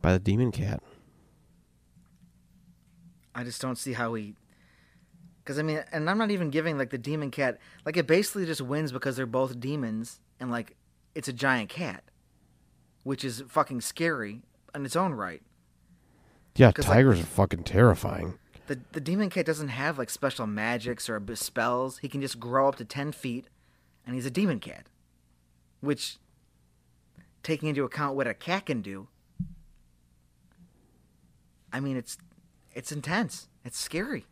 [0.00, 0.82] by the demon cat.
[3.34, 4.34] I just don't see how he.
[5.42, 8.46] Because I mean, and I'm not even giving like the demon cat like it basically
[8.46, 10.76] just wins because they're both demons and like
[11.14, 12.04] it's a giant cat,
[13.02, 14.42] which is fucking scary
[14.74, 15.42] in its own right.
[16.56, 18.38] Yeah, 'Cause, like- tigers are fucking terrifying.
[18.66, 21.98] The the demon cat doesn't have like special magics or spells.
[21.98, 23.48] He can just grow up to ten feet,
[24.06, 24.86] and he's a demon cat.
[25.80, 26.18] Which,
[27.42, 29.08] taking into account what a cat can do,
[31.72, 32.16] I mean it's
[32.72, 33.48] it's intense.
[33.64, 34.26] It's scary.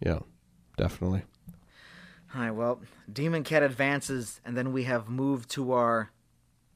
[0.00, 0.18] Yeah,
[0.76, 1.22] definitely.
[2.34, 6.10] All right, well, Demon Cat advances, and then we have moved to our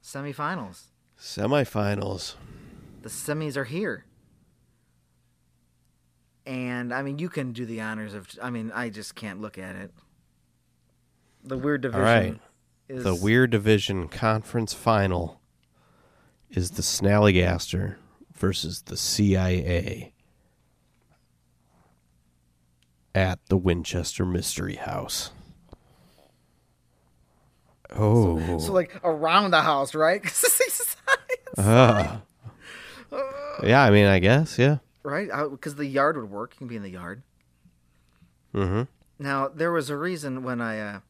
[0.02, 0.84] semifinals.
[1.18, 2.36] Semifinals.
[3.02, 4.06] The semis are here.
[6.51, 8.27] And, I mean, you can do the honors of.
[8.43, 9.93] I mean, I just can't look at it.
[11.44, 12.40] The weird division right.
[12.89, 13.05] is.
[13.05, 15.40] The Weird Division Conference Final
[16.51, 17.94] is the Snallygaster
[18.35, 20.12] versus the CIA
[23.14, 25.31] at the Winchester Mystery House.
[27.90, 28.59] Oh.
[28.59, 30.20] So, like, around the house, right?
[30.22, 30.97] 'Cause this is-
[31.59, 32.22] Ah.
[33.62, 34.78] yeah, I mean, I guess, yeah.
[35.02, 35.28] Right?
[35.51, 36.52] Because the yard would work.
[36.55, 37.22] You can be in the yard.
[38.55, 38.82] Mm-hmm.
[39.18, 41.01] Now there was a reason when I uh,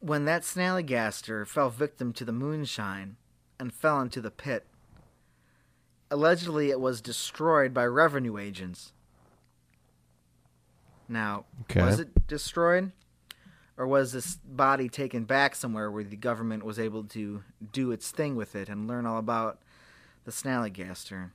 [0.00, 3.16] when that Snallygaster fell victim to the moonshine
[3.58, 4.66] and fell into the pit.
[6.10, 8.92] Allegedly, it was destroyed by revenue agents.
[11.08, 11.82] Now, Okay.
[11.82, 12.92] was it destroyed?
[13.76, 17.42] Or was this body taken back somewhere where the government was able to
[17.72, 19.60] do its thing with it and learn all about
[20.26, 21.30] the Snallygaster?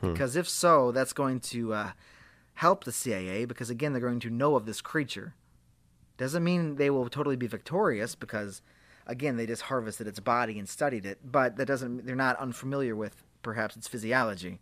[0.00, 0.12] Hmm.
[0.12, 1.90] Because if so, that's going to uh,
[2.54, 5.34] help the CIA because, again, they're going to know of this creature.
[6.16, 8.62] Doesn't mean they will totally be victorious because,
[9.06, 12.94] again, they just harvested its body and studied it, but that doesn't, they're not unfamiliar
[12.94, 14.60] with perhaps its physiology.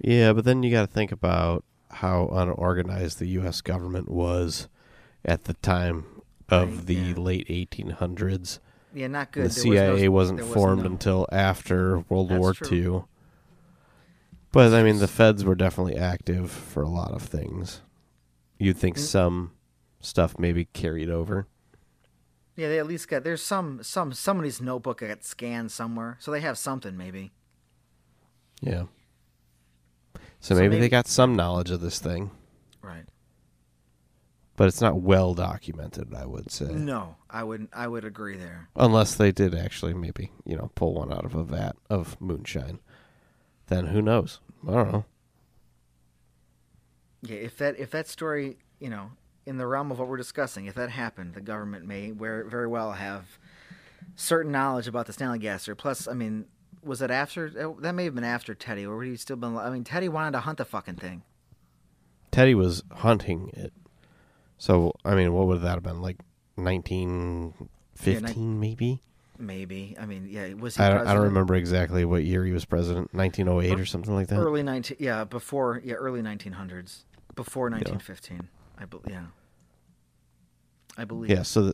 [0.00, 3.60] Yeah, but then you got to think about how unorganized the U.S.
[3.60, 4.68] government was
[5.24, 6.04] at the time
[6.48, 7.14] of Right, the yeah.
[7.14, 8.58] late 1800s.
[8.94, 9.50] Yeah, not good.
[9.50, 12.76] the There was CIA was formed no- until after World That's War true.
[12.96, 13.04] II.
[14.52, 17.80] But I mean, the feds were definitely active for a lot of things.
[18.58, 19.00] You'd think Mm.
[19.00, 19.52] some
[20.00, 21.46] stuff maybe carried over.
[22.54, 26.40] Yeah, they at least got there's some some somebody's notebook got scanned somewhere, so they
[26.42, 27.32] have something maybe.
[28.60, 28.84] Yeah.
[30.40, 32.30] So, So maybe, they got some knowledge of this thing,
[32.82, 33.04] Right.
[34.56, 36.14] But it's not well documented.
[36.14, 38.68] I would say, No, I would I would agree there.
[38.76, 42.80] unless they did actually maybe you know pull one out of a vat of moonshine.
[43.68, 44.40] Then who knows?
[44.68, 45.04] I don't know.
[47.22, 49.10] Yeah, if that if that story, you know,
[49.46, 52.92] in the realm of what we're discussing, if that happened, the government may very well
[52.92, 53.38] have
[54.16, 55.76] certain knowledge about the Snallygaster.
[55.78, 56.46] Plus, I mean,
[56.82, 59.56] was it after uh, that may have been after Teddy, or would he still been?
[59.56, 61.22] I mean, Teddy wanted to hunt the fucking thing.
[62.32, 63.72] Teddy was hunting it.
[64.62, 66.00] So, I mean, what would that have been?
[66.00, 66.18] Like
[66.54, 69.02] 1915, maybe?
[69.36, 69.96] Maybe.
[70.00, 70.84] I mean, yeah, was he?
[70.84, 73.12] I don't, I don't remember exactly what year he was president.
[73.12, 74.38] 1908 or something like that?
[74.38, 78.50] Early nineteen, yeah, before, yeah, early nineteen hundreds, before nineteen fifteen.
[78.78, 79.24] I believe, yeah,
[80.96, 81.28] I believe.
[81.28, 81.72] Yeah, so the,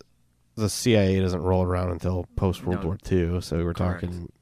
[0.54, 2.86] the CIA doesn't roll around until post World No.
[2.86, 3.42] War II.
[3.42, 4.00] So we're Correct.
[4.00, 4.32] talking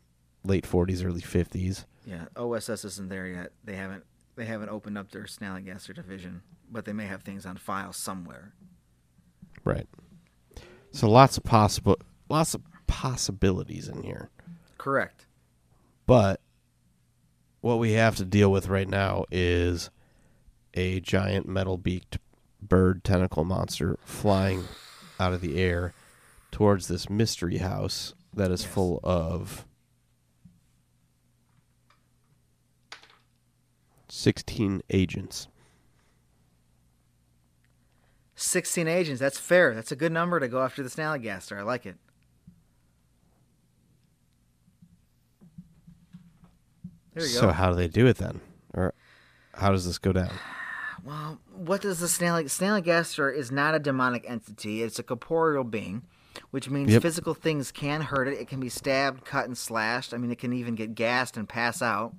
[0.45, 1.85] late 40s, early 50s.
[2.05, 3.51] Yeah, OSS isn't there yet.
[3.65, 4.05] They haven't
[4.37, 8.53] they haven't opened up their Snallygaster division, but they may have things on file somewhere.
[9.65, 9.87] Right.
[10.93, 11.97] So lots of possible,
[12.29, 14.31] lots of possibilities in here.
[14.79, 15.27] Correct.
[16.07, 16.41] But
[17.61, 19.91] what we have to deal with right now is
[20.75, 22.19] a giant metal beaked
[22.63, 24.65] bird tentacle monster flying
[25.19, 25.93] out of the air
[26.51, 28.73] towards this mystery house that is Yes.
[28.73, 29.67] full of
[34.09, 35.49] 16 agents.
[38.39, 39.19] Sixteen agents.
[39.19, 39.75] That's fair.
[39.75, 41.59] That's a good number to go after the Snallygaster.
[41.59, 41.97] I like it.
[47.15, 47.53] There you so go.
[47.53, 48.41] how do they do it then?
[48.75, 48.93] Or
[49.55, 50.31] how does this go down?
[51.03, 54.83] Well, what does the Snally Snallygaster is not a demonic entity.
[54.83, 56.03] It's a corporeal being,
[56.51, 57.01] which means Yep.
[57.03, 58.35] physical things can hurt it.
[58.39, 60.13] It can be stabbed, cut, and slashed.
[60.13, 62.15] I mean, it can even get gassed and pass out.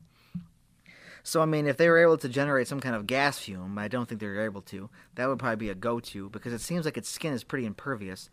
[1.28, 3.90] So, I mean, if they were able to generate some kind of gas fume, I
[3.90, 4.90] don't think they're able to.
[5.16, 8.30] That would probably be a go-to because it seems like its skin is pretty impervious.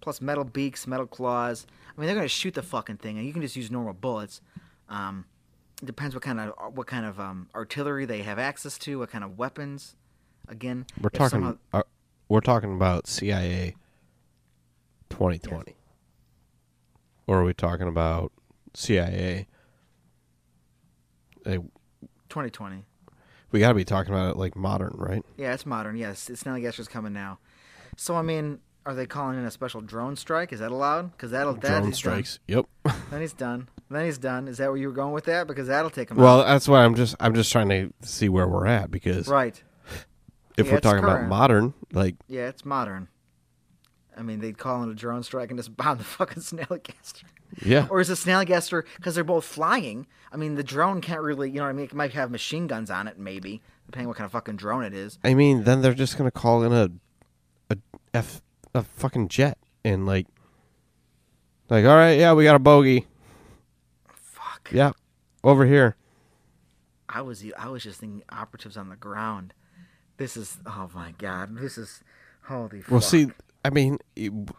[0.00, 1.66] Plus, metal beaks, metal claws.
[1.88, 3.92] I mean, they're going to shoot the fucking thing, and you can just use normal
[3.92, 4.40] bullets.
[4.88, 5.24] Um,
[5.82, 9.10] it depends what kind of what kind of um, artillery they have access to, what
[9.10, 9.96] kind of weapons.
[10.46, 11.82] Again, We're talking somehow- uh,
[12.28, 13.74] we're talking about CIA
[15.10, 15.74] 2020.
[17.26, 18.30] Or are we talking about
[18.74, 19.48] CIA
[21.44, 21.58] Hey,
[22.32, 22.84] 2020.
[23.50, 25.22] we got to be talking about it like modern, right?
[25.36, 25.96] Yeah, it's modern.
[25.96, 27.38] Yes, it's Snallygaster's coming now.
[27.98, 30.52] So I mean, are they calling in a special drone strike?
[30.52, 31.12] Is that allowed?
[31.12, 31.94] Because that'll that Drone he's done.
[32.24, 32.38] strikes.
[32.48, 32.66] Yep.
[33.10, 33.68] Then he's done.
[33.90, 34.48] Then he's done.
[34.48, 35.46] Is that where you were going with that?
[35.46, 36.46] Because that'll take him well, out.
[36.46, 39.62] that's why I'm just I'm just trying to see where we're at because Right.
[40.56, 43.08] if Yeah, we're talking about modern, like Yeah, it's modern.
[44.16, 47.24] I mean, they'd call in a drone strike and just bomb the fucking Snallygaster.
[47.64, 50.06] yeah, Or is the Snallygaster because they're both flying?
[50.32, 51.86] I mean, the drone can't really, you know what I mean?
[51.86, 54.84] It might have machine guns on it, maybe, depending on what kind of fucking drone
[54.84, 55.18] it is.
[55.24, 56.90] I mean, then they're just gonna call in a
[57.70, 57.76] a
[58.14, 58.40] f
[58.74, 60.26] a fucking jet and like
[61.68, 63.06] like all right, yeah, we got a bogey.
[64.14, 64.70] Fuck.
[64.72, 64.92] Yeah,
[65.44, 65.96] over here.
[67.08, 69.52] I was I was just thinking operatives on the ground.
[70.16, 71.56] This is oh my god.
[71.58, 72.02] This is
[72.44, 72.82] holy.
[72.90, 73.10] Well, fuck.
[73.10, 73.28] see,
[73.64, 73.98] I mean,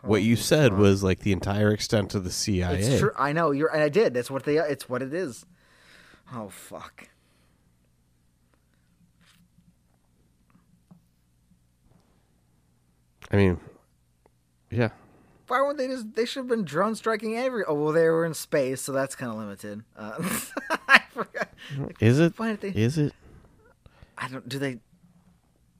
[0.01, 0.79] what you said fuck.
[0.79, 2.79] was like the entire extent of the CIA.
[2.79, 3.11] it's true.
[3.17, 3.73] I know you're.
[3.73, 4.13] And I did.
[4.13, 4.57] That's what they.
[4.57, 5.45] It's what it is.
[6.33, 7.09] Oh fuck.
[13.31, 13.59] I mean,
[14.69, 14.89] yeah,
[15.47, 16.13] Why weren't they just?
[16.15, 17.63] They should have been drone striking every.
[17.65, 19.83] Oh well, they were in space, so that's kind of limited.
[19.97, 20.13] Uh,
[20.87, 21.49] I forgot.
[21.99, 22.37] Is it?
[22.37, 22.69] Why did they?
[22.69, 23.13] Is it?
[24.17, 24.47] I don't.
[24.47, 24.79] Do they?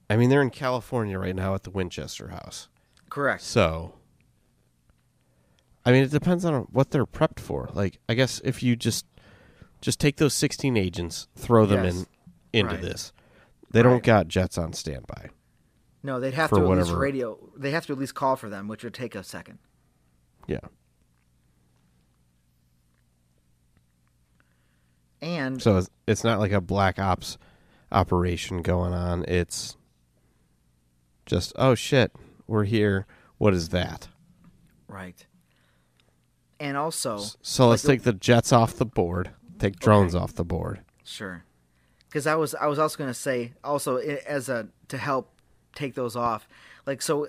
[0.09, 2.67] I mean, they're in California right now at the Winchester House.
[3.13, 3.43] Correct.
[3.43, 3.93] So,
[5.85, 7.69] I mean, it depends on what they're prepped for.
[7.71, 9.05] Like, I guess if you just
[9.81, 11.93] just take those 16 agents, throw them Yes.
[11.93, 12.07] in
[12.61, 12.81] into Right.
[12.81, 13.13] this.
[13.69, 15.29] They don't got jets on standby.
[16.01, 17.37] No, they'd have to at least radio.
[17.55, 19.59] They have to at least call for them, which would take a second.
[20.47, 20.59] Yeah.
[25.21, 27.37] And So it's, it's not like a black ops
[27.91, 29.23] operation going on.
[29.27, 29.77] It's
[31.27, 32.11] just, oh shit,
[32.47, 33.05] we're here.
[33.37, 34.07] What is that?
[34.87, 35.25] right.
[36.59, 39.31] And also, So let's like take the jets off the board.
[39.59, 40.23] Take drones Okay.
[40.23, 40.81] off the board.
[41.03, 41.43] Sure.
[42.07, 45.31] Because I was I was also going to say also as a to help
[45.75, 46.47] take those off.
[46.85, 47.27] Like so,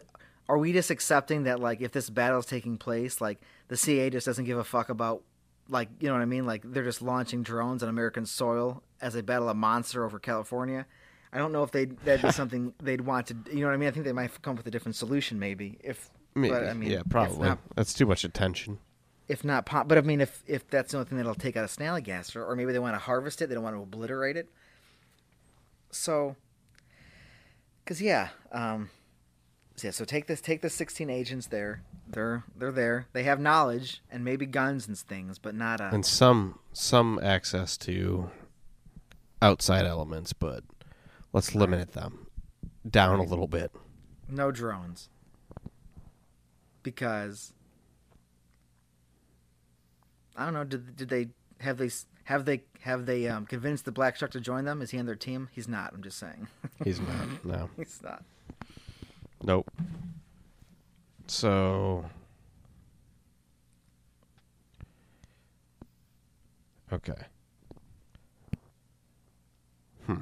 [0.49, 4.11] are we just accepting that like if this battle is taking place, like the CIA
[4.11, 5.23] just doesn't give a fuck about
[5.69, 6.45] like you know what I mean?
[6.47, 10.87] Like they're just launching drones on American soil as they battle a monster over California.
[11.35, 13.37] I don't know if they that'd be something they'd want to.
[13.53, 13.89] You know what I mean?
[13.89, 15.79] I think they might come up with a different solution, maybe.
[15.83, 16.55] If Maybe.
[16.55, 17.49] but I mean, yeah, probably.
[17.49, 18.79] not- That's too much attention.
[19.29, 21.69] if not but i mean if if that's the only thing that'll take out a
[21.69, 24.49] snallygaster or maybe they want to harvest it they don't want to obliterate it
[25.91, 26.37] so
[27.83, 28.91] because yeah um
[29.77, 33.41] so yeah so take this take the 16 agents there they're they're there they have
[33.41, 38.29] knowledge and maybe guns and things but not uh and some some access to
[39.41, 40.65] outside elements, but
[41.35, 42.27] let's limit them
[42.89, 43.71] down a little bit.
[44.29, 45.11] no drones
[46.83, 47.53] because
[50.37, 51.29] i don't know did, did they
[51.61, 51.91] have they
[52.25, 55.05] have they have they um, convinced the Black Shuck to join them is he on
[55.07, 56.49] their team he's not i'm just saying
[56.85, 57.45] He's not.
[57.45, 57.69] No.
[57.77, 58.23] he's not
[59.43, 59.71] Nope.
[61.27, 62.05] So
[66.93, 67.15] Okay.
[70.07, 70.21] Hmm.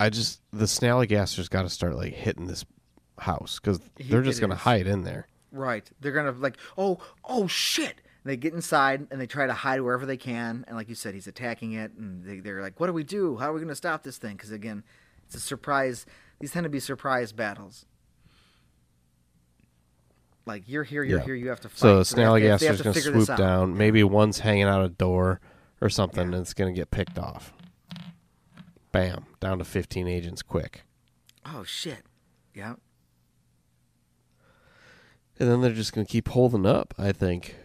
[0.00, 2.64] I just the snallygaster's got to start like hitting this
[3.18, 4.60] house because they're just gonna is.
[4.60, 5.28] hide in there.
[5.52, 5.88] Right.
[6.00, 8.00] They're gonna like, oh, oh shit.
[8.24, 10.64] And they get inside and they try to hide wherever they can.
[10.66, 11.92] And like you said, he's attacking it.
[11.92, 13.36] And they, they're like, what do we do?
[13.36, 14.36] How are we gonna stop this thing?
[14.36, 14.82] Because again,
[15.26, 16.06] it's a surprise.
[16.40, 17.84] These tend to be surprise battles.
[20.46, 21.24] Like you're here, you're Yeah.
[21.24, 21.34] here.
[21.34, 21.78] You have to fight.
[21.78, 23.76] So the they have to- they have snallygaster's gonna swoop down.
[23.76, 25.40] Maybe one's hanging out a door
[25.82, 26.36] or something, Yeah.
[26.36, 27.52] and it's gonna get picked off.
[28.92, 29.26] Bam!
[29.38, 30.82] Down to fifteen agents quick.
[31.44, 32.04] Oh shit.
[32.54, 32.74] Yeah.
[35.38, 37.56] And then they're just going to keep holding up, I think.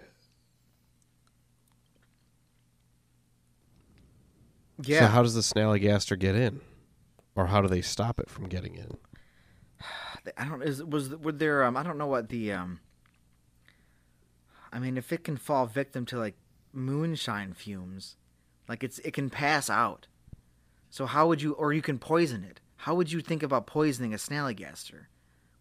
[4.82, 5.02] Yeah.
[5.02, 6.62] So how does the snallygaster get in?
[7.36, 8.98] Or how do they stop it from getting in?
[10.38, 12.80] I don't is was were there um I don't know what the um
[14.72, 16.36] I mean if it can fall victim to like
[16.74, 18.18] moonshine fumes
[18.68, 20.08] like it's it can pass out
[20.96, 22.62] so how would you or you can poison it.
[22.78, 25.08] How would you think about poisoning a snallygaster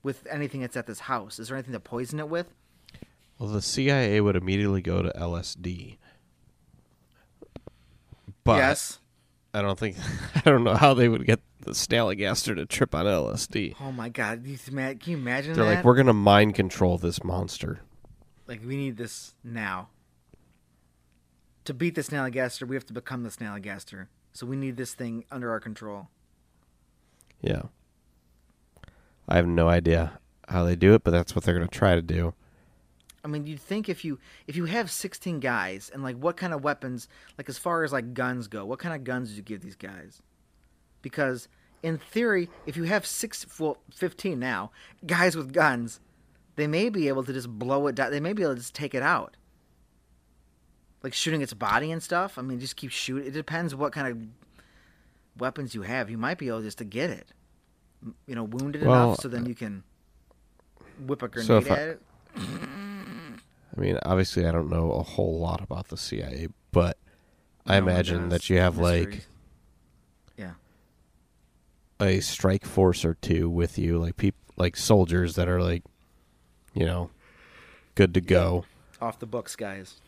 [0.01, 1.40] with anything that's at this house?
[1.40, 2.55] Is there anything to poison it with?
[3.36, 5.97] Well, the CIA would immediately go to LSD.
[8.44, 9.01] But yes.
[9.52, 9.97] I don't think
[10.36, 13.74] I don't know how they would get the snallygaster to trip on LSD.
[13.81, 15.74] oh my god you, can you imagine They're that?
[15.78, 17.81] Like, we're going to mind control this monster.
[18.47, 19.89] like we need this now.
[21.65, 25.24] To beat the snallygaster we have to become the snallygaster so we need this thing
[25.31, 26.09] under our control
[27.40, 27.62] Yeah.
[29.28, 31.94] I have no idea how they do it, but that's what they're going to try
[31.94, 32.35] to do.
[33.24, 36.52] I mean, you'd think if you if you have 16 guys and like what kind
[36.52, 37.09] of weapons,
[37.39, 39.77] like as far as like guns go, what kind of guns do you give these
[39.77, 40.20] guys?
[41.01, 41.48] Because
[41.82, 44.70] in theory, if you have six, well, 15 now
[45.06, 46.01] guys with guns,
[46.56, 48.11] they may be able to just blow it down.
[48.11, 49.36] They may be able to just take it out,
[51.05, 52.37] like shooting its body and stuff.
[52.39, 53.29] I mean, just keep shooting.
[53.29, 54.19] It depends what kind of
[55.39, 56.11] weapons you have.
[56.11, 57.29] You might be able just to get it,
[58.27, 59.85] you know, wounded Well, enough so then uh, you can
[61.07, 62.03] whip a grenade So if I- at it.
[62.37, 66.97] I mean, obviously, I don't know a whole lot about the CIA, but
[67.67, 69.27] I No imagine that you have like Mysteries.
[70.39, 70.53] yeah.
[72.01, 75.83] a strike force or two with you, like peop- like soldiers that are like,
[76.73, 77.11] you know,
[77.97, 78.65] good to go.
[79.01, 80.01] off the books, guys.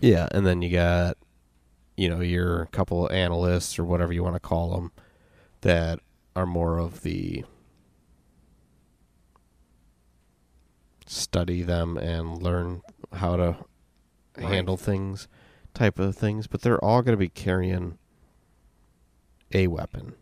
[0.00, 1.16] Yeah, and then you got,
[1.96, 4.92] you know, your couple of analysts or whatever you want to call them,
[5.62, 6.00] that
[6.34, 7.44] are more of the
[11.06, 12.82] study them and learn
[13.12, 13.56] how to
[14.36, 14.48] Right.
[14.48, 15.28] handle things,
[15.72, 16.46] type of things.
[16.46, 17.96] But they're all going to be carrying
[19.52, 20.14] a weapon.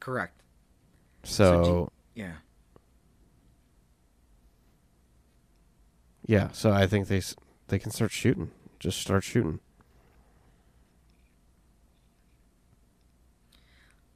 [0.00, 0.40] Correct.
[1.24, 1.92] So, So do-
[2.22, 2.32] Yeah.
[6.28, 7.22] Yeah, so I think they
[7.68, 8.50] they can start shooting.
[8.78, 9.60] Just start shooting.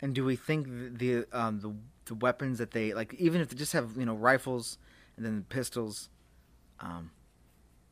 [0.02, 1.72] And do we think the um, the
[2.04, 4.76] the weapons that they like, even if they just have you know rifles
[5.16, 6.10] and then pistols,
[6.80, 7.10] um,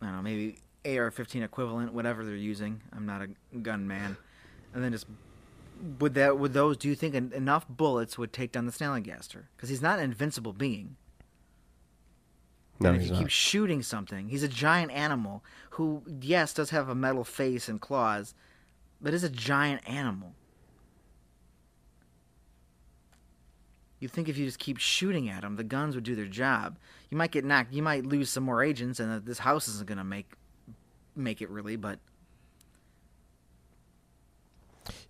[0.02, 2.82] I don't know, maybe AR-15 equivalent, whatever they're using.
[2.92, 4.18] I'm not a gun man,
[4.74, 5.06] and then just
[5.98, 6.76] would that would those?
[6.76, 9.44] Do you think en- enough bullets would take down the Snallygaster?
[9.56, 10.96] Because he's not an invincible being.
[12.80, 13.20] No, and if you not.
[13.20, 17.80] keep shooting something, he's a giant animal who, yes, does have a metal face and
[17.80, 18.34] claws,
[19.00, 20.32] but is a giant animal.
[24.00, 26.78] You think if you just keep shooting at him, the guns would do their job.
[27.10, 27.74] You might get knocked.
[27.74, 30.32] You might lose some more agents, and this house isn't gonna make
[31.14, 31.76] make it really.
[31.76, 31.98] But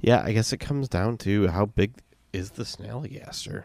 [0.01, 1.93] Yeah, I guess it comes down to how big
[2.33, 3.65] is the snail Snallygaster.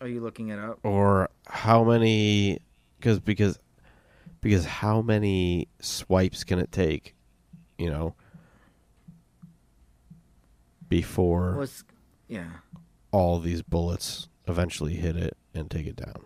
[0.00, 0.78] Are you looking it up?
[0.82, 2.58] or how many
[2.98, 3.58] because because
[4.40, 7.14] because how many swipes can it take
[7.78, 8.14] you know
[10.88, 11.84] before it's,
[12.28, 12.50] yeah.
[13.10, 16.24] all these bullets eventually hit it and take it down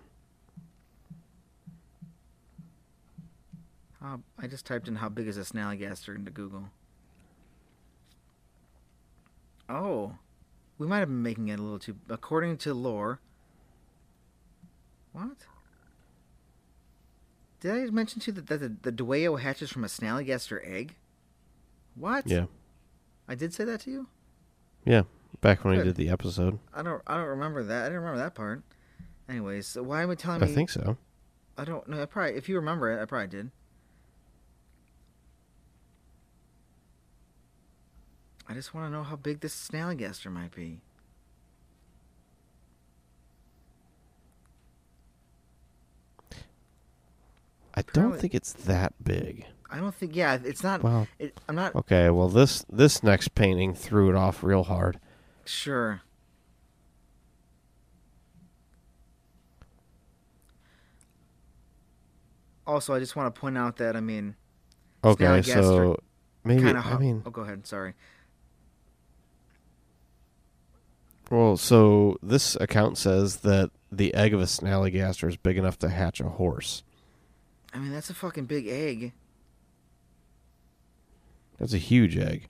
[4.01, 6.71] How, I just typed in how big is a Snallygaster into Google.
[9.69, 10.15] Oh,
[10.79, 11.97] we might have been making it a little too.
[12.09, 13.21] According to lore,
[15.19, 15.37] what?
[17.61, 20.95] Did I mention to you that, that the, the Dwayyo hatches from a Snallygaster egg?
[21.95, 22.27] What?
[22.27, 22.47] yeah
[23.27, 24.07] I did say that to you.
[24.85, 25.03] yeah
[25.41, 27.03] back when we did the episode I don't.
[27.07, 27.83] I don't remember that.
[27.83, 28.63] I didn't remember that part.
[29.29, 30.53] Anyways, so why am I telling i me?
[30.53, 30.97] I think so
[31.59, 32.01] I don't know.
[32.01, 33.51] I probably, if you remember it, I probably did.
[38.49, 40.81] I just want to know how big this Snallygaster might be.
[47.79, 50.17] I don't think it's that big I don't think.
[50.17, 50.83] Yeah, it's not.
[50.83, 54.99] well It, I'm not okay well this this next painting threw it off real hard
[55.45, 56.03] sure.
[62.67, 64.37] Also, I just want to point out that I mean,
[65.03, 66.03] okay Snallygaster so
[66.45, 66.87] maybe kind of.
[66.87, 67.67] i mean oh, go ahead.
[67.67, 67.95] Sorry.
[71.31, 75.89] Well, so this account says that the egg of a snallygaster is big enough to
[75.89, 76.83] hatch a horse.
[77.73, 79.13] I mean, that's a fucking big egg.
[81.59, 82.49] That's a huge egg.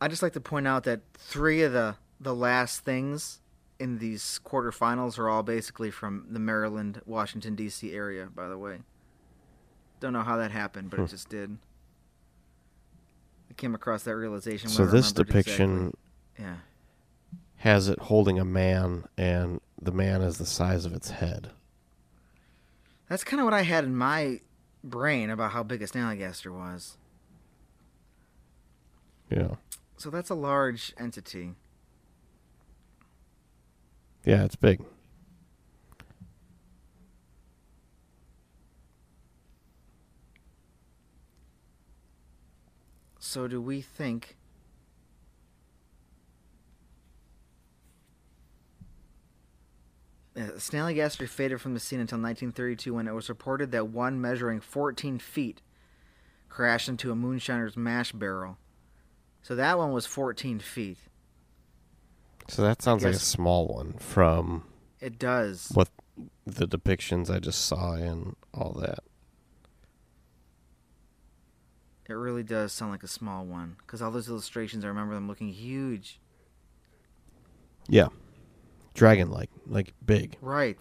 [0.00, 3.40] I just like to point out that three of the the last things
[3.78, 7.92] in these quarterfinals are all basically from the Maryland, Washington D.C.
[7.92, 8.28] area.
[8.34, 8.78] By the way,
[10.00, 11.04] don't know how that happened, but Hmm.
[11.04, 11.56] it just did.
[13.50, 14.68] I came across that realization.
[14.70, 15.92] So this depiction
[16.36, 16.44] exactly.
[16.46, 16.56] yeah,
[17.56, 21.50] has it holding a man, and the man is the size of its head.
[23.12, 24.40] That's kind of what I had in my
[24.82, 26.96] brain about how big a Snallygaster was.
[29.28, 29.56] Yeah,
[29.98, 31.52] So that's a large entity.
[34.24, 34.80] yeah, it's big.
[43.18, 44.38] So do we think
[50.34, 54.60] Uh, Snallygaster faded from the scene until 1932 when it was reported that one measuring
[54.60, 55.60] 14 feet
[56.48, 58.56] crashed into a moonshiner's mash barrel.
[59.42, 60.98] So that one was 14 feet.
[62.48, 64.64] So that sounds like a small one from
[65.00, 65.70] It does.
[65.74, 65.88] what
[66.46, 69.00] the depictions I just saw and all that.
[72.08, 73.76] It really does sound like a small one.
[73.78, 76.20] Because all those illustrations, I remember them looking huge.
[77.88, 78.08] Yeah,
[78.94, 80.36] dragon like, like big.
[80.40, 80.78] Right.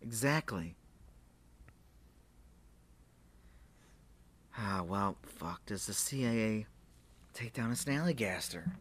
[0.00, 0.76] Exactly.
[4.56, 5.64] Ah, well, fuck.
[5.66, 6.66] Does the CIA
[7.34, 8.72] take down a Snallygaster?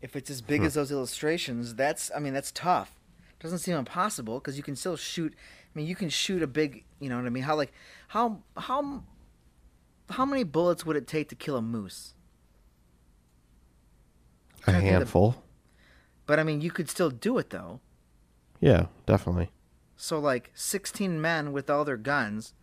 [0.00, 0.66] If it's as big Hmm.
[0.66, 2.98] as those illustrations, that's, I mean, that's tough.
[3.40, 5.34] Doesn't seem impossible because you can still shoot.
[5.34, 7.42] I mean, you can shoot a big, you know what I mean?
[7.42, 7.72] How, like,
[8.08, 9.02] how, how,
[10.10, 12.14] how many bullets would it take to kill a moose?
[14.60, 15.44] A Trying to think of the- handful.
[16.32, 17.80] But I mean, you could still do it though.
[18.58, 19.50] Yeah, definitely.
[19.98, 22.54] So like 16 men with all their guns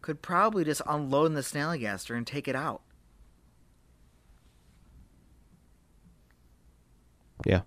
[0.00, 2.82] could probably just unload in the Snallygaster and take it out.
[7.44, 7.62] Yeah.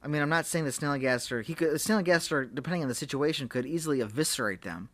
[0.00, 1.42] I mean, I'm not saying the Snallygaster.
[1.42, 4.90] He could the Snallygaster, depending on the situation, could easily eviscerate them.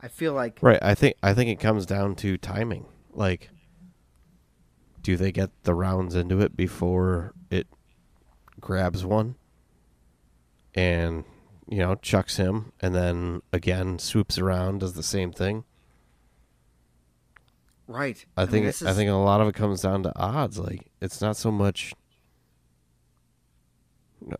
[0.00, 0.78] I feel like Right.
[0.80, 2.86] I think I think it comes down to timing.
[3.12, 3.50] Like
[5.02, 7.66] do they get the rounds into it before it
[8.60, 9.34] grabs one
[10.74, 11.24] and
[11.68, 15.64] you know chucks him and then again swoops around does the same thing
[17.86, 18.24] Right.
[18.36, 20.90] i, mean, think this i think a lot of it comes down to odds like
[21.00, 21.94] it's not so much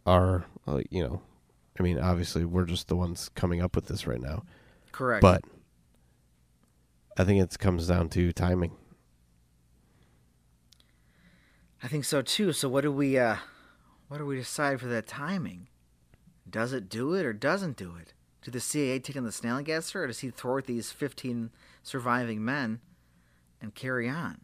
[0.07, 0.45] our
[0.91, 1.23] you know
[1.79, 4.43] i mean obviously we're just the ones coming up with this right now
[4.93, 5.23] correct.
[5.23, 5.43] but
[7.17, 8.73] i think it comes down to timing
[11.83, 12.53] I think so too.
[12.53, 13.37] So what do we uh
[14.09, 15.69] what do we decide for that timing?
[16.49, 18.15] Does it do it or doesn't do it?
[18.43, 21.51] Do the CIA take on the Snallygaster or does he thwart these fifteen
[21.83, 22.81] surviving men
[23.61, 24.41] and carry on?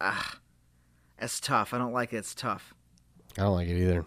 [0.00, 0.38] Ah
[1.18, 1.74] that's tough.
[1.74, 2.74] I don't like it, it's tough.
[3.36, 4.04] i don't like it either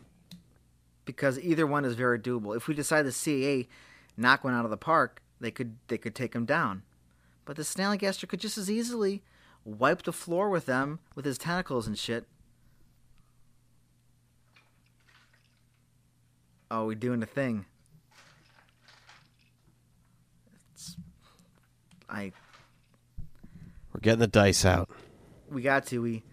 [1.06, 2.56] Because either one is very doable.
[2.56, 3.68] If we decide the CIA
[4.18, 6.84] knock one out of the park, they could they could take him down.
[7.46, 9.24] But the Snallygaster could just as easily
[9.66, 12.26] wipe the floor with them with his tentacles and shit.
[16.72, 17.66] Oh, we doing the thing.
[20.74, 20.96] It's,
[22.10, 22.32] I
[23.94, 24.90] we're getting the dice out
[25.50, 26.24] we got to we.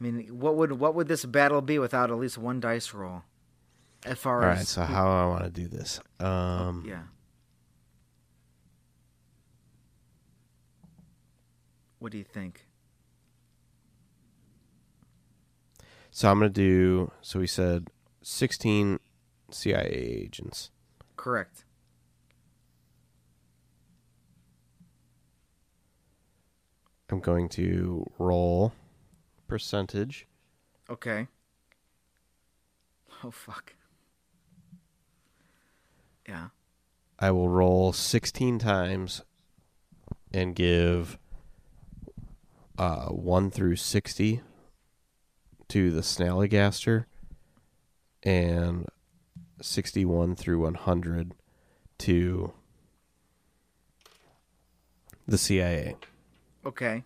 [0.00, 3.22] I mean, what would what would this battle be without at least one dice roll?
[4.04, 7.02] As far all as right so how i want to do this um yeah.
[12.04, 12.66] What do you think?
[16.10, 17.10] So I'm gonna do.
[17.22, 17.88] So we said
[18.20, 19.00] 16
[19.54, 20.70] CIA agents.
[21.16, 21.64] Correct.
[27.10, 28.72] I'm going to roll
[29.46, 30.26] percentage.
[30.90, 31.28] Okay.
[33.22, 33.74] Oh fuck.
[36.28, 36.48] Yeah.
[37.18, 39.22] I will roll 16 times
[40.32, 41.18] and give
[42.76, 44.40] uh, 1 through 60
[45.68, 47.04] to the Snallygaster
[48.22, 48.86] and
[49.64, 51.32] 61 through 100
[51.98, 52.52] to
[55.26, 55.96] the CIA.
[56.66, 57.02] Okay.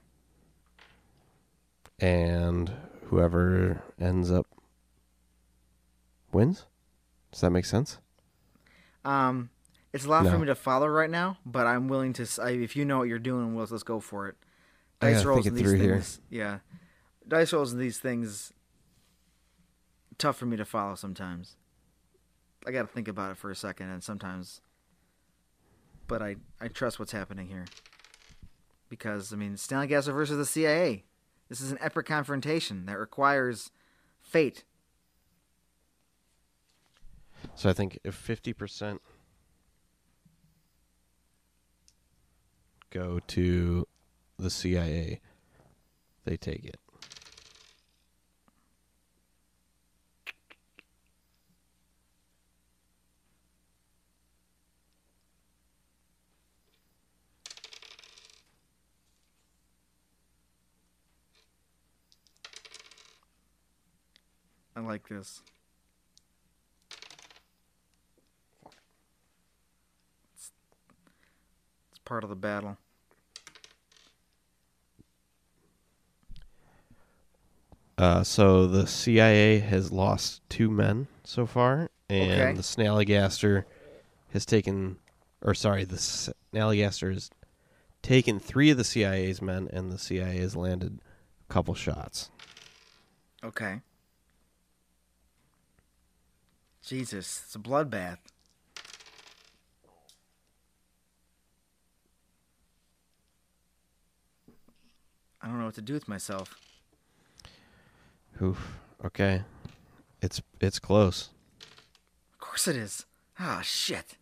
[2.01, 2.72] And
[3.06, 4.47] whoever ends up
[6.32, 6.66] wins?
[7.30, 7.98] Does that make sense?
[9.05, 9.51] Um,
[9.93, 12.28] it's a lot for me to follow right now, but I'm willing to.
[12.43, 14.36] I, if you know what you're doing, Wills, let's go for it.
[15.01, 15.94] Dice rolls and these through here.
[15.94, 16.20] things.
[16.28, 16.59] Yeah.
[17.26, 18.52] Dice rolls and these things.
[20.18, 21.56] Tough for me to follow sometimes.
[22.66, 24.60] I got to think about it for a second, and sometimes.
[26.06, 27.66] But I I trust what's happening here.
[28.89, 31.05] Because I mean, Snallygaster versus the CIA.
[31.48, 33.70] This is an epic confrontation that requires
[34.20, 34.64] fate.
[37.55, 38.98] So I think if 50%
[42.90, 43.86] go to
[44.39, 45.20] the CIA,
[46.24, 46.78] they take it.
[64.78, 65.42] I like this.
[70.34, 70.52] It's,
[71.90, 72.76] it's part of the battle.
[77.96, 82.52] Uh, so the CIA has lost two men so far, and Okay.
[82.52, 83.64] the Snallygaster
[84.32, 84.98] has taken,
[85.42, 87.30] or sorry, the Snallygaster has
[88.02, 91.00] taken three of the CIA's men, and the CIA has landed
[91.50, 92.30] a couple shots.
[93.42, 93.80] Okay.
[96.89, 98.16] Jesus, it's a bloodbath.
[105.43, 106.59] I don't know what to do with myself.
[108.40, 108.78] Oof.
[109.05, 109.43] Okay,
[110.23, 111.28] it's it's close.
[112.32, 113.05] Of course it is.
[113.39, 114.16] Ah, shit.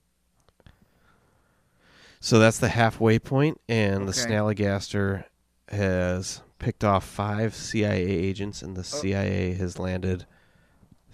[2.19, 4.29] So that's the halfway point, and the Okay.
[4.29, 5.25] Snallygaster
[5.69, 10.27] has picked off five CIA agents, and the CIA has landed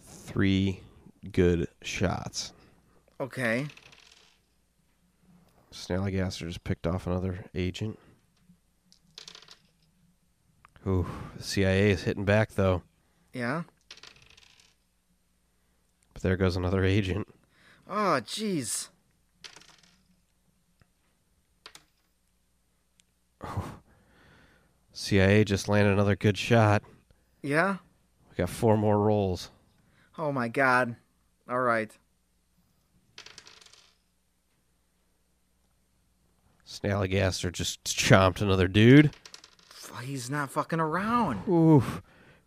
[0.07, 0.81] three
[1.31, 2.53] good shots.
[3.21, 3.67] Okay.
[5.73, 7.99] Snallygaster just picked off another agent.
[10.87, 12.83] Ooh, the CIA is hitting back though.
[13.33, 13.63] Yeah.
[16.13, 17.29] But there goes another agent.
[17.89, 18.89] Oh, jeez.
[24.93, 26.83] CIA just landed another good shot.
[27.43, 27.77] Yeah?
[28.31, 29.51] We got four more rolls.
[30.17, 30.97] Oh, my God.
[31.53, 31.91] All right.
[36.67, 39.11] Snallygaster just chomped another dude.
[40.03, 41.43] He's not fucking around.
[41.49, 41.85] Ooh,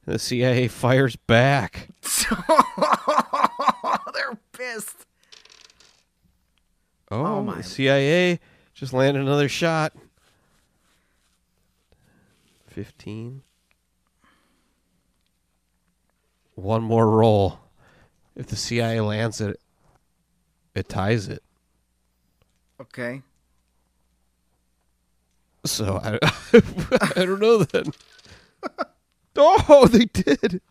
[0.06, 1.88] The CIA fires back.
[4.14, 5.06] They're pissed.
[7.12, 7.58] Oh, Oh, my.
[7.58, 8.40] the CIA
[8.74, 9.94] just landed another shot.
[12.68, 13.42] 15.
[16.56, 17.60] One more roll.
[18.36, 19.60] If the CIA lands it,
[20.74, 21.42] it ties it.
[22.82, 23.22] Okay.
[25.66, 26.20] So I,
[27.16, 27.86] I don't know then.
[29.38, 30.62] Oh, they did.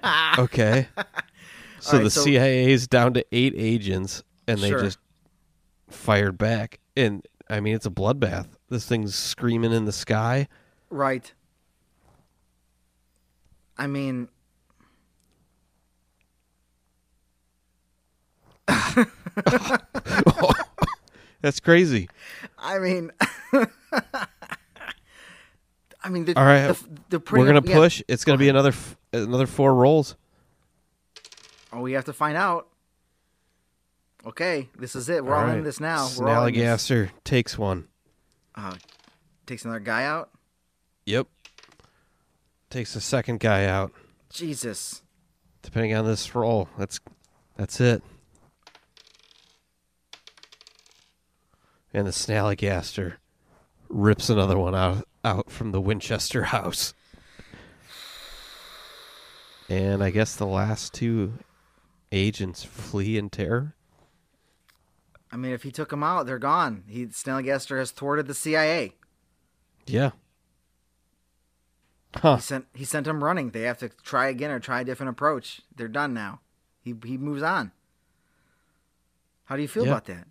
[0.38, 0.88] okay.
[1.80, 4.82] So right, the so- CIA is down to eight agents, and they Sure.
[4.82, 4.98] just
[5.88, 6.78] fired back.
[6.96, 8.46] And I mean, it's a bloodbath.
[8.68, 10.46] This thing's screaming in the sky.
[10.90, 11.32] Right.
[13.80, 14.28] I mean,
[21.40, 22.10] That's crazy.
[22.58, 23.10] I mean,
[26.02, 26.76] I mean, the, All right,
[27.08, 27.74] the, the We're gonna yeah.
[27.74, 28.02] push.
[28.06, 28.74] It's gonna be another
[29.14, 30.14] another four rolls.
[31.72, 32.68] Oh, we have to find out.
[34.26, 35.24] Okay, this is it.
[35.24, 35.56] We're all, right.
[35.56, 36.06] in this now.
[36.18, 36.62] We're all in this.
[36.86, 37.88] Snallygaster takes one.
[38.54, 38.74] Uh,
[39.46, 40.28] takes another guy out.
[41.06, 41.28] Yep.
[42.70, 43.92] Takes the second guy out.
[44.30, 45.02] Jesus.
[45.62, 47.00] Depending on this roll, that's
[47.56, 48.02] that's it.
[51.92, 53.14] And the Snallygaster
[53.88, 56.94] rips another one out out from the Winchester house.
[59.68, 61.34] And I guess the last two
[62.12, 63.74] agents flee in terror.
[65.32, 66.84] I mean, if he took them out, they're gone.
[66.88, 68.94] He Snallygaster has thwarted the CIA.
[69.86, 70.10] Yeah.
[72.16, 72.36] Huh.
[72.36, 73.50] He sent he sent him running.
[73.50, 75.60] They have to try again or try a different approach.
[75.74, 76.40] They're done now.
[76.82, 77.72] He he moves on.
[79.44, 79.90] How do you feel Yeah.
[79.92, 80.26] about that?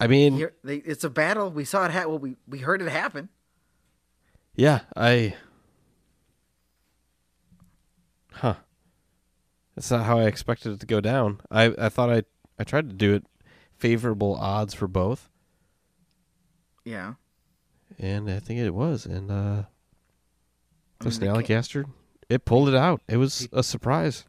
[0.00, 1.50] I mean, Here, they, it's a battle.
[1.50, 1.92] We saw it.
[1.92, 3.28] Ha- well, we we heard it happen.
[4.54, 5.34] Yeah, I.
[8.32, 8.54] Huh.
[9.74, 11.40] That's not how I expected it to go down.
[11.50, 12.22] I I thought I
[12.58, 13.26] I tried to do it
[13.76, 15.28] favorable odds for both,
[16.84, 17.14] Yeah.
[17.98, 19.04] and I think it was.
[19.06, 19.62] And uh,
[21.04, 21.84] the mean, they can't- Snallygaster,
[22.28, 23.00] it pulled it out.
[23.08, 24.24] It was a surprise.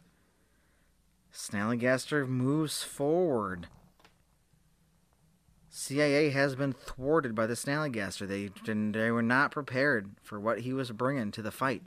[1.34, 3.68] Snallygaster moves forward.
[5.70, 8.26] CIA has been thwarted by the Snallygaster.
[8.28, 11.84] They didn't- they were not prepared for what he was bringing to the fight.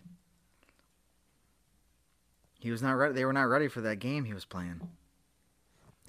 [2.60, 3.14] He was not ready.
[3.14, 4.90] They were not ready for that game he was playing.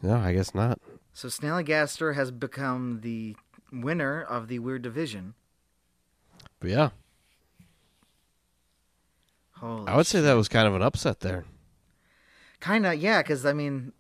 [0.01, 0.79] No, I guess not.
[1.13, 3.35] So Snallygaster has become the
[3.71, 5.35] winner of the Weird Division.
[6.59, 6.89] But yeah,
[9.59, 11.45] Holy I would say that was kind of an upset there.
[12.59, 13.91] kind of yeah, because I mean,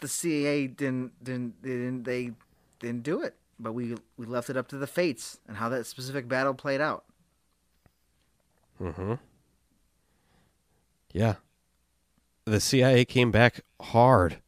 [0.00, 2.30] the CIA didn't didn't they didn't they
[2.80, 5.84] didn't do it, but we we left it up to the fates and how that
[5.86, 7.04] specific battle played out.
[8.80, 9.14] Mm-hmm.
[11.12, 11.34] Yeah.
[12.44, 14.38] The CIA came back hard.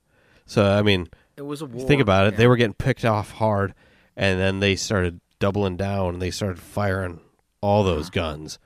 [0.46, 1.86] So I mean, It was a war.
[1.86, 2.38] think about it, yeah.
[2.38, 3.74] they were getting picked off hard,
[4.16, 6.14] and then they started doubling down.
[6.14, 7.20] and They started firing
[7.60, 8.58] all those guns,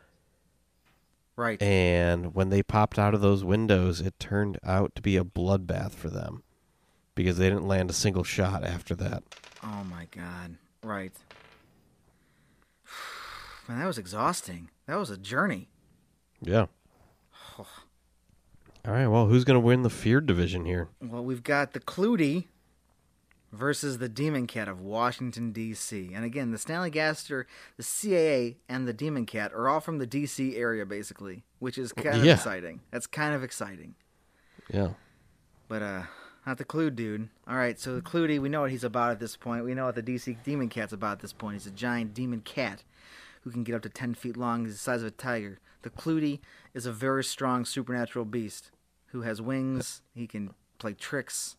[1.37, 1.61] right.
[1.63, 5.93] and when they popped out of those windows, it turned out to be a bloodbath
[5.93, 6.43] for them
[7.15, 9.23] because they didn't land a single shot after that.
[9.63, 10.57] Oh my god.
[10.83, 11.13] Right.
[13.69, 14.71] Man, that was exhausting.
[14.87, 15.69] That was a journey.
[16.43, 16.67] Yeah.
[17.59, 17.67] All
[18.87, 19.07] right.
[19.07, 20.89] Well, who's going to win the feared division here?
[21.01, 22.49] Well, we've got the Clutie
[23.55, 26.11] versus the Demon Cat of Washington D.C.
[26.15, 27.45] And again, the Snallygaster,
[27.77, 30.57] the CIA, and the Demon Cat are all from the D.C.
[30.57, 32.35] area, basically, which is kind of Yeah.
[32.35, 32.81] exciting.
[32.91, 33.95] That's kind of exciting.
[34.73, 34.91] Yeah.
[35.69, 36.03] But uh,
[36.47, 37.29] not the Clutie.
[37.49, 39.65] All right, so the Clutie, we know what he's about at this point.
[39.65, 41.55] We know what the DC Demon Cat's about at this point.
[41.55, 42.83] He's a giant demon cat
[43.43, 44.65] who can get up to ten feet long.
[44.65, 45.59] He's the size of a tiger.
[45.83, 46.41] The Clutie
[46.73, 48.71] is a very strong supernatural beast
[49.09, 50.03] who has wings.
[50.15, 51.57] He can play tricks.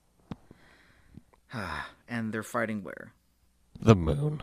[1.54, 3.14] Ah, and they're fighting where?
[3.80, 4.42] The moon.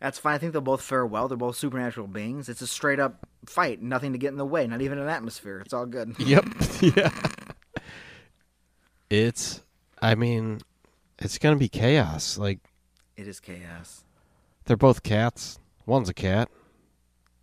[0.00, 0.34] That's fine.
[0.34, 1.28] I think they'll both fare well.
[1.28, 2.48] They're both supernatural beings.
[2.48, 3.82] It's a straight up fight.
[3.82, 4.66] Nothing to get in the way.
[4.66, 5.60] Not even an atmosphere.
[5.60, 6.14] It's all good.
[6.18, 6.44] Yep.
[6.80, 7.10] yeah.
[9.10, 9.62] It's.
[10.00, 10.60] I mean,
[11.18, 12.38] it's going to be chaos.
[12.38, 12.60] Like
[13.18, 14.04] It is chaos.
[14.64, 15.58] they're both cats.
[15.84, 16.48] One's a cat.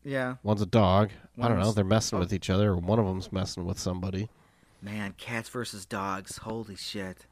[0.07, 0.35] Yeah.
[0.41, 1.11] One's a dog.
[1.37, 1.63] I don't know.
[1.65, 4.29] One's- They're messing with each other, or one of them's messing with somebody.
[4.81, 6.37] Man, cats versus dogs.
[6.37, 7.25] Holy shit.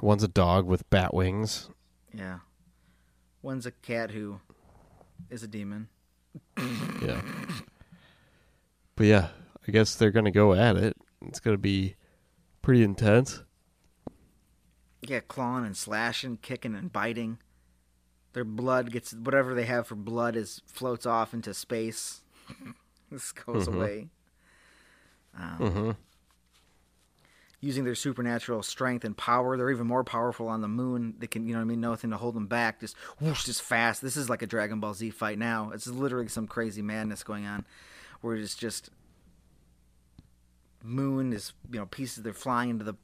[0.00, 1.70] One's a dog with bat wings.
[2.12, 2.38] Yeah.
[3.42, 4.40] One's a cat who
[5.28, 5.88] is a demon.
[7.02, 7.20] Yeah.
[8.94, 9.28] But yeah,
[9.66, 10.96] I guess they're gonna go at it.
[11.26, 11.96] It's gonna be
[12.62, 13.42] pretty intense.
[15.02, 17.38] Yeah, clawing and slashing, kicking and biting.
[18.34, 22.20] Their blood gets whatever they have for blood is floats off into space.
[23.10, 23.74] this goes Mhm.
[23.74, 24.08] away.
[25.36, 25.90] Um, Mm-hmm.
[27.60, 31.14] Using their supernatural strength and power, they're even more powerful on the moon.
[31.18, 32.80] They can, you know what I mean, nothing to hold them back.
[32.80, 34.02] Just whoosh, just fast.
[34.02, 35.70] This is like a Dragon Ball Z fight now.
[35.70, 37.64] It's literally some crazy madness going on,
[38.20, 38.90] where it's just
[40.82, 42.22] moon is, you know, pieces.
[42.22, 42.96] They're flying into the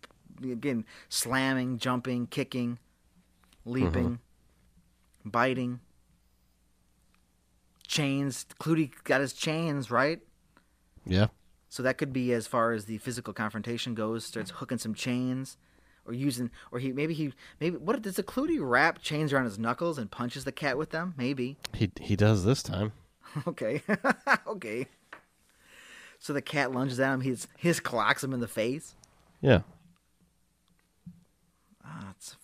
[0.52, 2.78] again, slamming, jumping, kicking,
[3.64, 4.18] leaping,
[5.24, 5.80] biting,
[7.86, 8.46] chains.
[8.60, 10.20] Clutie got his chains right.
[11.06, 11.28] Yeah.
[11.68, 14.24] So that could be as far as the physical confrontation goes.
[14.24, 15.56] Starts hooking some chains,
[16.04, 19.58] or using, or he maybe he maybe what does the Clutie wrap chains around his
[19.58, 21.14] knuckles and punches the cat with them?
[21.16, 21.58] Maybe.
[21.74, 22.92] He he does this time.
[23.46, 23.80] Okay,
[24.48, 24.88] okay.
[26.18, 27.20] So the cat lunges at him.
[27.20, 28.96] He's his clocks him in the face.
[29.40, 29.60] Yeah.
[31.84, 32.36] Ah, it's,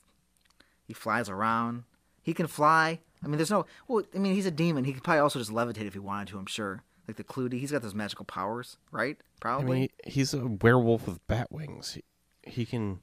[0.86, 1.82] he flies around.
[2.26, 2.98] He can fly.
[3.24, 3.66] I mean, there's no.
[3.86, 4.82] Well, I mean, he's a demon.
[4.82, 6.38] He could probably also just levitate if he wanted to.
[6.38, 6.82] I'm sure.
[7.06, 9.16] Like the Clutie, he's got those magical powers, right?
[9.40, 9.76] Probably.
[9.76, 11.92] I mean, he's a werewolf with bat wings.
[11.92, 12.02] He,
[12.50, 12.98] he can.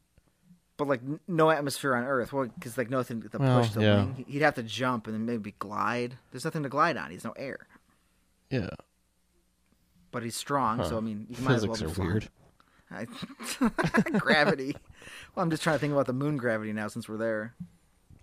[0.75, 3.95] But like no atmosphere on Earth, well, because like nothing to Well, push the yeah.
[4.03, 4.25] wing.
[4.27, 6.15] He- He'd have to jump and then maybe glide.
[6.31, 7.11] There's nothing to glide on.
[7.11, 7.65] He's no air,
[8.49, 8.71] Yeah.
[10.11, 10.79] but he's strong.
[10.79, 10.89] Huh.
[10.89, 12.11] So I mean, he might as well Physics be are flying.
[12.11, 12.29] weird.
[14.11, 14.75] I- gravity.
[15.33, 17.55] Well, I'm just trying to think about the moon gravity now since we're there.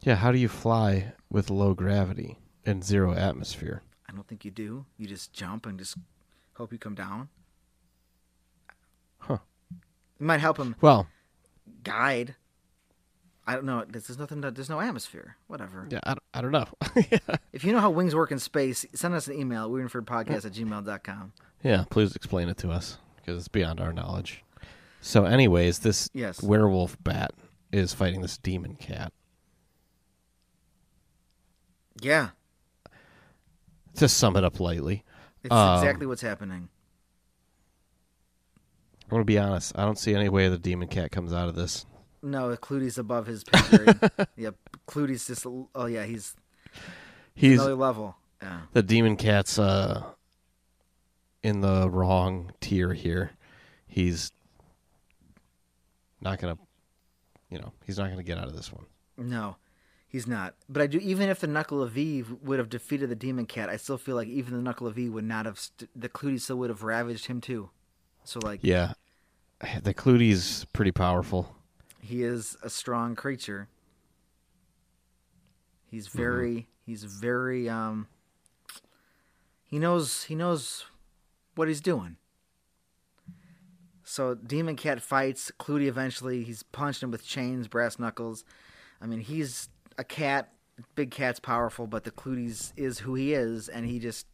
[0.02, 0.16] Yeah.
[0.16, 3.82] How do you fly with low gravity and zero atmosphere?
[4.08, 4.86] I don't think you do.
[4.96, 5.96] You just jump and just
[6.54, 7.28] hope you come down.
[9.18, 9.38] Huh.
[10.18, 11.06] It might help him Well,
[11.84, 12.34] guide.
[13.46, 13.84] I don't know.
[13.88, 14.42] There's nothing.
[14.42, 15.36] To, there's no atmosphere.
[15.48, 15.86] Whatever.
[15.90, 16.00] yeah.
[16.04, 16.66] I, don't- I don't know.
[17.10, 17.18] yeah.
[17.52, 20.52] If you know how wings work in space, send us an email at weirdandfearedpodcast at
[20.52, 21.32] gmail.com.
[21.64, 21.84] Yeah.
[21.90, 24.44] Please explain it to us because it's beyond our knowledge.
[25.00, 26.42] So, anyways, this Yes.
[26.42, 27.32] werewolf bat
[27.72, 29.12] is fighting this demon cat.
[32.00, 32.30] Yeah.
[33.96, 35.04] To sum it up lightly,
[35.42, 36.68] It's Um, exactly what's happening.
[39.04, 39.72] I'm gonna be honest.
[39.76, 41.86] I don't see any way the demon cat comes out of this.
[42.22, 43.98] No, Clutie's above his pay grade.
[44.36, 44.54] yep,
[44.86, 45.46] Clutie's just.
[45.46, 46.36] Oh yeah, he's
[47.34, 48.16] He's another level.
[48.42, 48.60] Yeah.
[48.72, 50.02] the demon cat's uh
[51.42, 53.30] in the wrong tier here.
[53.86, 54.30] He's
[56.20, 56.58] not gonna,
[57.50, 58.84] you know, he's not gonna get out of this one.
[59.16, 59.56] No,
[60.10, 60.54] he's not.
[60.68, 60.98] But I do.
[60.98, 64.62] Even if the Nuckelavee would have defeated the Demon Cat, I still feel like even
[64.62, 65.58] the Nuckelavee would not have.
[65.58, 67.70] St- the Clutie still would have ravaged him too.
[68.24, 68.92] So like, Yeah,
[69.82, 71.54] the Clutie's pretty powerful.
[72.02, 73.68] he is a strong creature.
[75.90, 76.66] He's very.
[76.86, 77.68] He's very.
[77.68, 78.08] Um.
[79.64, 80.24] He knows.
[80.24, 80.84] He knows
[81.54, 82.16] what he's doing.
[84.04, 85.86] So Demon Cat fights Clutie.
[85.86, 88.44] Eventually, he's punched him with chains, brass knuckles.
[89.00, 89.68] I mean, he's
[90.00, 90.52] a cat.
[90.94, 94.26] Big cat's powerful, but the Clutie's is who he is, and he just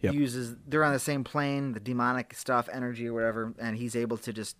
[0.00, 0.14] Yep.
[0.14, 0.54] uses.
[0.64, 4.32] They're on the same plane, the demonic stuff, energy or whatever, and he's able to
[4.32, 4.56] just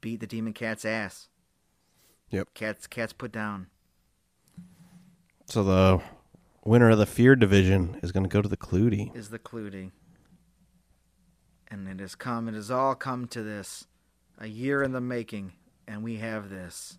[0.00, 1.28] beat the Demon Cat's ass.
[2.30, 2.54] Yep.
[2.54, 3.66] Cat's cat's put down.
[5.46, 6.00] So the
[6.64, 9.14] winner of the fear division is gonna go to the Clutie.
[9.14, 9.90] is the Clutie.
[11.66, 13.86] And it has come, it has all come to this.
[14.38, 15.52] A year in the making,
[15.86, 16.96] and we have this.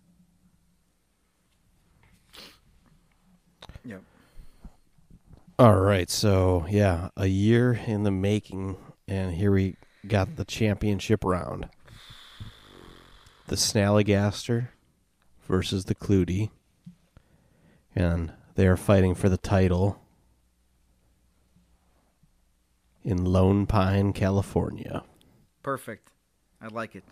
[3.84, 4.02] Yep.
[5.58, 8.76] All right, so yeah, a year in the making,
[9.06, 9.76] and here we
[10.06, 11.68] got the championship round.
[13.46, 14.68] The Snallygaster
[15.46, 16.50] versus the Clutie,
[17.94, 20.00] and they are fighting for the title
[23.04, 25.02] in Lone Pine, California.
[25.62, 26.10] Perfect.
[26.60, 27.04] I like it.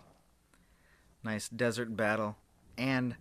[1.23, 2.37] Nice desert battle.
[2.77, 3.15] And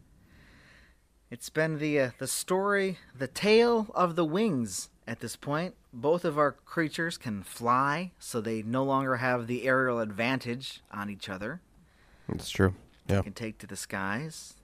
[1.31, 5.74] it's been the uh, the story, the tale of the wings at this point.
[5.93, 11.11] Both of our creatures can fly, so they no longer have the aerial advantage on
[11.11, 11.61] each other.
[12.28, 12.74] That's true.
[13.09, 14.55] Yeah, can take to the skies.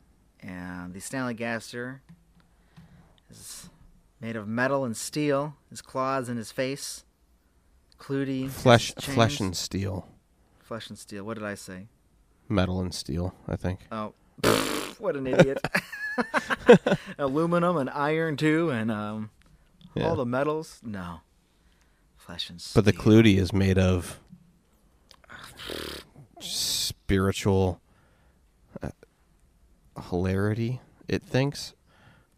[0.41, 2.01] And the Snallygaster
[3.31, 3.69] is
[4.21, 5.55] made of metal and steel.
[5.71, 7.05] His claws and his face.
[7.99, 8.51] Clutie.
[8.51, 10.07] flesh, flesh and steel,
[10.61, 11.25] flesh and steel.
[11.25, 11.89] What did I say?
[12.49, 13.35] metal and steel.
[13.49, 13.81] I think.
[13.91, 14.13] Oh,
[14.99, 15.59] what an idiot!
[17.19, 19.31] Aluminum and iron too, and um,
[19.95, 20.09] Yeah.
[20.09, 20.81] all the metals.
[20.83, 21.21] No,
[22.17, 22.83] flesh and steel.
[22.83, 24.19] But the Clutie is made of
[26.41, 27.81] spiritual
[28.83, 28.91] uh,
[30.11, 31.75] hilarity, it thinks,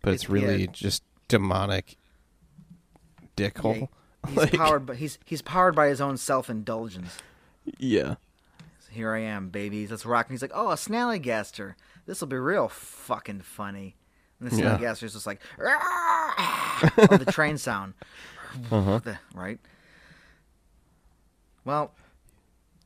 [0.03, 0.71] but it's It- really yeah.
[0.73, 1.97] just demonic
[3.37, 3.89] dickhole.
[4.29, 7.19] He's Like- powered, but he's he's powered by his own self indulgence.
[7.79, 8.17] Yeah.
[8.91, 9.91] here I am, babies.
[9.91, 10.27] Let's rock.
[10.27, 11.75] And he's like, oh, a Snallygaster.
[12.09, 13.95] This will be real fucking funny.
[14.41, 14.79] And the Yeah.
[14.79, 17.93] Snallygaster's just like, on the train sound.
[18.73, 18.99] Uh-huh.
[19.01, 19.61] The- right?
[21.67, 21.93] Well,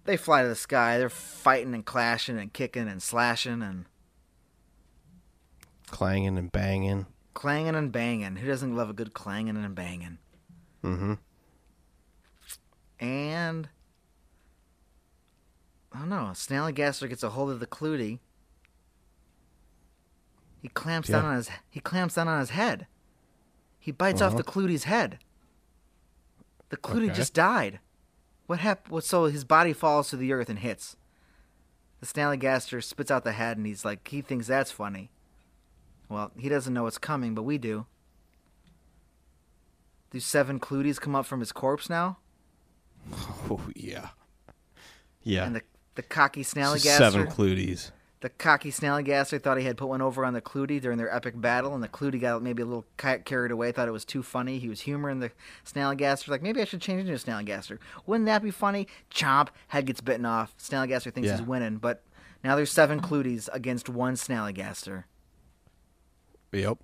[0.06, 0.98] they fly to the sky.
[0.98, 3.84] They're fighting and clashing and kicking and slashing and
[5.86, 7.06] Clanging and banging.
[7.32, 8.36] clanging and banging.
[8.36, 10.18] Who doesn't love a good clanging and banging?
[10.82, 11.14] Mm-hmm.
[12.98, 13.68] And
[15.92, 16.30] I don't know.
[16.34, 18.18] Snallygaster gets a hold of the Clutie.
[20.62, 22.86] He clamps down on his he clamps down on his head.
[23.80, 24.38] He bites off Uh-huh.
[24.38, 25.18] the Clutie's head.
[26.68, 27.14] The Clutie Okay.
[27.14, 27.80] just died.
[28.46, 28.92] What happened?
[28.92, 30.96] What, so his body falls to the earth and hits.
[32.00, 35.10] The Snallygaster spits out the head and he's like, he thinks that's funny.
[36.08, 37.86] Well, he doesn't know what's coming, but we do.
[40.10, 42.18] Do seven Cluties come up from his corpse now?
[43.50, 44.10] Oh yeah.
[45.24, 45.44] Yeah.
[45.46, 45.62] And the
[45.96, 47.90] the cocky Snallygaster, Seven Cluties.
[48.22, 51.38] The cocky Snallygaster thought he had put one over on the Clutie during their epic
[51.40, 52.86] battle, and the Clutie got maybe a little
[53.24, 54.58] carried away, thought it was too funny.
[54.60, 55.32] He was humoring the
[55.66, 57.78] Snallygaster, like maybe I should change into a Snallygaster.
[58.06, 58.86] Wouldn't that be funny?
[59.10, 60.56] Chomp, head gets bitten off.
[60.56, 61.36] Snallygaster thinks Yeah.
[61.38, 62.02] he's winning, but
[62.42, 65.04] now there's seven Cluties against one Snallygaster,
[66.52, 66.78] Yep.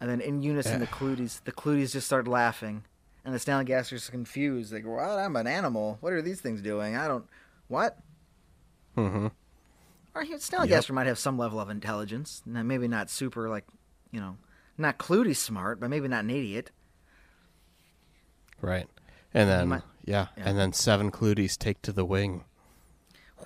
[0.00, 0.86] and then in unison, the.
[1.00, 2.84] Cluties the Cluties just start laughing,
[3.24, 4.72] and the Snallygaster's confused.
[4.72, 5.02] Like, what?
[5.02, 5.98] I'm an animal.
[6.00, 6.96] What are these things doing?
[6.96, 7.24] I don't.
[7.68, 7.98] What?
[8.96, 9.26] Mm-hmm.
[10.14, 12.42] Or he- Snallygaster might have some level of intelligence.
[12.44, 13.64] Now, Maybe not super, like,
[14.10, 14.36] you know,
[14.76, 16.70] not Clutie smart, but maybe not an idiot.
[18.60, 18.86] Right.
[19.32, 20.26] And then might- yeah.
[20.36, 20.48] yeah.
[20.48, 22.44] And then seven Cluties take to the wing.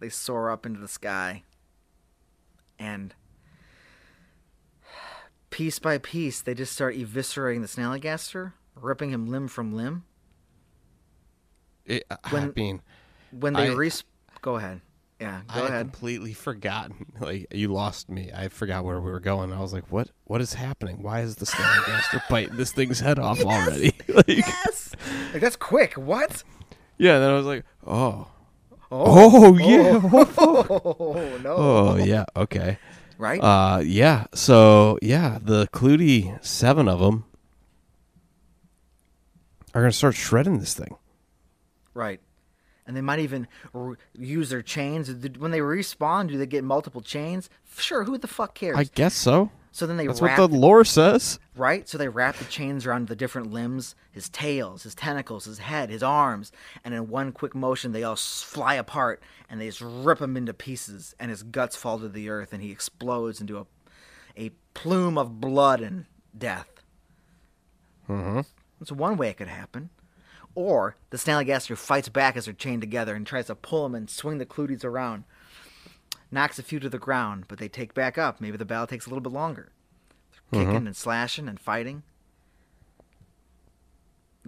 [0.00, 1.42] They soar up into the sky.
[2.78, 3.14] And
[5.50, 10.04] piece by piece, they just start eviscerating the Snallygaster, ripping him limb from limb.
[11.84, 12.82] It, I When- mean,
[13.32, 14.04] When they I- res.
[14.42, 14.80] Go ahead.
[15.20, 15.86] Yeah, I go had ahead.
[15.92, 17.06] completely forgotten.
[17.20, 18.30] Like you lost me.
[18.34, 19.52] I forgot where we were going.
[19.52, 20.10] I was like, "What?
[20.24, 21.02] What is happening?
[21.02, 24.94] Why is the Snallygaster biting this thing's head off already?" like, Yes!
[25.32, 25.94] Like, that's quick.
[25.94, 26.44] What?
[26.98, 27.14] yeah.
[27.14, 28.28] And then I was like, "Oh,
[28.92, 30.00] oh, yeah,
[30.38, 31.54] Oh, no.
[31.56, 32.78] oh yeah, okay."
[33.18, 33.40] Right?
[33.40, 34.26] Uh, yeah.
[34.34, 37.24] So yeah, the Clutie seven of them
[39.74, 40.96] are gonna start shredding this thing.
[41.94, 42.20] Right.
[42.88, 45.08] And they might even re- use their chains.
[45.38, 47.48] When they respawn, do they get multiple chains?
[47.76, 48.76] Sure, who the fuck cares?
[48.76, 49.50] I guess so.
[49.70, 51.38] so then they That's wrap, what the lore says.
[51.54, 51.86] right?
[51.86, 55.90] So they wrap the chains around the different limbs, his tails, his tentacles, his head,
[55.90, 56.50] his arms,
[56.82, 60.54] and in one quick motion, they all fly apart and they just rip him into
[60.54, 63.66] pieces, and his guts fall to the earth, and he explodes into a
[64.36, 66.04] a plume of blood and
[66.36, 66.68] death.
[68.08, 68.40] Mm-hmm.
[68.78, 69.90] That's one way it could happen.
[70.54, 74.10] Or the Snallygaster fights back as they're chained together and tries to pull them and
[74.10, 75.24] swing the Cluties around.
[76.30, 78.40] Knocks a few to the ground, but they take back up.
[78.40, 79.70] Maybe the battle takes a little bit longer.
[80.50, 80.86] They're kicking mm-hmm.
[80.88, 82.02] and slashing and fighting.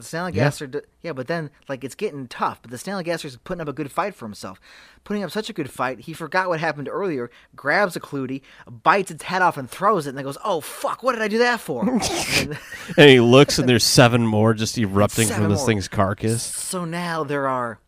[0.01, 2.61] The Snallygaster, d yeah, but then like it's getting tough.
[2.63, 4.61] But the Snallygaster's putting up a good fight for himself,
[5.05, 6.01] putting up such a good fight.
[6.01, 7.31] He forgot what happened earlier.
[7.55, 10.11] Grabs a Clutie, bites its head off, and throws it.
[10.11, 11.03] And then goes, "Oh fuck!
[11.03, 12.59] What did I do that for?" And then-
[12.97, 15.67] And he looks, and there's seven more just erupting from this more.
[15.67, 16.43] thing's carcass.
[16.43, 17.79] So now there are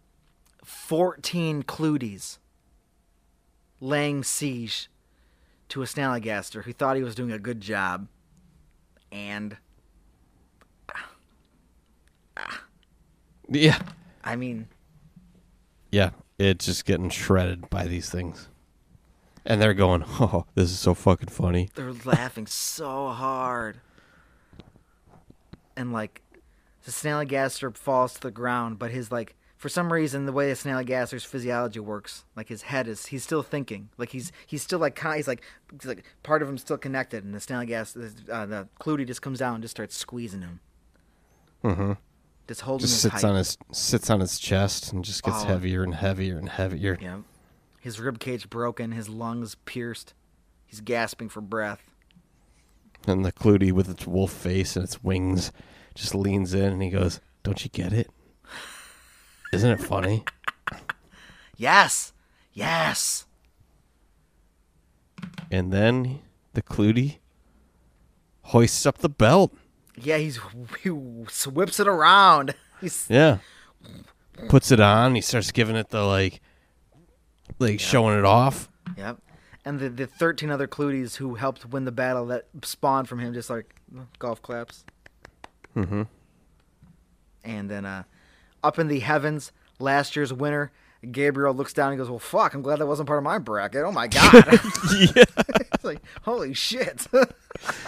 [0.65, 2.39] 14 Cluties
[3.81, 4.89] laying siege
[5.69, 8.09] to a Snallygaster who thought he was doing a good job.
[9.11, 9.57] And,
[13.53, 13.79] Yeah,
[14.25, 14.69] I mean,
[15.91, 16.11] yeah.
[16.39, 18.49] It's just getting shredded by these things,
[19.45, 23.81] and they're going, "Oh, this is so fucking funny." they're laughing so hard.
[25.77, 26.23] And, like,
[26.85, 30.55] the Snallygaster falls to the ground, but his, like, for some reason, the way the
[30.55, 34.97] Snallygaster's physiology works, like his head is, he's still thinking, like he's he's still like
[34.97, 38.69] con- he's like, he's like part of him's still connected, and the Snallygaster, uh, the
[38.81, 40.61] Clutie just comes down and just starts squeezing him,
[41.63, 41.93] Mm-hmm.
[42.49, 43.25] Just holding Just sits tight.
[43.25, 45.47] on his sits on his chest and just gets Oh.
[45.47, 46.99] heavier and heavier and heavier.
[47.01, 47.19] Yeah,
[47.81, 50.15] his rib cage broken, his lungs pierced,
[50.67, 51.89] he's gasping for breath.
[53.07, 55.51] And the Clutie with its wolf face and its wings
[55.95, 58.11] just leans in and he goes, "Don't you get it?
[59.53, 60.25] Isn't it funny?"
[61.57, 62.13] Yes,
[62.53, 63.27] yes.
[65.51, 66.21] and then
[66.55, 67.19] the Clutie
[68.47, 69.55] hoists up the belt.
[69.97, 70.41] Yeah, he's
[70.83, 72.55] he whips it around.
[72.81, 73.39] He's Yeah.
[74.49, 75.15] Puts it on.
[75.15, 76.41] He starts giving it the like,
[77.59, 78.69] like showing it off.
[78.97, 79.19] Yep.
[79.65, 83.33] And the, the 13 other Cluties who helped win the battle that spawned from him
[83.35, 83.77] just like
[84.19, 84.85] golf claps.
[85.77, 86.03] Mm-hmm.
[87.45, 88.03] And then uh,
[88.65, 90.73] up in the heavens, last year's winner.
[91.11, 92.55] Gabriel looks down and goes, "Well, fuck!
[92.55, 93.83] I'm glad that wasn't part of my bracket.
[93.83, 94.33] Oh my god!"
[95.17, 95.25] yeah.
[95.75, 97.07] it's like, holy shit.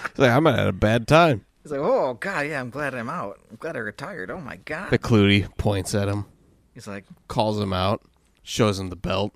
[0.06, 1.47] It's like, I might have had a bad time.
[1.65, 3.41] He's like, "Oh god, yeah, I'm glad I'm out.
[3.51, 4.31] I'm glad I retired.
[4.31, 6.27] Oh my god." McCluty points at him,
[6.74, 8.03] He's like, calls him out,
[8.43, 9.32] shows him the belt.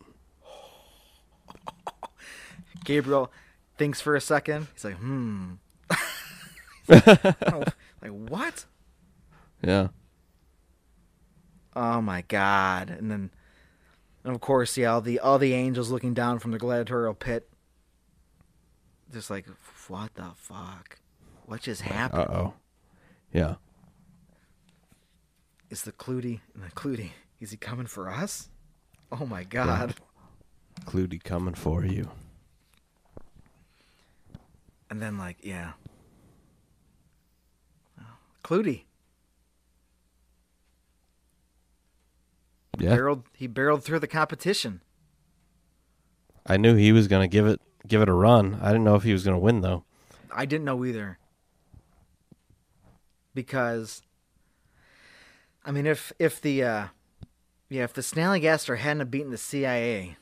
[2.85, 3.33] Gabriel
[3.79, 4.67] thinks for a second.
[4.75, 5.55] He's like, "Hmm."
[6.91, 7.65] Oh,
[8.03, 8.67] like what?
[9.63, 9.89] Yeah.
[11.75, 12.91] Oh my god!
[12.91, 13.31] And then,
[14.23, 17.49] and of course, yeah, all the all the angels looking down from the gladiatorial pit,
[19.13, 19.47] just like,
[19.89, 20.99] what the fuck?
[21.49, 22.21] What just happened?
[22.21, 22.55] Uh oh.
[23.33, 23.55] Yeah.
[25.71, 27.13] Is the Clutie and the Clutie?
[27.41, 28.51] Is he coming for us?
[29.11, 29.95] Oh my god!
[30.85, 32.11] Clutie coming for you.
[34.91, 35.73] And then like, yeah,
[38.45, 38.83] Clutie
[42.79, 42.95] Yeah.
[42.95, 43.25] barreled.
[43.33, 44.83] He barreled through the competition.
[46.45, 48.59] I knew he was gonna give it give it a run.
[48.61, 49.85] I didn't know if he was gonna win though.
[50.31, 51.19] I didn't know either.
[53.39, 54.03] Because
[55.65, 56.87] I mean if if the uh
[57.69, 60.17] yeah, if the Snallygaster hadn't beaten the CIA,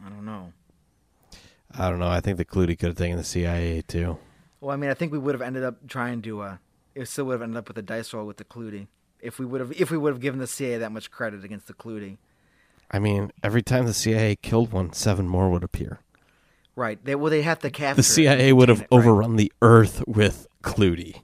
[0.00, 0.52] I don't know.
[1.76, 2.06] I don't know.
[2.06, 4.18] I think the Clutie could have taken the CIA too.
[4.60, 6.56] Well, I mean, I think we would have ended up trying to uh
[6.94, 8.86] it still would have ended up with a dice roll with the Clutie.
[9.18, 11.66] If we would have if we would have given the CIA that much credit against
[11.66, 12.18] the Clutie.
[12.88, 15.98] I mean, every time the CIA killed one, seven more would appear.
[16.76, 17.04] Right.
[17.04, 18.92] They well they have to capture The CIA would have it, right.
[18.92, 21.22] overrun the Earth with Clutie.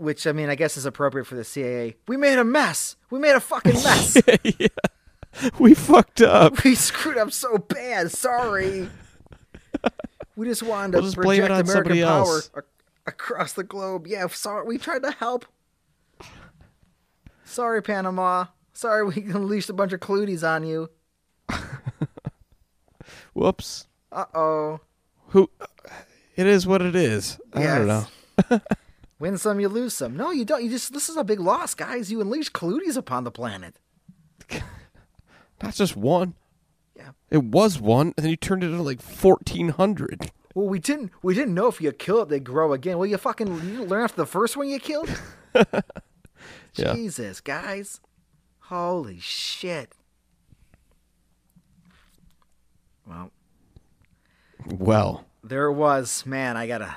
[0.00, 1.94] Which I mean, I guess is appropriate for the CIA.
[2.08, 2.96] We made a mess.
[3.10, 4.16] We made a fucking mess.
[4.58, 4.68] yeah.
[5.58, 6.64] We fucked up.
[6.64, 8.10] we screwed up so bad.
[8.10, 8.88] Sorry.
[10.36, 12.66] We just wanted to We'll just blame project it on American somebody power ac-
[13.06, 14.06] across the globe.
[14.06, 14.66] Yeah, sorry.
[14.66, 15.44] We tried to help.
[17.44, 18.46] Sorry, Panama.
[18.72, 20.88] Sorry, we unleashed a bunch of cluties on you.
[23.34, 23.86] Whoops.
[24.10, 24.80] Uh oh.
[25.28, 25.50] Who?
[26.36, 27.38] It is what it is.
[27.52, 28.06] I don't know.
[29.20, 30.16] Win some, you lose some.
[30.16, 30.64] No, you don't.
[30.64, 32.10] You just this is a big loss, guys.
[32.10, 33.76] You unleash cluties upon the planet.
[35.60, 36.34] That's just one.
[36.96, 37.10] Yeah.
[37.30, 40.32] It was one, and then you turned it into like fourteen hundred.
[40.54, 41.12] Well, we didn't.
[41.22, 42.96] We didn't know if you kill it, they grow again.
[42.98, 45.10] Well, you fucking you didn't learn after the first one you killed.
[46.74, 46.94] Yeah.
[46.94, 48.00] Jesus, guys.
[48.60, 49.92] Holy shit.
[53.06, 53.32] Well,
[54.66, 56.24] Well, there it was.
[56.24, 56.96] Man, I gotta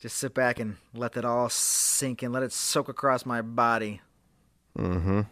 [0.00, 2.32] just sit back and let that all sink in.
[2.32, 4.00] Let it soak across my body.
[4.76, 5.22] mm-hmm.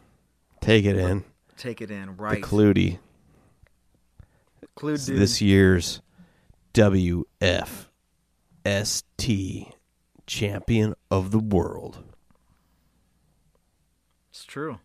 [0.60, 1.24] Take it in.
[1.56, 2.16] Take it in.
[2.16, 2.42] Right.
[4.62, 5.18] It's dude.
[5.18, 6.00] this year's
[6.74, 7.86] WFST
[10.26, 12.02] champion of the world.
[14.30, 14.80] It's true.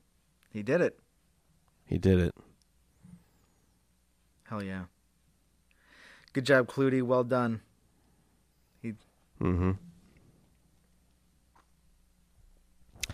[0.51, 0.99] He did it.
[1.85, 2.35] He did it.
[4.43, 4.83] Hell yeah.
[6.33, 7.01] Good job, Clutie.
[7.01, 7.61] Well done.
[9.41, 9.71] Mm-hmm.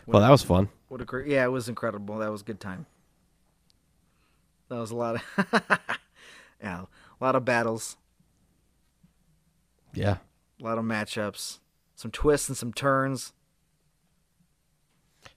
[0.06, 0.70] Well, that was fun.
[0.90, 1.28] What a great.
[1.28, 2.18] Yeah, it was incredible.
[2.20, 2.86] That was a good time.
[4.70, 5.22] That was a lot of.
[6.62, 6.82] yeah,
[7.20, 7.98] a lot of battles,
[9.94, 10.18] Yeah.
[10.60, 11.60] a lot of matchups,
[11.96, 13.34] some twists and some turns.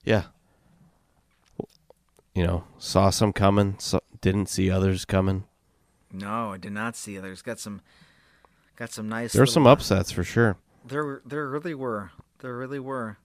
[0.04, 0.24] Yeah.
[2.34, 5.44] You know, saw some coming, so, didn't see others coming.
[6.12, 7.18] No, I did not see.
[7.18, 7.80] There's got some,
[8.76, 9.32] got some nice.
[9.32, 10.56] There were some upsets for sure.
[10.90, 12.10] There, there really were.
[12.40, 13.16] There really were.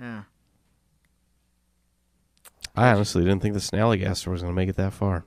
[0.00, 0.22] Yeah.
[2.74, 5.24] I honestly didn't think the Snallygaster was going to make it that far.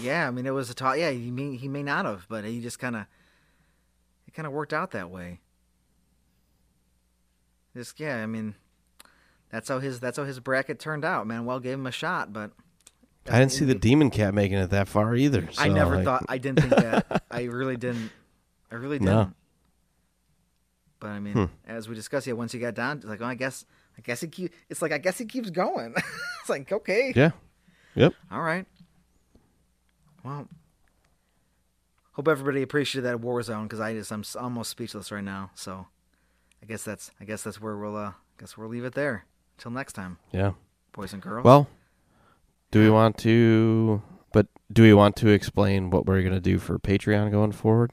[0.00, 0.96] Yeah, I mean it was a talk.
[0.96, 3.06] Yeah, he may he may not have, but he just kind of
[4.26, 5.40] it kind of worked out that way.
[7.76, 8.54] Just yeah, I mean
[9.50, 11.26] that's how his that's how his bracket turned out.
[11.26, 12.52] Manuel gave him a shot, but
[13.28, 15.48] I didn't see the Demon Cat making it that far either.
[15.58, 17.24] I never like, thought I didn't think that.
[17.30, 18.10] I really didn't.
[18.72, 19.14] I really didn't.
[19.14, 19.32] No.
[20.98, 21.44] But I mean, Hmm.
[21.66, 23.64] as we discussed, yeah, once you got down, it's like, oh, I guess,
[23.98, 24.52] I guess he keep.
[24.70, 25.92] It's like I guess he keeps going.
[26.40, 27.30] it's like okay, Yeah.
[27.94, 28.14] Yep.
[28.30, 28.66] all right.
[30.24, 30.48] Well,
[32.12, 35.50] hope everybody appreciated that war zone because I just I'm almost speechless right now.
[35.54, 35.86] So,
[36.62, 39.26] I guess that's I guess that's where we'll uh guess we'll leave it there.
[39.58, 40.52] Till next time, Yeah.
[40.92, 41.44] boys and girls.
[41.44, 41.68] Well,
[42.70, 44.02] do we want to?
[44.32, 47.90] But do we want to explain what we're going to do for Patreon going forward?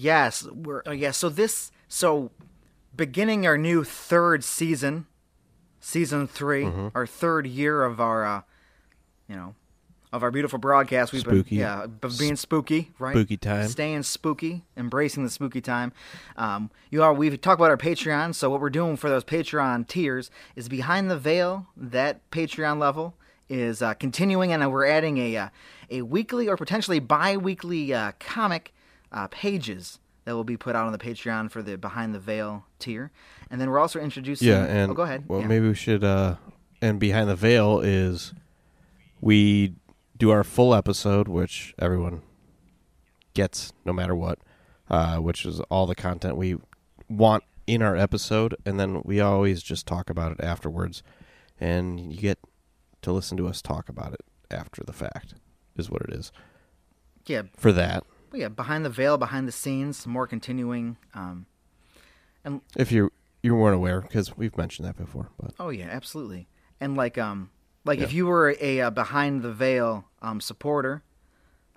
[0.00, 1.10] Yes, we're uh, yeah.
[1.10, 2.30] So this so
[2.96, 5.06] beginning our new third season,
[5.80, 8.42] season 3 our third year of our, uh,
[9.28, 9.56] you know,
[10.12, 11.12] of our beautiful broadcast.
[11.12, 11.56] We've Spooky.
[11.56, 13.12] been yeah, being spooky, right?
[13.12, 13.66] Spooky time.
[13.66, 15.92] staying spooky, embracing the spooky time.
[16.36, 18.36] Um, you are we've talked about our Patreon.
[18.36, 21.66] So what we're doing for those Patreon tiers is behind the veil.
[21.76, 23.14] That Patreon level
[23.48, 25.48] is uh, continuing, and we're adding a uh,
[25.90, 28.72] a weekly or potentially bi-weekly uh, comic
[29.12, 32.66] uh, pages that will be put out on the Patreon for the behind the veil
[32.78, 33.10] tier.
[33.50, 34.48] And then we're also introducing.
[34.48, 35.24] Yeah, and oh, go ahead.
[35.26, 35.46] Well, Yeah.
[35.46, 36.04] maybe we should.
[36.04, 36.36] uh
[36.82, 38.34] And behind the veil is
[39.20, 39.74] we
[40.16, 42.22] do our full episode, which everyone
[43.34, 44.38] gets no matter what,
[44.90, 46.56] uh, which is all the content we
[47.08, 51.02] want in our episode, and then we always just talk about it afterwards,
[51.60, 52.38] and you get
[53.02, 55.34] to listen to us talk about it after the fact.
[55.76, 56.32] Is what it is
[57.26, 58.02] yeah, for that.
[58.30, 60.96] Well, yeah, behind the veil, behind the scenes, more continuing.
[61.14, 61.46] Um,
[62.44, 63.10] and If you
[63.42, 66.48] you weren't aware, because we've mentioned that before, but oh yeah, absolutely.
[66.80, 67.50] And like um,
[67.84, 71.02] like if you were a, uh behind the veil um supporter,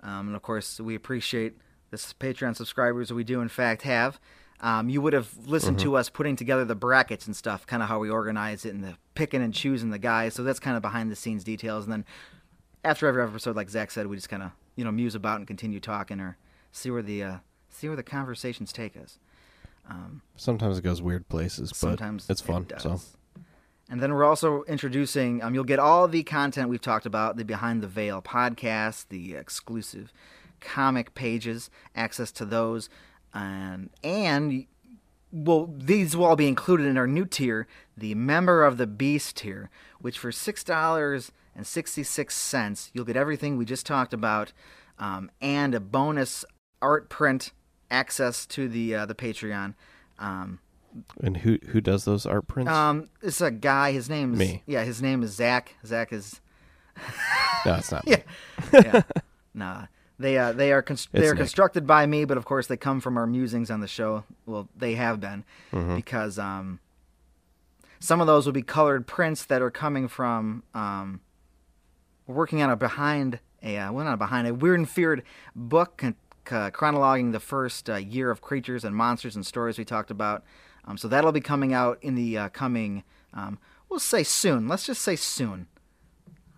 [0.02, 1.56] um, and of course we appreciate
[1.90, 4.18] this Patreon subscribers we do in fact have.
[4.60, 5.88] Um, you would have listened Mm-hmm.
[5.88, 8.84] to us putting together the brackets and stuff, kind of how we organize it and
[8.84, 10.34] the picking and choosing the guys.
[10.34, 11.84] So that's kind of behind the scenes details.
[11.84, 12.04] And then
[12.84, 15.46] after every episode, like Zach said, we just kind of you know muse about and
[15.48, 16.36] continue talking or
[16.72, 17.36] see where the uh,
[17.68, 19.18] see where the conversations take us.
[20.36, 21.72] sometimes it goes weird places.
[21.80, 22.66] But it's fun.
[22.70, 23.00] it so.
[23.88, 25.42] And then we're also introducing.
[25.42, 29.34] Um, you'll get all the content we've talked about: the Behind the Veil podcast, the
[29.34, 30.12] exclusive
[30.60, 32.88] comic pages, access to those,
[33.34, 34.66] and and
[35.32, 37.66] well, these will all be included in our new tier,
[37.96, 39.70] the Member of the Beast tier,
[40.00, 44.52] which for six dollars and sixty six cents, you'll get everything we just talked about,
[44.98, 46.44] um, and a bonus
[46.82, 47.52] art print
[47.90, 49.74] access to the uh, the Patreon.
[50.18, 50.58] Um,
[51.22, 52.70] and who who does those art prints?
[52.70, 53.92] um, it's a guy.
[53.92, 54.62] His name is Me.
[54.66, 55.74] Yeah, his name is Zach.
[55.86, 56.40] Zach is
[57.64, 58.04] no, it's not.
[58.06, 58.18] yeah,
[58.72, 59.02] yeah.
[59.54, 59.86] nah.
[60.18, 61.38] They uh, they are const- they are Nick.
[61.38, 64.24] constructed by me, but of course they come from our musings on the show.
[64.46, 65.96] Well, they have been Mm-hmm.
[65.96, 66.78] because um,
[67.98, 71.20] some of those will be colored prints that are coming from um,
[72.26, 75.22] we're working on a behind a uh, well not a behind a weird and feared
[75.56, 76.02] book
[76.44, 80.44] chronologing the first uh, year of creatures and monsters and stories we talked about.
[80.84, 83.04] Um, so that'll be coming out in the uh, coming.
[83.32, 83.58] Um,
[83.88, 84.66] we'll say soon.
[84.68, 85.68] Let's just say soon.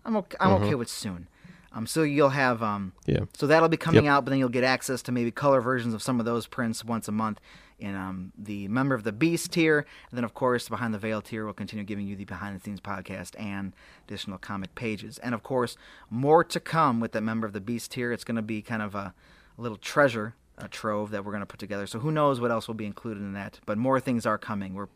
[0.03, 1.27] I'm okay, I'm okay with soon.
[1.73, 3.25] Um, so you'll have um, Yeah.
[3.33, 4.11] so that'll be coming Yep.
[4.11, 6.85] out, but then you'll get access to maybe color versions of some of those prints
[6.85, 7.39] once a month
[7.79, 9.79] in um, the Member of the Beast tier.
[10.09, 12.63] And then, of course, Behind the Veil tier will continue giving you the behind the
[12.63, 13.73] scenes podcast and
[14.07, 15.17] additional comic pages.
[15.17, 15.75] And, of course,
[16.09, 18.13] more to come with the Member of the Beast tier.
[18.13, 19.13] It's going to be kind of a,
[19.57, 21.85] a little treasure a trove that we're going to put together.
[21.85, 23.59] So who knows what else will be included in that.
[23.65, 24.73] But more things are coming.
[24.73, 24.87] We're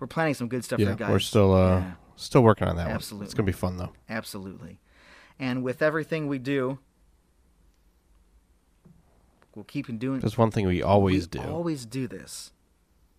[0.00, 1.10] we're planning some good stuff for Yeah, you guys.
[1.10, 1.92] we're still uh Yeah.
[2.16, 2.94] still working on that one.
[2.94, 3.26] Absolutely.
[3.26, 3.92] It's gonna be fun though.
[4.08, 4.80] Absolutely.
[5.38, 6.80] And with everything we do,
[9.54, 10.20] we'll keep on doing.
[10.20, 11.48] There's one thing we always we do.
[11.48, 12.52] Always do this,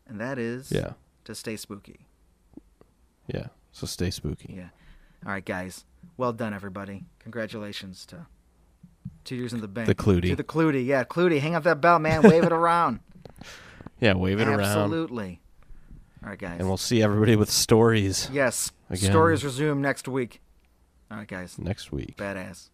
[0.07, 0.93] and that is Yeah.
[1.25, 2.05] to stay spooky.
[3.27, 3.47] Yeah.
[3.71, 4.53] So stay spooky.
[4.55, 4.69] Yeah.
[5.25, 5.85] All right, guys.
[6.15, 7.05] Well done, everybody.
[7.19, 8.27] Congratulations to
[9.27, 9.87] two years in the bank.
[9.87, 10.29] The Clutie.
[10.29, 10.85] To the Clutie.
[10.85, 11.39] Yeah, Clutie.
[11.39, 12.23] Hang up that bell, man.
[12.23, 12.99] Wave it around.
[13.99, 14.59] Yeah, wave it around.
[14.59, 15.41] Absolutely.
[16.23, 16.59] All right, guys.
[16.59, 18.71] And we'll see everybody with stories yes.
[18.91, 19.09] Again.
[19.09, 20.39] Stories resume next week.
[21.09, 21.57] All right, guys.
[21.57, 22.15] next week.
[22.15, 22.69] Badass.